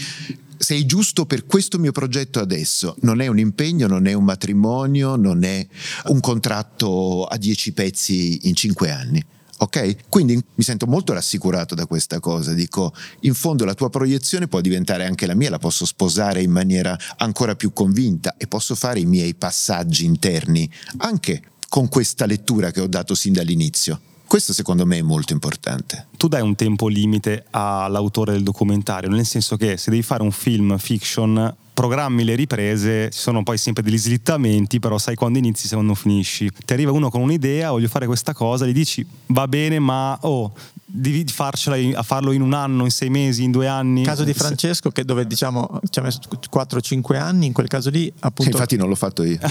sei 0.57 0.87
giusto 0.87 1.27
per 1.27 1.45
questo 1.45 1.79
mio 1.79 1.93
progetto 1.93 2.41
adesso. 2.41 2.97
Non 3.01 3.21
è 3.21 3.27
un 3.27 3.39
impegno, 3.39 3.87
non 3.87 4.07
è 4.07 4.15
un 4.15 4.25
matrimonio, 4.25 5.17
non 5.17 5.45
è 5.45 5.67
un 6.07 6.21
contratto 6.21 7.27
a 7.27 7.37
dieci 7.37 7.73
pezzi 7.73 8.49
in 8.49 8.55
cinque 8.55 8.91
anni. 8.91 9.23
Ok? 9.59 10.09
Quindi 10.09 10.35
mi 10.35 10.65
sento 10.65 10.87
molto 10.87 11.13
rassicurato 11.13 11.75
da 11.75 11.85
questa 11.85 12.21
cosa. 12.21 12.55
Dico, 12.55 12.95
in 13.21 13.35
fondo 13.35 13.67
la 13.67 13.75
tua 13.75 13.91
proiezione 13.91 14.49
può 14.49 14.63
diventare 14.63 15.05
anche 15.05 15.27
la 15.27 15.35
mia, 15.35 15.51
la 15.51 15.59
posso 15.59 15.85
sposare 15.85 16.41
in 16.41 16.51
maniera 16.51 16.99
ancora 17.19 17.55
più 17.55 17.75
convinta 17.75 18.35
e 18.39 18.47
posso 18.47 18.75
fare 18.75 18.99
i 18.99 19.05
miei 19.05 19.35
passaggi 19.35 20.07
interni 20.07 20.71
anche 20.97 21.52
con 21.73 21.89
questa 21.89 22.27
lettura 22.27 22.71
che 22.71 22.83
ho 22.83 22.87
dato 22.87 23.15
sin 23.15 23.33
dall'inizio. 23.33 23.99
Questo 24.27 24.53
secondo 24.53 24.85
me 24.85 24.99
è 24.99 25.03
molto 25.03 25.33
importante. 25.33 26.09
Tu 26.19 26.29
dai 26.29 26.43
un 26.43 26.55
tempo 26.55 26.87
limite 26.87 27.47
all'autore 27.49 28.33
del 28.33 28.43
documentario, 28.43 29.09
nel 29.09 29.25
senso 29.25 29.57
che 29.57 29.79
se 29.79 29.89
devi 29.89 30.03
fare 30.03 30.23
un 30.23 30.33
film 30.33 30.77
fiction 30.77 31.57
programmi 31.73 32.25
le 32.25 32.35
riprese, 32.35 33.09
ci 33.11 33.19
sono 33.19 33.43
poi 33.43 33.57
sempre 33.57 33.83
degli 33.83 33.97
slittamenti, 33.97 34.81
però 34.81 34.99
sai 34.99 35.15
quando 35.15 35.39
inizi, 35.39 35.63
sai 35.67 35.77
quando 35.77 35.95
finisci. 35.95 36.51
Ti 36.63 36.75
arriva 36.75 36.93
uno 36.93 37.09
con 37.09 37.23
un'idea, 37.23 37.71
voglio 37.71 37.89
fare 37.89 38.05
questa 38.05 38.35
cosa, 38.35 38.67
gli 38.67 38.73
dici 38.73 39.07
va 39.29 39.49
bene, 39.49 39.79
ma 39.79 40.19
oh, 40.21 40.53
devi 40.95 41.25
farcela 41.27 41.99
a 41.99 42.03
farlo 42.03 42.33
in 42.33 42.43
un 42.43 42.53
anno, 42.53 42.85
in 42.85 42.91
sei 42.91 43.09
mesi, 43.09 43.43
in 43.43 43.51
due 43.51 43.67
anni. 43.67 44.01
Il 44.01 44.07
caso 44.07 44.25
di 44.25 44.35
Francesco, 44.35 44.91
che 44.91 45.05
dove 45.05 45.27
diciamo 45.27 45.81
ci 45.89 45.99
ha 45.99 46.03
messo 46.03 46.21
4-5 46.53 47.17
anni, 47.17 47.47
in 47.47 47.53
quel 47.53 47.69
caso 47.69 47.89
lì 47.89 48.13
appunto. 48.21 48.51
Infatti 48.51 48.77
non 48.77 48.89
l'ho 48.89 48.95
fatto 48.95 49.23
io. 49.23 49.39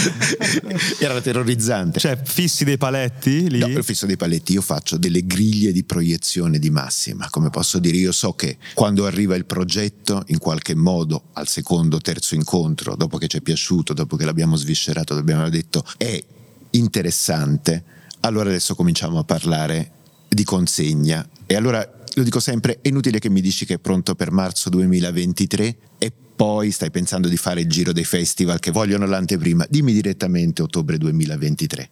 Era 1.00 1.20
terrorizzante. 1.20 1.98
Cioè, 1.98 2.18
fissi 2.22 2.64
dei 2.64 2.78
paletti 2.78 3.50
lì? 3.50 3.58
No, 3.58 3.66
io 3.66 3.82
fisso 3.82 4.06
dei 4.06 4.16
paletti, 4.16 4.52
io 4.52 4.62
faccio 4.62 4.96
delle 4.96 5.26
griglie 5.26 5.72
di 5.72 5.84
proiezione 5.84 6.58
di 6.58 6.70
massima. 6.70 7.28
Come 7.30 7.50
posso 7.50 7.78
dire, 7.78 7.96
io 7.96 8.12
so 8.12 8.34
che 8.34 8.58
quando 8.74 9.06
arriva 9.06 9.34
il 9.34 9.44
progetto, 9.44 10.22
in 10.26 10.38
qualche 10.38 10.74
modo, 10.74 11.24
al 11.32 11.48
secondo, 11.48 11.98
terzo 11.98 12.34
incontro, 12.34 12.94
dopo 12.94 13.18
che 13.18 13.26
ci 13.26 13.38
è 13.38 13.40
piaciuto, 13.40 13.92
dopo 13.92 14.16
che 14.16 14.24
l'abbiamo 14.24 14.56
sviscerato, 14.56 15.14
abbiamo 15.14 15.48
detto 15.48 15.84
è 15.96 16.22
interessante 16.70 17.84
allora 18.20 18.48
adesso 18.48 18.74
cominciamo 18.74 19.18
a 19.18 19.24
parlare 19.24 19.92
di 20.28 20.44
consegna. 20.44 21.26
E 21.46 21.54
allora 21.54 21.88
lo 22.14 22.22
dico 22.22 22.40
sempre, 22.40 22.78
è 22.82 22.88
inutile 22.88 23.18
che 23.18 23.30
mi 23.30 23.40
dici 23.40 23.66
che 23.66 23.74
è 23.74 23.78
pronto 23.78 24.14
per 24.14 24.30
marzo 24.30 24.70
2023 24.70 25.76
e 25.98 26.12
poi 26.36 26.70
stai 26.70 26.90
pensando 26.90 27.28
di 27.28 27.36
fare 27.36 27.60
il 27.60 27.68
giro 27.68 27.92
dei 27.92 28.04
festival 28.04 28.58
che 28.60 28.70
vogliono 28.70 29.06
l'anteprima. 29.06 29.66
Dimmi 29.68 29.92
direttamente 29.92 30.62
ottobre 30.62 30.98
2023 30.98 31.90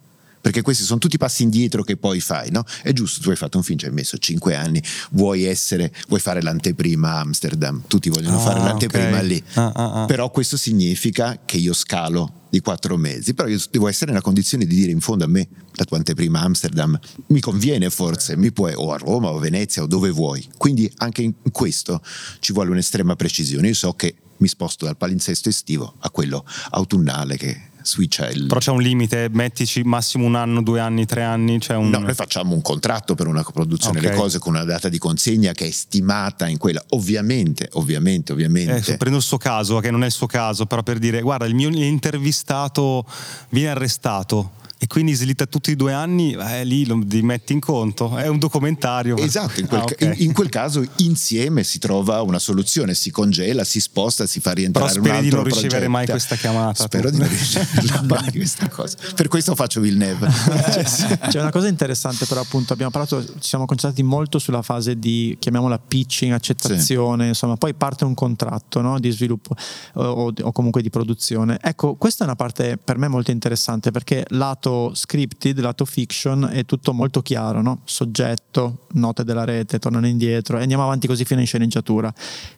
perché 0.48 0.62
questi 0.62 0.84
sono 0.84 0.98
tutti 0.98 1.18
passi 1.18 1.42
indietro 1.42 1.82
che 1.82 1.98
poi 1.98 2.20
fai, 2.20 2.50
no? 2.50 2.64
È 2.82 2.90
giusto, 2.94 3.20
tu 3.20 3.28
hai 3.28 3.36
fatto 3.36 3.58
un 3.58 3.62
film, 3.62 3.78
ci 3.78 3.84
hai 3.84 3.92
messo 3.92 4.16
5 4.16 4.54
anni, 4.54 4.82
vuoi 5.10 5.44
essere, 5.44 5.92
vuoi 6.08 6.20
fare 6.20 6.40
l'anteprima 6.40 7.16
a 7.16 7.20
Amsterdam, 7.20 7.82
tutti 7.86 8.08
vogliono 8.08 8.38
ah, 8.38 8.40
fare 8.40 8.60
l'anteprima 8.60 9.16
okay. 9.16 9.26
lì, 9.26 9.42
ah, 9.54 9.72
ah, 9.74 10.02
ah, 10.02 10.06
però 10.06 10.30
questo 10.30 10.56
significa 10.56 11.38
che 11.44 11.58
io 11.58 11.74
scalo 11.74 12.44
di 12.48 12.60
quattro 12.60 12.96
mesi, 12.96 13.34
però 13.34 13.46
io 13.46 13.60
devo 13.70 13.88
essere 13.88 14.10
nella 14.10 14.22
condizione 14.22 14.64
di 14.64 14.74
dire 14.74 14.90
in 14.90 15.00
fondo 15.00 15.24
a 15.24 15.28
me 15.28 15.46
la 15.72 15.84
tua 15.84 15.98
anteprima 15.98 16.40
Amsterdam 16.40 16.98
mi 17.26 17.40
conviene 17.40 17.90
forse, 17.90 18.34
mi 18.34 18.50
puoi, 18.50 18.72
o 18.74 18.90
a 18.90 18.96
Roma 18.96 19.28
o 19.28 19.36
a 19.36 19.40
Venezia 19.40 19.82
o 19.82 19.86
dove 19.86 20.08
vuoi, 20.08 20.48
quindi 20.56 20.90
anche 20.96 21.20
in 21.20 21.34
questo 21.52 22.00
ci 22.38 22.54
vuole 22.54 22.70
un'estrema 22.70 23.16
precisione, 23.16 23.68
io 23.68 23.74
so 23.74 23.92
che 23.92 24.14
mi 24.38 24.48
sposto 24.48 24.86
dal 24.86 24.96
palinsesto 24.96 25.50
estivo 25.50 25.92
a 25.98 26.10
quello 26.10 26.42
autunnale 26.70 27.36
che 27.36 27.67
sui 27.88 28.10
cieli. 28.10 28.46
Però 28.46 28.60
c'è 28.60 28.70
un 28.70 28.82
limite, 28.82 29.28
mettici 29.32 29.82
massimo 29.82 30.26
un 30.26 30.34
anno, 30.34 30.62
due 30.62 30.78
anni, 30.80 31.06
tre 31.06 31.22
anni. 31.22 31.58
Un... 31.68 31.88
No, 31.88 31.98
noi 31.98 32.14
facciamo 32.14 32.54
un 32.54 32.60
contratto 32.60 33.14
per 33.14 33.26
una 33.26 33.42
coproduzione, 33.42 33.98
Ok. 33.98 34.04
le 34.04 34.14
cose 34.14 34.38
con 34.38 34.54
una 34.54 34.64
data 34.64 34.88
di 34.88 34.98
consegna 34.98 35.52
che 35.52 35.66
è 35.66 35.70
stimata 35.70 36.46
in 36.46 36.58
quella. 36.58 36.84
Ovviamente, 36.90 37.68
ovviamente, 37.72 38.32
ovviamente. 38.32 38.92
Eh, 38.92 38.96
prendo 38.98 39.18
il 39.18 39.24
suo 39.24 39.38
caso, 39.38 39.78
che 39.80 39.90
non 39.90 40.02
è 40.02 40.06
il 40.06 40.12
suo 40.12 40.26
caso, 40.26 40.66
però 40.66 40.82
per 40.82 40.98
dire, 40.98 41.22
guarda, 41.22 41.46
il 41.46 41.54
mio 41.54 41.68
intervistato 41.70 43.06
viene 43.50 43.70
arrestato 43.70 44.52
e 44.80 44.86
quindi 44.86 45.12
slitta 45.14 45.46
tutti 45.46 45.70
i 45.72 45.76
due 45.76 45.92
anni, 45.92 46.34
eh, 46.34 46.64
lì 46.64 46.86
lo 46.86 46.98
li 47.08 47.20
metti 47.22 47.52
in 47.52 47.58
conto, 47.60 48.16
è 48.16 48.28
un 48.28 48.38
documentario. 48.38 49.16
Esatto, 49.16 49.58
in 49.60 49.66
quel, 49.66 49.80
Ah, 49.80 49.84
ca- 49.84 49.94
ok. 49.94 50.00
in- 50.18 50.26
in 50.28 50.32
quel 50.32 50.48
caso 50.48 50.84
insieme 50.98 51.64
si 51.64 51.78
trova 51.80 52.22
una 52.22 52.38
soluzione, 52.38 52.94
si 52.94 53.10
congela, 53.10 53.64
si 53.64 53.80
sposta, 53.80 54.26
si 54.26 54.38
fa 54.40 54.52
rientrare 54.52 54.86
Però 54.92 55.00
un 55.00 55.04
speri 55.06 55.20
di 55.20 55.26
altro 55.26 55.40
non 55.42 55.48
ricevere 55.48 55.68
progetto. 55.86 55.90
mai 55.90 56.06
questa 56.06 56.36
chiamata, 56.36 56.82
Spero 56.84 57.08
tu. 57.10 57.14
di 57.16 57.20
non 57.20 57.28
ricevere 57.28 58.02
mai 58.06 58.30
questa 58.32 58.68
cosa. 58.68 58.96
Per 59.14 59.28
questo 59.28 59.54
faccio 59.56 59.80
Villeneuve. 59.80 60.28
C'è 61.28 61.40
una 61.40 61.50
cosa 61.50 61.66
interessante, 61.68 62.24
però, 62.26 62.40
appunto, 62.40 62.72
abbiamo 62.72 62.90
parlato, 62.92 63.24
ci 63.24 63.32
siamo 63.48 63.64
concentrati 63.66 64.02
molto 64.04 64.38
sulla 64.38 64.62
fase 64.62 64.96
di 64.98 65.36
chiamiamola 65.40 65.78
pitching, 65.78 66.32
accettazione, 66.32 67.28
insomma, 67.28 67.56
poi 67.56 67.74
parte 67.74 68.04
un 68.04 68.14
contratto 68.14 68.80
no, 68.80 68.98
di 69.00 69.10
sviluppo 69.10 69.54
o, 69.94 70.32
o 70.40 70.52
comunque 70.52 70.82
di 70.82 70.90
produzione. 70.90 71.58
Ecco, 71.60 71.94
questa 71.96 72.22
è 72.22 72.26
una 72.26 72.36
parte 72.36 72.76
per 72.82 72.96
me 72.98 73.08
molto 73.08 73.30
interessante 73.32 73.90
perché 73.90 74.24
lato 74.30 74.66
scripted, 74.94 75.58
lato 75.60 75.84
fiction 75.84 76.48
è 76.52 76.64
tutto 76.64 76.92
molto 76.92 77.22
chiaro, 77.22 77.62
no? 77.62 77.80
soggetto, 77.84 78.86
note 78.92 79.24
della 79.24 79.44
rete, 79.44 79.78
tornano 79.78 80.06
indietro 80.06 80.58
e 80.58 80.62
andiamo 80.62 80.84
avanti 80.84 81.06
così 81.06 81.24
fino 81.24 81.40
in 81.40 81.46
sceneggiatura. 81.46 82.12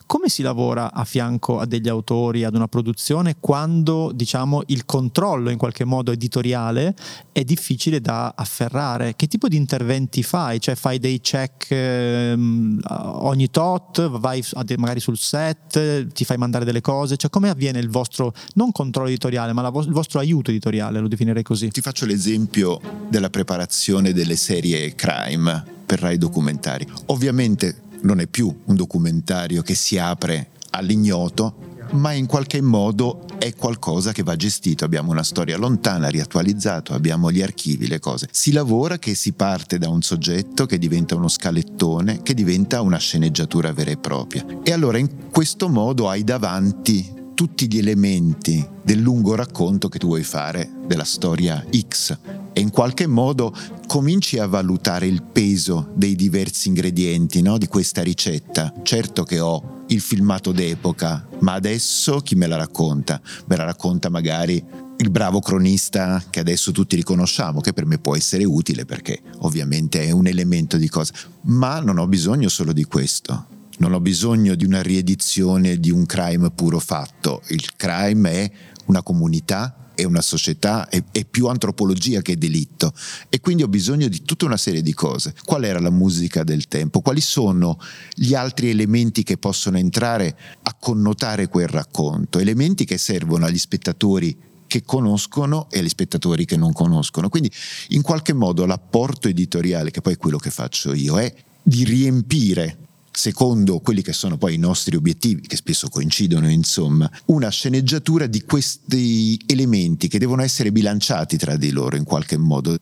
Come 0.07 0.29
si 0.29 0.43
lavora 0.43 0.93
a 0.93 1.05
fianco 1.05 1.61
a 1.61 1.67
degli 1.67 1.89
autori, 1.89 2.45
ad 2.45 2.55
una 2.55 2.67
produzione, 2.67 3.37
quando 3.39 4.11
diciamo 4.13 4.63
il 4.67 4.85
controllo 4.85 5.51
in 5.51 5.57
qualche 5.57 5.85
modo 5.85 6.11
editoriale 6.11 6.95
è 7.33 7.45
difficile 7.45 8.01
da 8.01 8.35
afferrare? 8.37 9.15
Che 9.15 9.29
tipo 9.29 9.49
di 9.49 9.57
interventi 9.57 10.23
fai? 10.23 10.61
Cioè 10.61 10.75
fai 10.75 10.99
dei 10.99 11.21
check 11.21 11.71
ehm, 11.71 12.81
ogni 12.89 13.51
tot, 13.51 14.09
vai 14.09 14.45
magari 14.77 15.01
sul 15.01 15.17
set, 15.17 16.09
ti 16.09 16.25
fai 16.25 16.37
mandare 16.37 16.65
delle 16.65 16.81
cose? 16.81 17.17
Cioè 17.17 17.31
come 17.31 17.49
avviene 17.49 17.79
il 17.79 17.89
vostro, 17.89 18.35
non 18.55 18.73
controllo 18.73 19.09
editoriale, 19.09 19.53
ma 19.53 19.69
vo- 19.71 19.83
il 19.83 19.93
vostro 19.93 20.19
aiuto 20.19 20.51
editoriale, 20.51 20.99
lo 20.99 21.09
definirei 21.09 21.43
così? 21.43 21.71
Ti 21.71 21.81
faccio 21.81 21.99
l'esempio 22.05 22.80
della 23.09 23.30
preparazione 23.30 24.12
delle 24.12 24.36
serie 24.36 24.94
crime 24.94 25.64
per 25.86 26.01
Rai 26.01 26.18
documentari. 26.18 26.86
Ovviamente 27.07 27.82
non 28.03 28.20
è 28.20 28.26
più 28.26 28.55
un 28.64 28.74
documentario 28.76 29.62
che 29.62 29.74
si 29.74 29.98
apre 29.98 30.51
all'ignoto, 30.70 31.68
ma 31.92 32.12
in 32.12 32.26
qualche 32.26 32.61
modo 32.61 33.24
è 33.38 33.55
qualcosa 33.55 34.12
che 34.12 34.22
va 34.22 34.36
gestito. 34.36 34.84
Abbiamo 34.84 35.11
una 35.11 35.22
storia 35.22 35.57
lontana, 35.57 36.09
riattualizzato, 36.09 36.94
abbiamo 36.94 37.32
gli 37.32 37.42
archivi, 37.42 37.88
le 37.88 37.98
cose. 37.98 38.28
Si 38.30 38.53
lavora 38.53 38.98
che 38.98 39.14
si 39.14 39.32
parte 39.32 39.78
da 39.78 39.88
un 39.88 40.03
soggetto 40.03 40.66
che 40.66 40.78
diventa 40.78 41.16
uno 41.16 41.28
scalettone, 41.28 42.22
che 42.22 42.34
diventa 42.34 42.80
una 42.80 42.98
sceneggiatura 42.98 43.72
vera 43.72 43.90
e 43.90 43.96
propria. 43.96 44.44
E 44.62 44.72
allora 44.72 44.98
in 44.98 45.30
questo 45.30 45.68
modo 45.68 46.09
hai 46.09 46.22
davanti 46.22 47.18
tutti 47.41 47.72
gli 47.72 47.78
elementi 47.78 48.62
del 48.82 48.99
lungo 48.99 49.34
racconto 49.34 49.88
che 49.88 49.99
tu 49.99 50.09
vuoi 50.09 50.24
fare 50.24 50.70
della 50.86 51.05
storia 51.05 51.64
X 51.74 52.18
e 52.53 52.61
in 52.61 52.68
qualche 52.68 53.07
modo 53.07 53.57
cominci 53.86 54.38
a 54.38 54.45
valutare 54.45 55.07
il 55.07 55.22
peso 55.22 55.91
dei 55.95 56.16
diversi 56.16 56.68
ingredienti 56.68 57.41
no, 57.41 57.57
di 57.57 57.66
questa 57.66 58.03
ricetta. 58.03 58.74
Certo 58.82 59.22
che 59.22 59.41
ho 59.41 59.84
il 59.86 60.03
filmato 60.03 60.53
d'epoca, 60.53 61.28
ma 61.38 61.55
adesso 61.55 62.18
chi 62.18 62.34
me 62.34 62.47
la 62.47 62.57
racconta? 62.57 63.18
Me 63.47 63.57
la 63.57 63.64
racconta 63.64 64.11
magari 64.11 64.62
il 64.99 65.09
bravo 65.09 65.41
cronista 65.41 66.22
che 66.28 66.41
adesso 66.41 66.72
tutti 66.72 66.95
riconosciamo, 66.95 67.62
che 67.62 67.72
per 67.72 67.86
me 67.86 67.97
può 67.97 68.16
essere 68.16 68.45
utile 68.45 68.84
perché 68.84 69.18
ovviamente 69.38 70.03
è 70.05 70.11
un 70.11 70.26
elemento 70.26 70.76
di 70.76 70.91
cosa, 70.91 71.14
ma 71.45 71.80
non 71.80 71.97
ho 71.97 72.07
bisogno 72.07 72.51
solo 72.51 72.74
di 72.74 72.84
questo. 72.84 73.60
Non 73.81 73.95
ho 73.95 74.01
bisogno 74.01 74.57
di 74.57 74.66
una 74.66 74.83
riedizione 74.83 75.78
di 75.78 75.91
un 75.91 76.05
crime 76.05 76.51
puro 76.51 76.78
fatto. 76.78 77.41
Il 77.49 77.76
crime 77.76 78.31
è 78.31 78.51
una 78.85 79.03
comunità, 79.03 79.93
è 79.95 80.05
una 80.05 80.20
società, 80.20 80.87
è, 80.91 81.03
è 81.11 81.24
più 81.24 81.47
antropologia 81.47 82.20
che 82.20 82.37
delitto. 82.37 82.93
E 83.31 83.41
quindi 83.41 83.62
ho 83.62 83.68
bisogno 83.68 84.09
di 84.09 84.22
tutta 84.22 84.45
una 84.45 84.59
serie 84.59 84.83
di 84.83 84.93
cose. 84.93 85.35
Qual 85.47 85.64
era 85.64 85.81
la 85.81 85.89
musica 85.89 86.45
del 86.45 86.68
tempo? 86.68 87.01
Quali 87.01 87.22
sono 87.22 87.78
gli 88.12 88.35
altri 88.35 88.68
elementi 88.68 89.22
che 89.22 89.39
possono 89.39 89.78
entrare 89.78 90.37
a 90.61 90.74
connotare 90.74 91.49
quel 91.49 91.68
racconto? 91.68 92.39
Elementi 92.39 92.85
che 92.85 92.99
servono 92.99 93.47
agli 93.47 93.57
spettatori 93.57 94.37
che 94.66 94.83
conoscono 94.83 95.70
e 95.70 95.78
agli 95.78 95.89
spettatori 95.89 96.45
che 96.45 96.59
non 96.59 96.74
conoscono. 96.74 97.31
Quindi 97.31 97.51
in 97.89 98.03
qualche 98.03 98.35
modo 98.35 98.66
l'apporto 98.66 99.26
editoriale, 99.26 99.91
che 99.91 100.03
poi 100.03 100.12
è 100.12 100.18
quello 100.18 100.37
che 100.37 100.51
faccio 100.51 100.93
io, 100.93 101.18
è 101.18 101.33
di 101.62 101.85
riempire 101.85 102.89
secondo 103.11 103.81
quelli 103.81 104.03
che 104.03 104.13
sono 104.13 104.39
poi 104.39 104.55
i 104.55 104.59
nostri 104.59 104.97
obiettivi, 104.97 105.43
che 105.43 105.57
spesso 105.57 105.89
coincidono, 105.89 106.49
insomma, 106.49 107.11
una 107.27 107.49
sceneggiatura 107.49 108.27
di 108.27 108.43
questi 108.43 109.41
elementi 109.47 110.09
che 110.09 110.19
devono 110.19 110.43
essere 110.43 110.73
bilanciati 110.73 111.37
tra 111.37 111.57
di 111.57 111.71
loro 111.71 111.97
in 111.97 112.05
qualche 112.05 112.37
modo. 112.37 112.77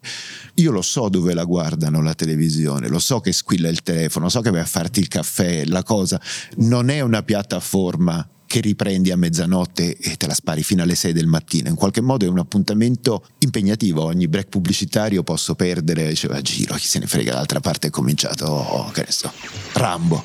Io 0.55 0.71
lo 0.71 0.83
so 0.83 1.09
dove 1.09 1.35
la 1.35 1.45
guardano 1.45 2.03
la 2.03 2.15
televisione, 2.15 2.89
lo 2.89 2.99
so 2.99 3.21
che 3.21 3.33
squilla 3.33 3.69
il 3.69 3.83
telefono, 3.83 4.29
so 4.29 4.41
che 4.41 4.51
vai 4.51 4.61
a 4.61 4.67
farti 4.67 5.01
il 5.01 5.09
caffè, 5.09 5.65
la 5.65 5.83
cosa 5.83 6.21
non 6.57 6.89
è 6.91 7.01
una 7.01 7.23
piattaforma 7.23 8.29
che 8.49 8.61
riprendi 8.61 9.13
a 9.13 9.17
mezzanotte 9.17 9.97
e 9.97 10.17
te 10.17 10.27
la 10.27 10.33
spari 10.33 10.65
fino 10.65 10.83
alle 10.83 10.95
6 10.95 11.13
del 11.13 11.27
mattino. 11.27 11.69
In 11.69 11.75
qualche 11.77 12.01
modo 12.01 12.25
è 12.25 12.29
un 12.29 12.39
appuntamento 12.39 13.27
impegnativo. 13.41 14.03
Ogni 14.03 14.27
break 14.27 14.49
pubblicitario 14.49 15.23
posso 15.23 15.55
perdere, 15.55 16.15
cioè, 16.15 16.35
a 16.35 16.41
giro, 16.41 16.75
chi 16.75 16.87
se 16.87 16.99
ne 16.99 17.07
frega, 17.07 17.35
l'altra 17.35 17.61
parte 17.61 17.89
è 17.89 17.91
cominciato, 17.91 18.47
oh, 18.47 18.91
che 18.91 19.03
ne 19.03 19.13
so, 19.13 19.31
Rambo. 19.75 20.25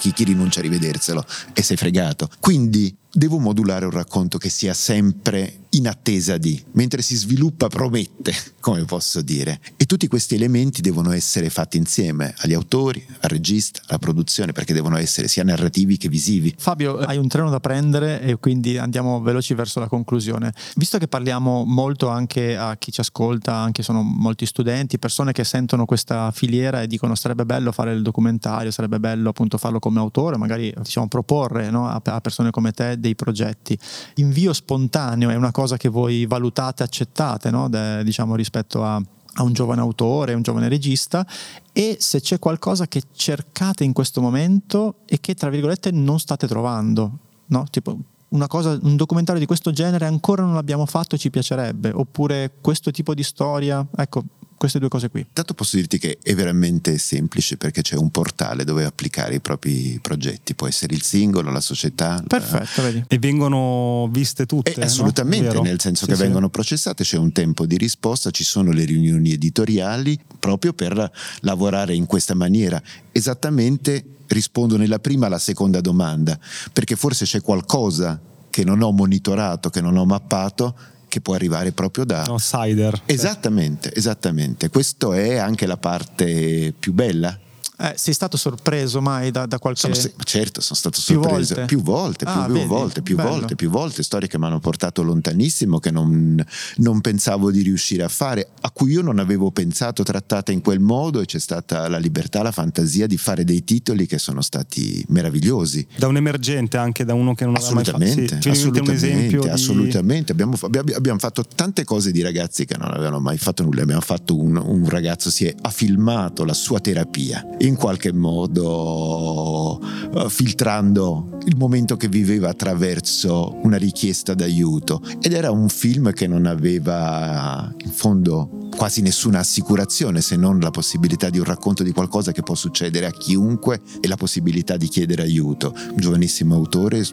Chi, 0.00 0.12
chi 0.12 0.24
rinuncia 0.24 0.58
a 0.58 0.62
rivederselo 0.62 1.24
e 1.52 1.62
sei 1.62 1.76
fregato. 1.76 2.28
Quindi 2.40 2.94
devo 3.12 3.38
modulare 3.38 3.84
un 3.84 3.90
racconto 3.90 4.38
che 4.38 4.48
sia 4.48 4.72
sempre 4.72 5.58
in 5.74 5.88
attesa 5.88 6.36
di, 6.36 6.62
mentre 6.72 7.02
si 7.02 7.16
sviluppa 7.16 7.68
promette, 7.68 8.32
come 8.60 8.84
posso 8.84 9.20
dire. 9.22 9.60
E 9.76 9.86
tutti 9.86 10.06
questi 10.06 10.34
elementi 10.34 10.80
devono 10.80 11.12
essere 11.12 11.50
fatti 11.50 11.76
insieme 11.76 12.34
agli 12.38 12.52
autori, 12.52 13.04
al 13.20 13.30
regista, 13.30 13.80
alla 13.86 13.98
produzione, 13.98 14.52
perché 14.52 14.72
devono 14.72 14.96
essere 14.96 15.28
sia 15.28 15.44
narrativi 15.44 15.96
che 15.96 16.08
visivi. 16.08 16.54
Fabio, 16.56 16.98
hai 16.98 17.16
un 17.16 17.28
treno 17.28 17.50
da 17.50 17.60
prendere 17.60 18.20
e 18.20 18.36
quindi 18.36 18.76
andiamo 18.76 19.20
veloci 19.20 19.54
verso 19.54 19.80
la 19.80 19.88
conclusione. 19.88 20.52
Visto 20.76 20.98
che 20.98 21.08
parliamo 21.08 21.64
molto 21.64 22.08
anche 22.08 22.56
a 22.56 22.76
chi 22.76 22.92
ci 22.92 23.00
ascolta, 23.00 23.54
anche 23.54 23.82
sono 23.82 24.02
molti 24.02 24.46
studenti, 24.46 24.98
persone 24.98 25.32
che 25.32 25.44
sentono 25.44 25.84
questa 25.84 26.30
filiera 26.32 26.82
e 26.82 26.86
dicono 26.86 27.14
sarebbe 27.14 27.46
bello 27.46 27.72
fare 27.72 27.92
il 27.92 28.02
documentario, 28.02 28.70
sarebbe 28.70 29.00
bello 29.00 29.30
appunto 29.30 29.56
farlo 29.58 29.78
come 29.78 30.00
autore, 30.00 30.36
magari 30.36 30.72
diciamo 30.82 31.08
proporre 31.08 31.70
no, 31.70 31.88
a, 31.88 32.20
persone 32.20 32.50
come 32.50 32.72
te 32.72 32.98
dei 33.02 33.14
progetti. 33.14 33.78
Invio 34.16 34.54
spontaneo 34.54 35.28
è 35.28 35.34
una 35.34 35.50
cosa 35.50 35.76
che 35.76 35.90
voi 35.90 36.24
valutate, 36.24 36.82
accettate, 36.82 37.50
no? 37.50 37.68
De- 37.68 38.02
diciamo 38.02 38.34
rispetto 38.34 38.82
a 38.82 39.02
a 39.34 39.42
un 39.42 39.52
giovane 39.52 39.80
autore, 39.80 40.34
un 40.34 40.42
giovane 40.42 40.68
regista 40.68 41.26
e 41.72 41.96
se 41.98 42.20
c'è 42.20 42.38
qualcosa 42.38 42.86
che 42.86 43.02
cercate 43.12 43.84
in 43.84 43.92
questo 43.92 44.20
momento 44.20 44.96
e 45.06 45.20
che 45.20 45.34
tra 45.34 45.48
virgolette 45.48 45.90
non 45.90 46.18
state 46.18 46.46
trovando, 46.46 47.18
no? 47.46 47.64
Tipo 47.70 47.96
una 48.28 48.46
cosa, 48.46 48.78
un 48.82 48.96
documentario 48.96 49.40
di 49.40 49.46
questo 49.46 49.72
genere 49.72 50.06
ancora 50.06 50.42
non 50.42 50.54
l'abbiamo 50.54 50.86
fatto 50.86 51.14
e 51.14 51.18
ci 51.18 51.30
piacerebbe, 51.30 51.90
oppure 51.92 52.52
questo 52.60 52.90
tipo 52.90 53.14
di 53.14 53.22
storia, 53.22 53.86
ecco, 53.96 54.24
queste 54.56 54.78
due 54.78 54.88
cose 54.88 55.08
qui. 55.08 55.20
Intanto 55.20 55.54
posso 55.54 55.76
dirti 55.76 55.98
che 55.98 56.18
è 56.22 56.34
veramente 56.34 56.96
semplice 56.98 57.56
perché 57.56 57.82
c'è 57.82 57.96
un 57.96 58.10
portale 58.10 58.64
dove 58.64 58.84
applicare 58.84 59.34
i 59.34 59.40
propri 59.40 59.98
progetti, 60.00 60.54
può 60.54 60.66
essere 60.68 60.94
il 60.94 61.02
singolo, 61.02 61.50
la 61.50 61.60
società. 61.60 62.22
Perfetto, 62.26 62.82
vedi. 62.82 63.04
E 63.08 63.18
vengono 63.18 64.08
viste 64.10 64.46
tutte. 64.46 64.72
Eh, 64.72 64.78
no? 64.78 64.84
assolutamente, 64.84 65.48
Vero? 65.48 65.62
nel 65.62 65.80
senso 65.80 66.04
Sì, 66.04 66.10
che 66.10 66.16
sì. 66.16 66.22
vengono 66.22 66.48
processate, 66.48 67.02
c'è 67.04 67.16
un 67.18 67.32
tempo 67.32 67.66
di 67.66 67.76
risposta, 67.76 68.30
ci 68.30 68.44
sono 68.44 68.70
le 68.70 68.84
riunioni 68.84 69.32
editoriali 69.32 70.18
proprio 70.38 70.72
per 70.72 71.10
lavorare 71.40 71.94
in 71.94 72.06
questa 72.06 72.34
maniera. 72.34 72.80
Esattamente 73.10 74.04
rispondo 74.28 74.76
nella 74.76 74.98
prima 74.98 75.26
alla 75.26 75.38
seconda 75.38 75.80
domanda, 75.80 76.38
perché 76.72 76.96
forse 76.96 77.24
c'è 77.24 77.40
qualcosa 77.40 78.18
che 78.50 78.64
non 78.64 78.82
ho 78.82 78.90
monitorato, 78.90 79.70
che 79.70 79.80
non 79.80 79.96
ho 79.96 80.04
mappato, 80.04 80.74
che 81.12 81.20
può 81.20 81.34
arrivare 81.34 81.72
proprio 81.72 82.06
da... 82.06 82.24
Outsider. 82.26 83.02
Esattamente, 83.04 83.94
esattamente. 83.94 84.70
Questa 84.70 85.14
è 85.14 85.36
anche 85.36 85.66
la 85.66 85.76
parte 85.76 86.72
più 86.78 86.94
bella 86.94 87.38
Eh, 87.82 87.94
sei 87.96 88.14
stato 88.14 88.36
sorpreso 88.36 89.00
mai 89.00 89.30
da, 89.32 89.46
da 89.46 89.58
qualche... 89.58 89.80
Sono 89.80 89.94
certo, 90.22 90.60
sono 90.60 90.78
stato 90.78 91.00
Più 91.04 91.14
sorpreso 91.20 91.54
volte? 91.54 91.64
più 91.66 91.82
volte, 91.82 92.24
più, 92.24 92.34
Ah, 92.34 92.44
più 92.44 92.54
vedi? 92.54 92.66
volte, 92.66 93.02
più 93.02 93.16
Bello. 93.16 93.28
volte, 93.30 93.54
più 93.56 93.70
volte, 93.70 94.02
storie 94.04 94.28
che 94.28 94.38
mi 94.38 94.44
hanno 94.44 94.60
portato 94.60 95.02
lontanissimo, 95.02 95.80
che 95.80 95.90
non, 95.90 96.42
non 96.76 97.00
pensavo 97.00 97.50
di 97.50 97.62
riuscire 97.62 98.04
a 98.04 98.08
fare, 98.08 98.50
a 98.60 98.70
cui 98.70 98.92
io 98.92 99.02
non 99.02 99.18
avevo 99.18 99.50
pensato 99.50 100.02
trattata 100.04 100.52
in 100.52 100.60
quel 100.60 100.78
modo 100.78 101.20
e 101.20 101.24
c'è 101.24 101.40
stata 101.40 101.88
la 101.88 101.98
libertà, 101.98 102.42
la 102.42 102.52
fantasia 102.52 103.06
di 103.08 103.16
fare 103.16 103.42
dei 103.44 103.64
titoli 103.64 104.06
che 104.06 104.18
sono 104.18 104.42
stati 104.42 105.04
meravigliosi. 105.08 105.84
Da 105.96 106.06
un 106.06 106.16
emergente, 106.16 106.76
anche 106.76 107.04
da 107.04 107.14
uno 107.14 107.34
che 107.34 107.44
non 107.46 107.56
aveva 107.56 107.72
mai 107.74 107.84
fatto. 107.84 107.96
Assolutamente, 107.96 108.38
Sì, 108.42 108.48
assolutamente, 108.48 108.92
esempio 109.06 109.40
di- 109.42 109.48
assolutamente. 109.48 110.32
Abbiamo, 110.32 110.56
abbiamo- 110.60 110.92
abbiamo 110.94 111.18
fatto 111.18 111.44
tante 111.44 111.82
cose 111.84 112.12
di 112.12 112.22
ragazzi 112.22 112.64
che 112.64 112.76
non 112.76 112.92
avevano 112.92 113.18
mai 113.18 113.38
fatto 113.38 113.64
nulla. 113.64 113.82
Abbiamo 113.82 114.00
fatto 114.02 114.38
un, 114.38 114.56
un 114.56 114.88
ragazzo 114.88 115.30
si 115.30 115.46
è, 115.46 115.54
ha 115.62 115.70
filmato 115.70 116.44
la 116.44 116.54
sua 116.54 116.78
terapia 116.78 117.44
in 117.58 117.71
qualche 117.76 118.12
modo 118.12 119.80
eh, 120.14 120.28
filtrando 120.28 121.38
il 121.44 121.56
momento 121.56 121.96
che 121.96 122.08
viveva 122.08 122.48
attraverso 122.50 123.58
una 123.62 123.76
richiesta 123.76 124.34
d'aiuto 124.34 125.02
ed 125.20 125.32
era 125.32 125.50
un 125.50 125.68
film 125.68 126.12
che 126.12 126.26
non 126.26 126.46
aveva 126.46 127.72
in 127.84 127.90
fondo 127.90 128.68
quasi 128.76 129.02
nessuna 129.02 129.40
assicurazione 129.40 130.20
se 130.20 130.36
non 130.36 130.58
la 130.60 130.70
possibilità 130.70 131.28
di 131.30 131.38
un 131.38 131.44
racconto 131.44 131.82
di 131.82 131.92
qualcosa 131.92 132.32
che 132.32 132.42
può 132.42 132.54
succedere 132.54 133.06
a 133.06 133.10
chiunque 133.10 133.80
e 134.00 134.08
la 134.08 134.16
possibilità 134.16 134.76
di 134.76 134.88
chiedere 134.88 135.22
aiuto. 135.22 135.74
Un 135.76 135.96
giovanissimo 135.96 136.54
autore 136.54 137.04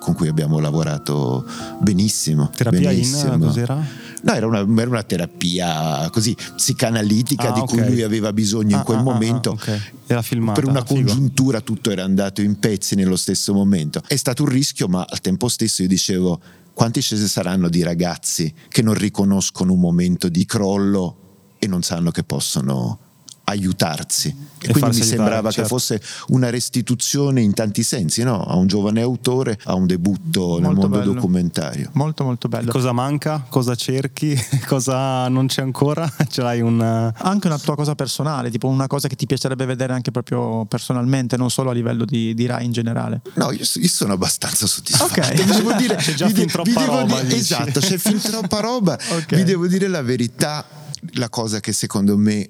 con 0.00 0.14
cui 0.14 0.28
abbiamo 0.28 0.58
lavorato 0.58 1.44
benissimo. 1.80 2.50
Terapia 2.54 2.90
benissimo. 2.90 3.34
in 3.34 3.40
cos'era? 3.40 3.84
No, 4.22 4.32
era 4.32 4.46
una, 4.46 4.58
era 4.80 4.90
una 4.90 5.02
terapia 5.04 6.08
così 6.12 6.34
psicanalitica 6.56 7.52
Ah, 7.52 7.60
di 7.60 7.60
cui 7.60 7.80
ok. 7.80 7.88
lui 7.88 8.02
aveva 8.02 8.32
bisogno 8.32 8.70
in 8.70 8.80
Ah, 8.80 8.82
quel 8.82 8.98
ah, 8.98 9.00
ah, 9.00 9.04
momento. 9.04 9.50
ah, 9.50 9.52
ok. 9.54 9.80
Era 10.08 10.22
filmata, 10.22 10.60
Per 10.60 10.68
una 10.68 10.84
figo. 10.84 11.00
congiuntura 11.04 11.60
tutto 11.60 11.90
era 11.90 12.04
andato 12.04 12.40
in 12.42 12.58
pezzi 12.58 12.94
nello 12.94 13.16
stesso 13.16 13.52
momento. 13.52 13.74
È 14.06 14.16
stato 14.16 14.42
un 14.42 14.48
rischio, 14.48 14.88
ma 14.88 15.04
al 15.08 15.20
tempo 15.20 15.48
stesso 15.48 15.82
io 15.82 15.88
dicevo 15.88 16.40
quanti 16.72 17.00
ce 17.00 17.16
ne 17.16 17.26
saranno 17.26 17.68
di 17.68 17.82
ragazzi 17.82 18.52
che 18.68 18.82
non 18.82 18.94
riconoscono 18.94 19.72
un 19.72 19.80
momento 19.80 20.28
di 20.28 20.44
crollo 20.44 21.54
e 21.58 21.66
non 21.66 21.82
sanno 21.82 22.10
che 22.10 22.22
possono 22.22 23.00
aiutarsi. 23.48 24.28
E, 24.28 24.34
E 24.68 24.72
quindi 24.72 24.80
mi 24.80 24.86
aiutare, 24.86 25.04
sembrava 25.04 25.48
che 25.48 25.54
certo. 25.54 25.68
fosse 25.68 26.02
una 26.28 26.50
restituzione 26.50 27.40
in 27.40 27.54
tanti 27.54 27.82
sensi, 27.82 28.22
no? 28.22 28.42
A 28.42 28.56
un 28.56 28.66
giovane 28.66 29.00
autore, 29.00 29.58
a 29.64 29.74
un 29.74 29.86
debutto 29.86 30.54
nel 30.58 30.72
Molto 30.72 30.80
mondo 30.80 30.98
bello. 30.98 31.12
documentario. 31.12 31.90
Molto 31.92 32.24
molto 32.24 32.48
bello. 32.48 32.70
Cosa 32.72 32.92
manca? 32.92 33.44
Cosa 33.48 33.74
cerchi? 33.74 34.36
Cosa 34.66 35.28
non 35.28 35.46
c'è 35.46 35.62
ancora? 35.62 36.10
Ce 36.28 36.42
l'hai 36.42 36.60
un... 36.60 36.80
eh, 36.80 37.12
Anche 37.24 37.46
una 37.46 37.58
tua 37.58 37.76
cosa 37.76 37.94
personale, 37.94 38.50
tipo 38.50 38.66
una 38.68 38.86
cosa 38.88 39.06
che 39.08 39.14
ti 39.16 39.26
piacerebbe 39.26 39.64
vedere 39.64 39.92
anche 39.92 40.10
proprio 40.10 40.64
personalmente, 40.64 41.36
non 41.36 41.50
solo 41.50 41.70
a 41.70 41.72
livello 41.72 42.04
di, 42.04 42.34
di 42.34 42.46
Rai 42.46 42.64
in 42.64 42.72
generale. 42.72 43.20
No, 43.34 43.52
io, 43.52 43.60
io 43.74 43.88
sono 43.88 44.14
abbastanza 44.14 44.66
soddisfatto. 44.66 45.20
Ok. 45.20 45.32
Devo 45.44 45.72
dire, 45.74 45.94
C'è 46.06 46.14
già 46.14 46.26
vi 46.26 46.34
fin 46.34 46.46
troppa 46.48 46.70
vi 46.80 46.84
roba, 46.86 47.22
dire- 47.22 47.36
esatto, 47.36 47.80
c'è 47.80 47.96
fin 47.98 48.18
troppa 48.20 48.60
roba. 48.60 48.94
Ok. 48.94 49.34
Vi 49.36 49.44
devo 49.44 49.66
dire 49.66 49.86
la 49.88 50.02
verità, 50.02 50.64
la 51.12 51.28
cosa 51.28 51.60
che 51.60 51.72
secondo 51.72 52.16
me 52.16 52.48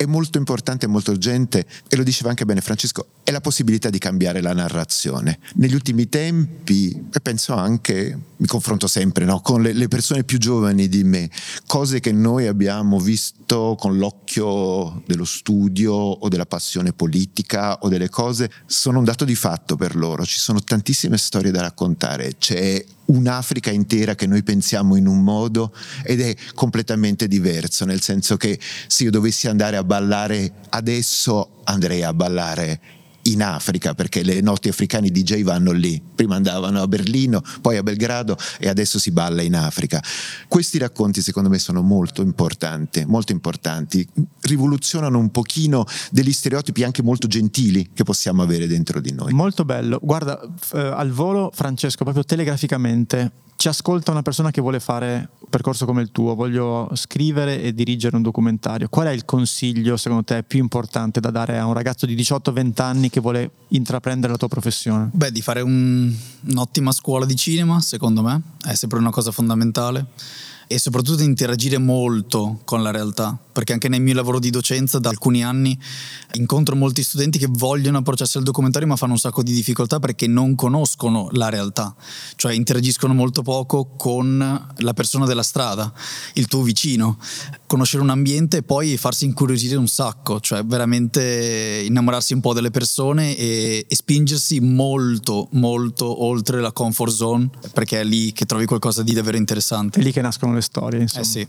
è 0.00 0.06
molto 0.06 0.38
importante 0.38 0.86
molto 0.86 1.10
urgente, 1.10 1.66
e 1.86 1.94
lo 1.94 2.02
diceva 2.02 2.30
anche 2.30 2.46
bene 2.46 2.62
Francesco, 2.62 3.08
è 3.22 3.30
la 3.30 3.42
possibilità 3.42 3.90
di 3.90 3.98
cambiare 3.98 4.40
la 4.40 4.54
narrazione. 4.54 5.38
Negli 5.56 5.74
ultimi 5.74 6.08
tempi, 6.08 7.08
e 7.12 7.20
penso 7.20 7.52
anche, 7.52 8.18
mi 8.40 8.46
confronto 8.46 8.86
sempre 8.86 9.24
no, 9.24 9.40
con 9.40 9.62
le, 9.62 9.72
le 9.72 9.88
persone 9.88 10.24
più 10.24 10.38
giovani 10.38 10.88
di 10.88 11.04
me, 11.04 11.30
cose 11.66 12.00
che 12.00 12.10
noi 12.10 12.46
abbiamo 12.46 12.98
visto 12.98 13.76
con 13.78 13.98
l'occhio 13.98 15.02
dello 15.06 15.26
studio 15.26 15.92
o 15.92 16.28
della 16.28 16.46
passione 16.46 16.92
politica 16.92 17.78
o 17.80 17.88
delle 17.88 18.08
cose, 18.08 18.50
sono 18.64 18.98
un 18.98 19.04
dato 19.04 19.26
di 19.26 19.34
fatto 19.34 19.76
per 19.76 19.94
loro. 19.94 20.24
Ci 20.24 20.38
sono 20.38 20.62
tantissime 20.62 21.18
storie 21.18 21.50
da 21.50 21.60
raccontare. 21.60 22.36
C'è 22.38 22.82
un'Africa 23.06 23.70
intera 23.70 24.14
che 24.14 24.26
noi 24.26 24.42
pensiamo 24.42 24.96
in 24.96 25.06
un 25.06 25.22
modo 25.22 25.74
ed 26.02 26.20
è 26.22 26.34
completamente 26.54 27.28
diverso, 27.28 27.84
nel 27.84 28.00
senso 28.00 28.36
che 28.36 28.58
se 28.86 29.04
io 29.04 29.10
dovessi 29.10 29.48
andare 29.48 29.76
a 29.76 29.84
ballare 29.84 30.52
adesso 30.70 31.60
andrei 31.64 32.02
a 32.02 32.14
ballare 32.14 32.99
in 33.22 33.42
Africa 33.42 33.94
perché 33.94 34.22
le 34.22 34.40
notti 34.40 34.68
africani 34.68 35.10
DJ 35.10 35.42
vanno 35.42 35.72
lì, 35.72 36.00
prima 36.14 36.36
andavano 36.36 36.80
a 36.80 36.88
Berlino, 36.88 37.42
poi 37.60 37.76
a 37.76 37.82
Belgrado 37.82 38.36
e 38.58 38.68
adesso 38.68 38.98
si 38.98 39.10
balla 39.10 39.42
in 39.42 39.54
Africa. 39.54 40.02
Questi 40.48 40.78
racconti 40.78 41.22
secondo 41.22 41.48
me 41.48 41.58
sono 41.58 41.82
molto 41.82 42.22
importanti, 42.22 43.04
molto 43.06 43.32
importanti, 43.32 44.06
rivoluzionano 44.42 45.18
un 45.18 45.30
pochino 45.30 45.84
degli 46.10 46.32
stereotipi 46.32 46.84
anche 46.84 47.02
molto 47.02 47.26
gentili 47.26 47.90
che 47.92 48.04
possiamo 48.04 48.42
avere 48.42 48.66
dentro 48.66 49.00
di 49.00 49.12
noi. 49.12 49.32
Molto 49.32 49.64
bello. 49.64 49.98
Guarda, 50.02 50.40
eh, 50.74 50.78
al 50.78 51.10
volo, 51.10 51.50
Francesco, 51.54 52.04
proprio 52.04 52.24
telegraficamente, 52.24 53.32
ci 53.60 53.68
ascolta 53.68 54.10
una 54.10 54.22
persona 54.22 54.50
che 54.50 54.62
vuole 54.62 54.80
fare 54.80 55.28
un 55.38 55.48
percorso 55.50 55.84
come 55.84 56.00
il 56.00 56.10
tuo, 56.12 56.34
voglio 56.34 56.88
scrivere 56.94 57.60
e 57.60 57.74
dirigere 57.74 58.16
un 58.16 58.22
documentario. 58.22 58.88
Qual 58.88 59.06
è 59.06 59.10
il 59.10 59.26
consiglio, 59.26 59.98
secondo 59.98 60.24
te, 60.24 60.42
più 60.44 60.60
importante 60.60 61.20
da 61.20 61.30
dare 61.30 61.58
a 61.58 61.66
un 61.66 61.74
ragazzo 61.74 62.06
di 62.06 62.14
18-20 62.14 62.80
anni 62.80 63.09
che 63.10 63.20
vuole 63.20 63.50
intraprendere 63.68 64.32
la 64.32 64.38
tua 64.38 64.48
professione? 64.48 65.10
Beh, 65.12 65.30
di 65.32 65.42
fare 65.42 65.60
un- 65.60 66.12
un'ottima 66.48 66.92
scuola 66.92 67.26
di 67.26 67.36
cinema, 67.36 67.80
secondo 67.80 68.22
me, 68.22 68.40
è 68.66 68.74
sempre 68.74 68.98
una 68.98 69.10
cosa 69.10 69.30
fondamentale. 69.30 70.06
E 70.66 70.78
soprattutto 70.78 71.22
interagire 71.22 71.78
molto 71.78 72.60
con 72.64 72.82
la 72.82 72.92
realtà, 72.92 73.36
perché 73.52 73.72
anche 73.72 73.88
nel 73.88 74.00
mio 74.00 74.14
lavoro 74.14 74.38
di 74.38 74.50
docenza 74.50 74.98
da 74.98 75.08
alcuni 75.08 75.44
anni 75.44 75.78
incontro 76.34 76.76
molti 76.76 77.02
studenti 77.02 77.38
che 77.38 77.48
vogliono 77.48 77.98
approcciarsi 77.98 78.38
al 78.38 78.44
documentario 78.44 78.86
ma 78.88 78.96
fanno 78.96 79.12
un 79.12 79.18
sacco 79.18 79.42
di 79.42 79.52
difficoltà 79.52 79.98
perché 79.98 80.26
non 80.26 80.54
conoscono 80.54 81.28
la 81.32 81.48
realtà, 81.48 81.94
cioè 82.36 82.52
interagiscono 82.52 83.14
molto 83.14 83.42
poco 83.42 83.94
con 83.96 84.72
la 84.76 84.94
persona 84.94 85.26
della 85.26 85.42
strada, 85.42 85.92
il 86.34 86.46
tuo 86.46 86.62
vicino, 86.62 87.18
conoscere 87.66 88.02
un 88.02 88.10
ambiente 88.10 88.58
e 88.58 88.62
poi 88.62 88.96
farsi 88.96 89.24
incuriosire 89.24 89.76
un 89.76 89.86
sacco, 89.86 90.40
cioè 90.40 90.64
veramente 90.64 91.82
innamorarsi 91.86 92.34
un 92.34 92.40
po' 92.40 92.52
delle 92.52 92.70
persone 92.70 93.36
e, 93.36 93.86
e 93.88 93.94
spingersi 93.94 94.60
molto, 94.60 95.48
molto 95.52 96.24
oltre 96.24 96.60
la 96.60 96.72
comfort 96.72 97.12
zone, 97.12 97.48
perché 97.72 98.00
è 98.00 98.04
lì 98.04 98.32
che 98.32 98.46
trovi 98.46 98.66
qualcosa 98.66 99.02
di 99.02 99.12
davvero 99.12 99.36
interessante. 99.36 100.00
È 100.00 100.02
lì 100.02 100.12
che 100.12 100.20
nascono 100.20 100.54
le 100.54 100.62
storie, 100.62 101.00
insomma. 101.00 101.24
Eh 101.24 101.26
sì. 101.28 101.46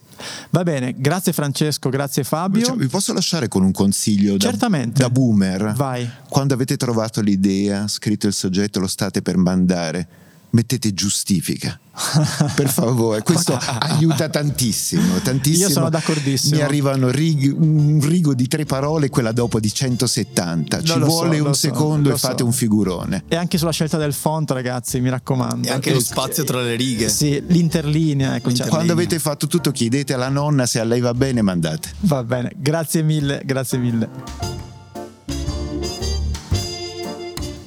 Va 0.52 0.64
bene, 0.64 0.93
grazie 0.97 1.34
Francesco, 1.34 1.89
grazie 1.89 2.01
Fabio. 2.24 2.66
Cioè, 2.66 2.76
vi 2.76 2.88
posso 2.88 3.14
lasciare 3.14 3.47
con 3.47 3.64
un 3.64 3.72
consiglio 3.72 4.38
da, 4.38 4.52
da 4.52 5.10
boomer? 5.10 5.74
Vai. 5.74 6.10
Quando 6.30 6.54
avete 6.54 6.78
trovato 6.78 7.22
l'idea, 7.22 7.88
scritto 7.88 8.28
il 8.28 8.34
soggetto, 8.34 8.80
lo 8.80 8.88
state 8.88 9.22
per 9.22 9.38
mandare, 9.38 10.08
mettete 10.52 10.93
giustifica. 10.93 11.80
per 12.56 12.70
favore, 12.70 13.22
questo 13.22 13.54
aiuta 13.54 14.30
tantissimo, 14.30 15.18
tantissimo. 15.20 15.68
Io 15.68 15.74
sono 15.74 15.89
d'accordissimo. 15.89 16.56
Mi 16.56 16.62
arrivano 16.62 17.10
righi- 17.10 17.49
un 17.49 17.99
rigo 18.02 18.34
di 18.34 18.47
tre 18.47 18.66
parole, 18.66 19.10
quella 19.10 19.32
dopo 19.34 19.60
di 19.60 19.72
170. 19.72 20.82
Ci 20.82 20.88
lo 20.97 21.06
so, 21.06 21.06
vuole 21.06 21.38
lo 21.38 21.47
un 21.47 21.54
so, 21.54 21.68
secondo 21.68 22.10
lo 22.10 22.16
e 22.16 22.18
fate 22.18 22.39
so. 22.39 22.45
un 22.45 22.54
figurone. 22.54 23.24
E 23.28 23.36
anche 23.36 23.58
sulla 23.58 23.72
scelta 23.72 23.97
del 23.97 24.14
font, 24.14 24.49
ragazzi, 24.52 24.99
mi 25.02 25.10
raccomando. 25.10 25.68
E 25.68 25.72
anche 25.72 25.91
lo 25.91 25.99
spazio 25.99 26.43
tra 26.43 26.62
le 26.62 26.76
righe. 26.76 27.10
Sì, 27.10 27.43
l'interlinea. 27.47 28.36
Ecco, 28.36 28.54
cioè- 28.54 28.68
Quando 28.68 28.93
avete 28.93 29.20
fatto 29.20 29.47
tutto, 29.47 29.72
chiedete 29.72 30.14
alla 30.14 30.30
nonna 30.30 30.66
se 30.66 30.80
a 30.80 30.84
lei 30.86 31.02
va 31.02 31.14
bene, 31.14 31.41
mandate. 31.41 31.91
Va 32.02 32.24
bene, 32.24 32.54
grazie 32.56 33.04
mille, 33.04 33.41
grazie 33.43 33.78
mille. 33.78 34.70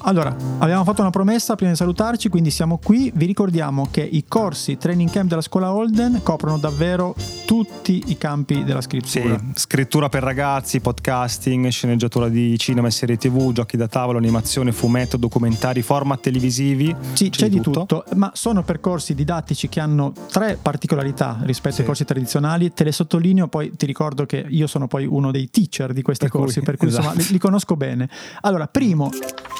Allora, 0.07 0.37
abbiamo 0.59 0.85
fatto 0.85 1.01
una 1.01 1.09
promessa 1.09 1.55
prima 1.55 1.71
di 1.71 1.79
salutarci, 1.79 2.29
quindi 2.29 2.51
siamo 2.51 2.77
qui. 2.77 3.11
Vi 3.15 3.25
ricordiamo 3.25 3.89
che 3.91 4.03
i 4.03 4.27
corsi 4.29 4.77
training 4.77 5.09
camp 5.11 5.31
della 5.31 5.41
scuola 5.41 5.73
Holden 5.73 6.21
coprono 6.23 6.59
davvero 6.59 7.15
tutti 7.47 8.03
i 8.09 8.19
campi 8.19 8.65
della 8.65 8.83
Sì, 8.83 8.89
scrittura. 9.01 9.41
scrittura 9.55 10.09
per 10.11 10.23
ragazzi, 10.23 10.81
podcasting, 10.81 11.69
sceneggiatura 11.69 12.29
di 12.29 12.59
cinema 12.59 12.89
e 12.89 12.91
serie 12.91 13.17
tv, 13.17 13.53
giochi 13.53 13.79
da 13.79 13.89
tavolo, 13.89 14.19
animazione, 14.19 14.73
fumetto, 14.73 15.17
documentari, 15.17 15.81
format 15.81 16.21
televisivi. 16.21 16.95
Sì, 17.15 17.31
c'è, 17.31 17.49
di 17.49 17.61
tutto. 17.63 18.05
ma 18.17 18.31
sono 18.35 18.63
percorsi 18.63 19.15
didattici 19.15 19.71
che 19.71 19.81
hanno 19.81 20.13
tre 20.31 20.59
particolarità 20.61 21.39
rispetto 21.45 21.77
Sì. 21.77 21.81
ai 21.81 21.87
corsi 21.87 22.05
tradizionali. 22.05 22.75
Te 22.75 22.85
le 22.85 22.93
sottolineo, 22.93 23.49
poi 23.49 23.75
ti 23.75 23.87
ricordo 23.87 24.27
che 24.27 24.45
io 24.47 24.67
sono 24.67 24.87
poi 24.87 25.07
uno 25.07 25.31
dei 25.31 25.49
teacher 25.49 25.95
di 25.95 26.03
questi 26.03 26.25
Per 26.27 26.33
cui, 26.33 26.41
corsi, 26.43 26.61
per 26.61 26.77
cui 26.77 26.89
insomma 26.89 27.13
esatto. 27.13 27.25
li, 27.25 27.33
li 27.33 27.39
conosco 27.39 27.75
bene. 27.75 28.07
Allora, 28.43 28.67
primo, 28.67 29.09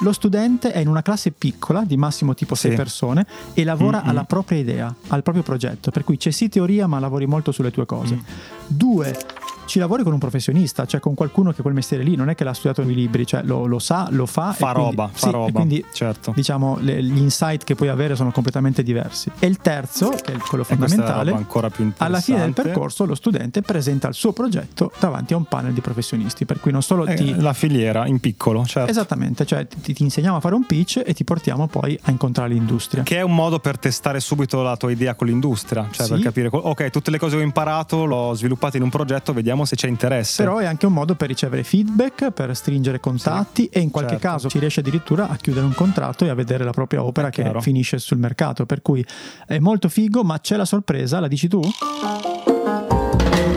lo 0.01 0.11
studente 0.11 0.33
è 0.37 0.79
in 0.79 0.87
una 0.87 1.01
classe 1.01 1.31
piccola, 1.31 1.83
di 1.85 1.97
massimo 1.97 2.33
tipo 2.33 2.55
Sì. 2.55 2.67
6 2.67 2.75
persone, 2.75 3.25
e 3.53 3.63
lavora 3.63 3.99
Mm-mm. 3.99 4.09
alla 4.09 4.23
propria 4.23 4.57
idea, 4.59 4.93
al 5.07 5.23
proprio 5.23 5.43
progetto, 5.43 5.91
per 5.91 6.03
cui 6.03 6.17
c'è 6.17 6.31
sì 6.31 6.49
teoria, 6.49 6.87
ma 6.87 6.99
lavori 6.99 7.25
molto 7.25 7.51
sulle 7.51 7.71
tue 7.71 7.85
cose. 7.85 8.15
Mm. 8.15 8.19
Due, 8.67 9.17
ci 9.65 9.79
lavori 9.79 10.03
con 10.03 10.13
un 10.13 10.19
professionista, 10.19 10.85
cioè 10.85 10.99
con 10.99 11.13
qualcuno 11.13 11.51
che 11.51 11.61
quel 11.61 11.73
mestiere 11.73 12.03
lì 12.03 12.15
non 12.15 12.29
è 12.29 12.35
che 12.35 12.43
l'ha 12.43 12.53
studiato 12.53 12.83
nei 12.83 12.95
libri, 12.95 13.25
cioè 13.25 13.41
lo, 13.43 13.65
lo 13.65 13.79
sa, 13.79 14.07
lo 14.11 14.25
fa. 14.25 14.53
Fa 14.53 14.69
e 14.69 14.73
quindi- 14.73 14.95
roba, 14.95 15.09
fa 15.11 15.27
sì, 15.27 15.31
roba, 15.31 15.51
quindi 15.51 15.85
certo. 15.93 16.31
diciamo 16.35 16.77
le- 16.81 17.03
gli 17.03 17.17
insight 17.17 17.63
che 17.63 17.75
puoi 17.75 17.89
avere 17.89 18.15
sono 18.15 18.31
completamente 18.31 18.83
diversi. 18.83 19.31
E 19.39 19.47
il 19.47 19.57
terzo, 19.57 20.09
che 20.09 20.33
è 20.33 20.37
quello 20.37 20.63
è 20.63 20.67
fondamentale, 20.67 21.29
roba 21.31 21.37
ancora 21.41 21.69
più 21.69 21.91
alla 21.97 22.19
fine 22.19 22.39
del 22.39 22.53
percorso 22.53 23.05
lo 23.05 23.15
studente 23.15 23.61
presenta 23.61 24.07
il 24.07 24.13
suo 24.13 24.31
progetto 24.33 24.91
davanti 24.99 25.33
a 25.33 25.37
un 25.37 25.45
panel 25.45 25.73
di 25.73 25.81
professionisti, 25.81 26.45
per 26.45 26.59
cui 26.59 26.71
non 26.71 26.81
solo 26.81 27.05
Eh, 27.05 27.15
ti... 27.15 27.35
La 27.39 27.53
filiera 27.53 28.05
in 28.07 28.19
piccolo, 28.19 28.65
certo. 28.65 28.89
Esattamente, 28.89 29.45
cioè 29.45 29.67
ti, 29.67 29.93
ti 29.93 30.03
insegniamo 30.03 30.37
a 30.37 30.39
fare 30.39 30.55
un 30.55 30.65
pitch 30.65 31.01
e 31.05 31.13
ti 31.13 31.23
portiamo 31.23 31.67
poi 31.67 31.97
a 32.03 32.11
incontrare 32.11 32.49
l'industria. 32.53 33.03
Che 33.03 33.17
è 33.17 33.21
un 33.21 33.33
modo 33.35 33.59
per 33.59 33.77
testare 33.77 34.19
subito 34.19 34.61
la 34.61 34.75
tua 34.77 34.91
idea 34.91 35.13
con 35.15 35.27
l'industria, 35.27 35.87
cioè 35.91 36.05
Sì. 36.05 36.13
per 36.13 36.21
capire, 36.21 36.49
ok, 36.51 36.89
tutte 36.89 37.11
le 37.11 37.17
cose 37.19 37.35
che 37.35 37.41
ho 37.41 37.45
imparato 37.45 38.05
l'ho 38.05 38.33
sviluppate 38.33 38.77
in 38.77 38.83
un 38.83 38.89
progetto, 38.89 39.33
vediamo 39.33 39.54
se 39.63 39.77
c'è 39.77 39.87
interesse. 39.87 40.43
Però 40.43 40.57
è 40.57 40.65
anche 40.65 40.85
un 40.85 40.91
modo 40.91 41.15
per 41.15 41.29
ricevere 41.29 41.63
feedback, 41.63 42.31
per 42.31 42.53
stringere 42.55 42.99
contatti 42.99 43.69
e 43.71 43.79
in 43.79 43.91
qualche 43.91 44.19
certo. 44.19 44.27
caso 44.27 44.49
ci 44.49 44.59
riesce 44.59 44.81
addirittura 44.81 45.29
a 45.29 45.37
chiudere 45.37 45.65
un 45.65 45.73
contratto 45.73 46.25
e 46.25 46.29
a 46.29 46.33
vedere 46.33 46.65
la 46.65 46.71
propria 46.71 47.03
opera 47.03 47.29
che 47.29 47.49
finisce 47.61 47.99
sul 47.99 48.17
mercato. 48.17 48.65
Per 48.65 48.81
cui 48.81 49.05
è 49.47 49.59
molto 49.59 49.87
figo, 49.87 50.23
ma 50.23 50.39
c'è 50.39 50.57
la 50.57 50.65
sorpresa, 50.65 51.19
la 51.19 51.27
dici 51.27 51.47
tu? 51.47 51.61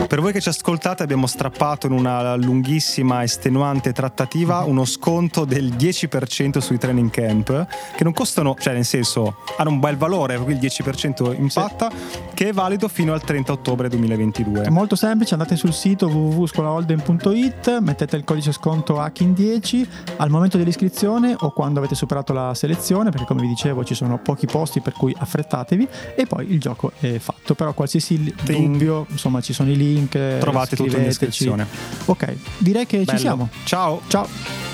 Per 0.09 0.21
voi 0.21 0.31
che 0.31 0.41
ci 0.41 0.49
ascoltate 0.49 1.03
abbiamo 1.03 1.27
strappato 1.27 1.85
in 1.85 1.93
una 1.93 2.35
lunghissima, 2.35 3.21
estenuante 3.21 3.93
trattativa 3.93 4.63
uno 4.63 4.83
sconto 4.83 5.45
del 5.45 5.75
10% 5.75 6.57
sui 6.57 6.79
training 6.79 7.11
camp, 7.11 7.67
che 7.95 8.03
non 8.03 8.11
costano, 8.11 8.55
cioè 8.59 8.73
nel 8.73 8.85
senso 8.85 9.35
hanno 9.57 9.69
un 9.69 9.79
bel 9.79 9.97
valore, 9.97 10.33
il 10.33 10.57
10% 10.57 11.35
impatta, 11.37 11.91
che 12.33 12.49
è 12.49 12.53
valido 12.53 12.87
fino 12.87 13.13
al 13.13 13.21
30 13.21 13.51
ottobre 13.51 13.87
2022. 13.87 14.63
È 14.63 14.69
molto 14.69 14.95
semplice, 14.95 15.35
andate 15.35 15.55
sul 15.55 15.73
sito 15.73 16.07
www.scolaholden.it, 16.07 17.77
mettete 17.79 18.15
il 18.15 18.23
codice 18.23 18.51
sconto 18.51 18.99
HACKIN10 18.99 19.87
al 20.17 20.31
momento 20.31 20.57
dell'iscrizione 20.57 21.35
o 21.37 21.51
quando 21.51 21.77
avete 21.77 21.93
superato 21.93 22.33
la 22.33 22.55
selezione, 22.55 23.11
perché 23.11 23.27
come 23.27 23.41
vi 23.41 23.47
dicevo 23.47 23.83
ci 23.83 23.93
sono 23.93 24.17
pochi 24.17 24.47
posti 24.47 24.81
per 24.81 24.93
cui 24.93 25.15
affrettatevi 25.15 25.87
e 26.15 26.25
poi 26.25 26.51
il 26.51 26.59
gioco 26.59 26.93
è 26.99 27.19
fatto. 27.19 27.53
Però 27.53 27.73
qualsiasi 27.73 28.33
Ting. 28.43 28.71
dubbio, 28.71 29.05
insomma 29.09 29.39
ci 29.41 29.53
sono 29.53 29.69
i 29.69 29.75
link, 29.75 29.97
Trovate 30.07 30.75
tutto 30.75 30.97
in 30.97 31.03
descrizione. 31.03 31.65
Ok, 32.05 32.35
direi 32.57 32.85
che 32.85 32.99
ci 32.99 33.05
Bello. 33.05 33.17
siamo. 33.17 33.49
Ciao! 33.65 34.01
Ciao! 34.07 34.68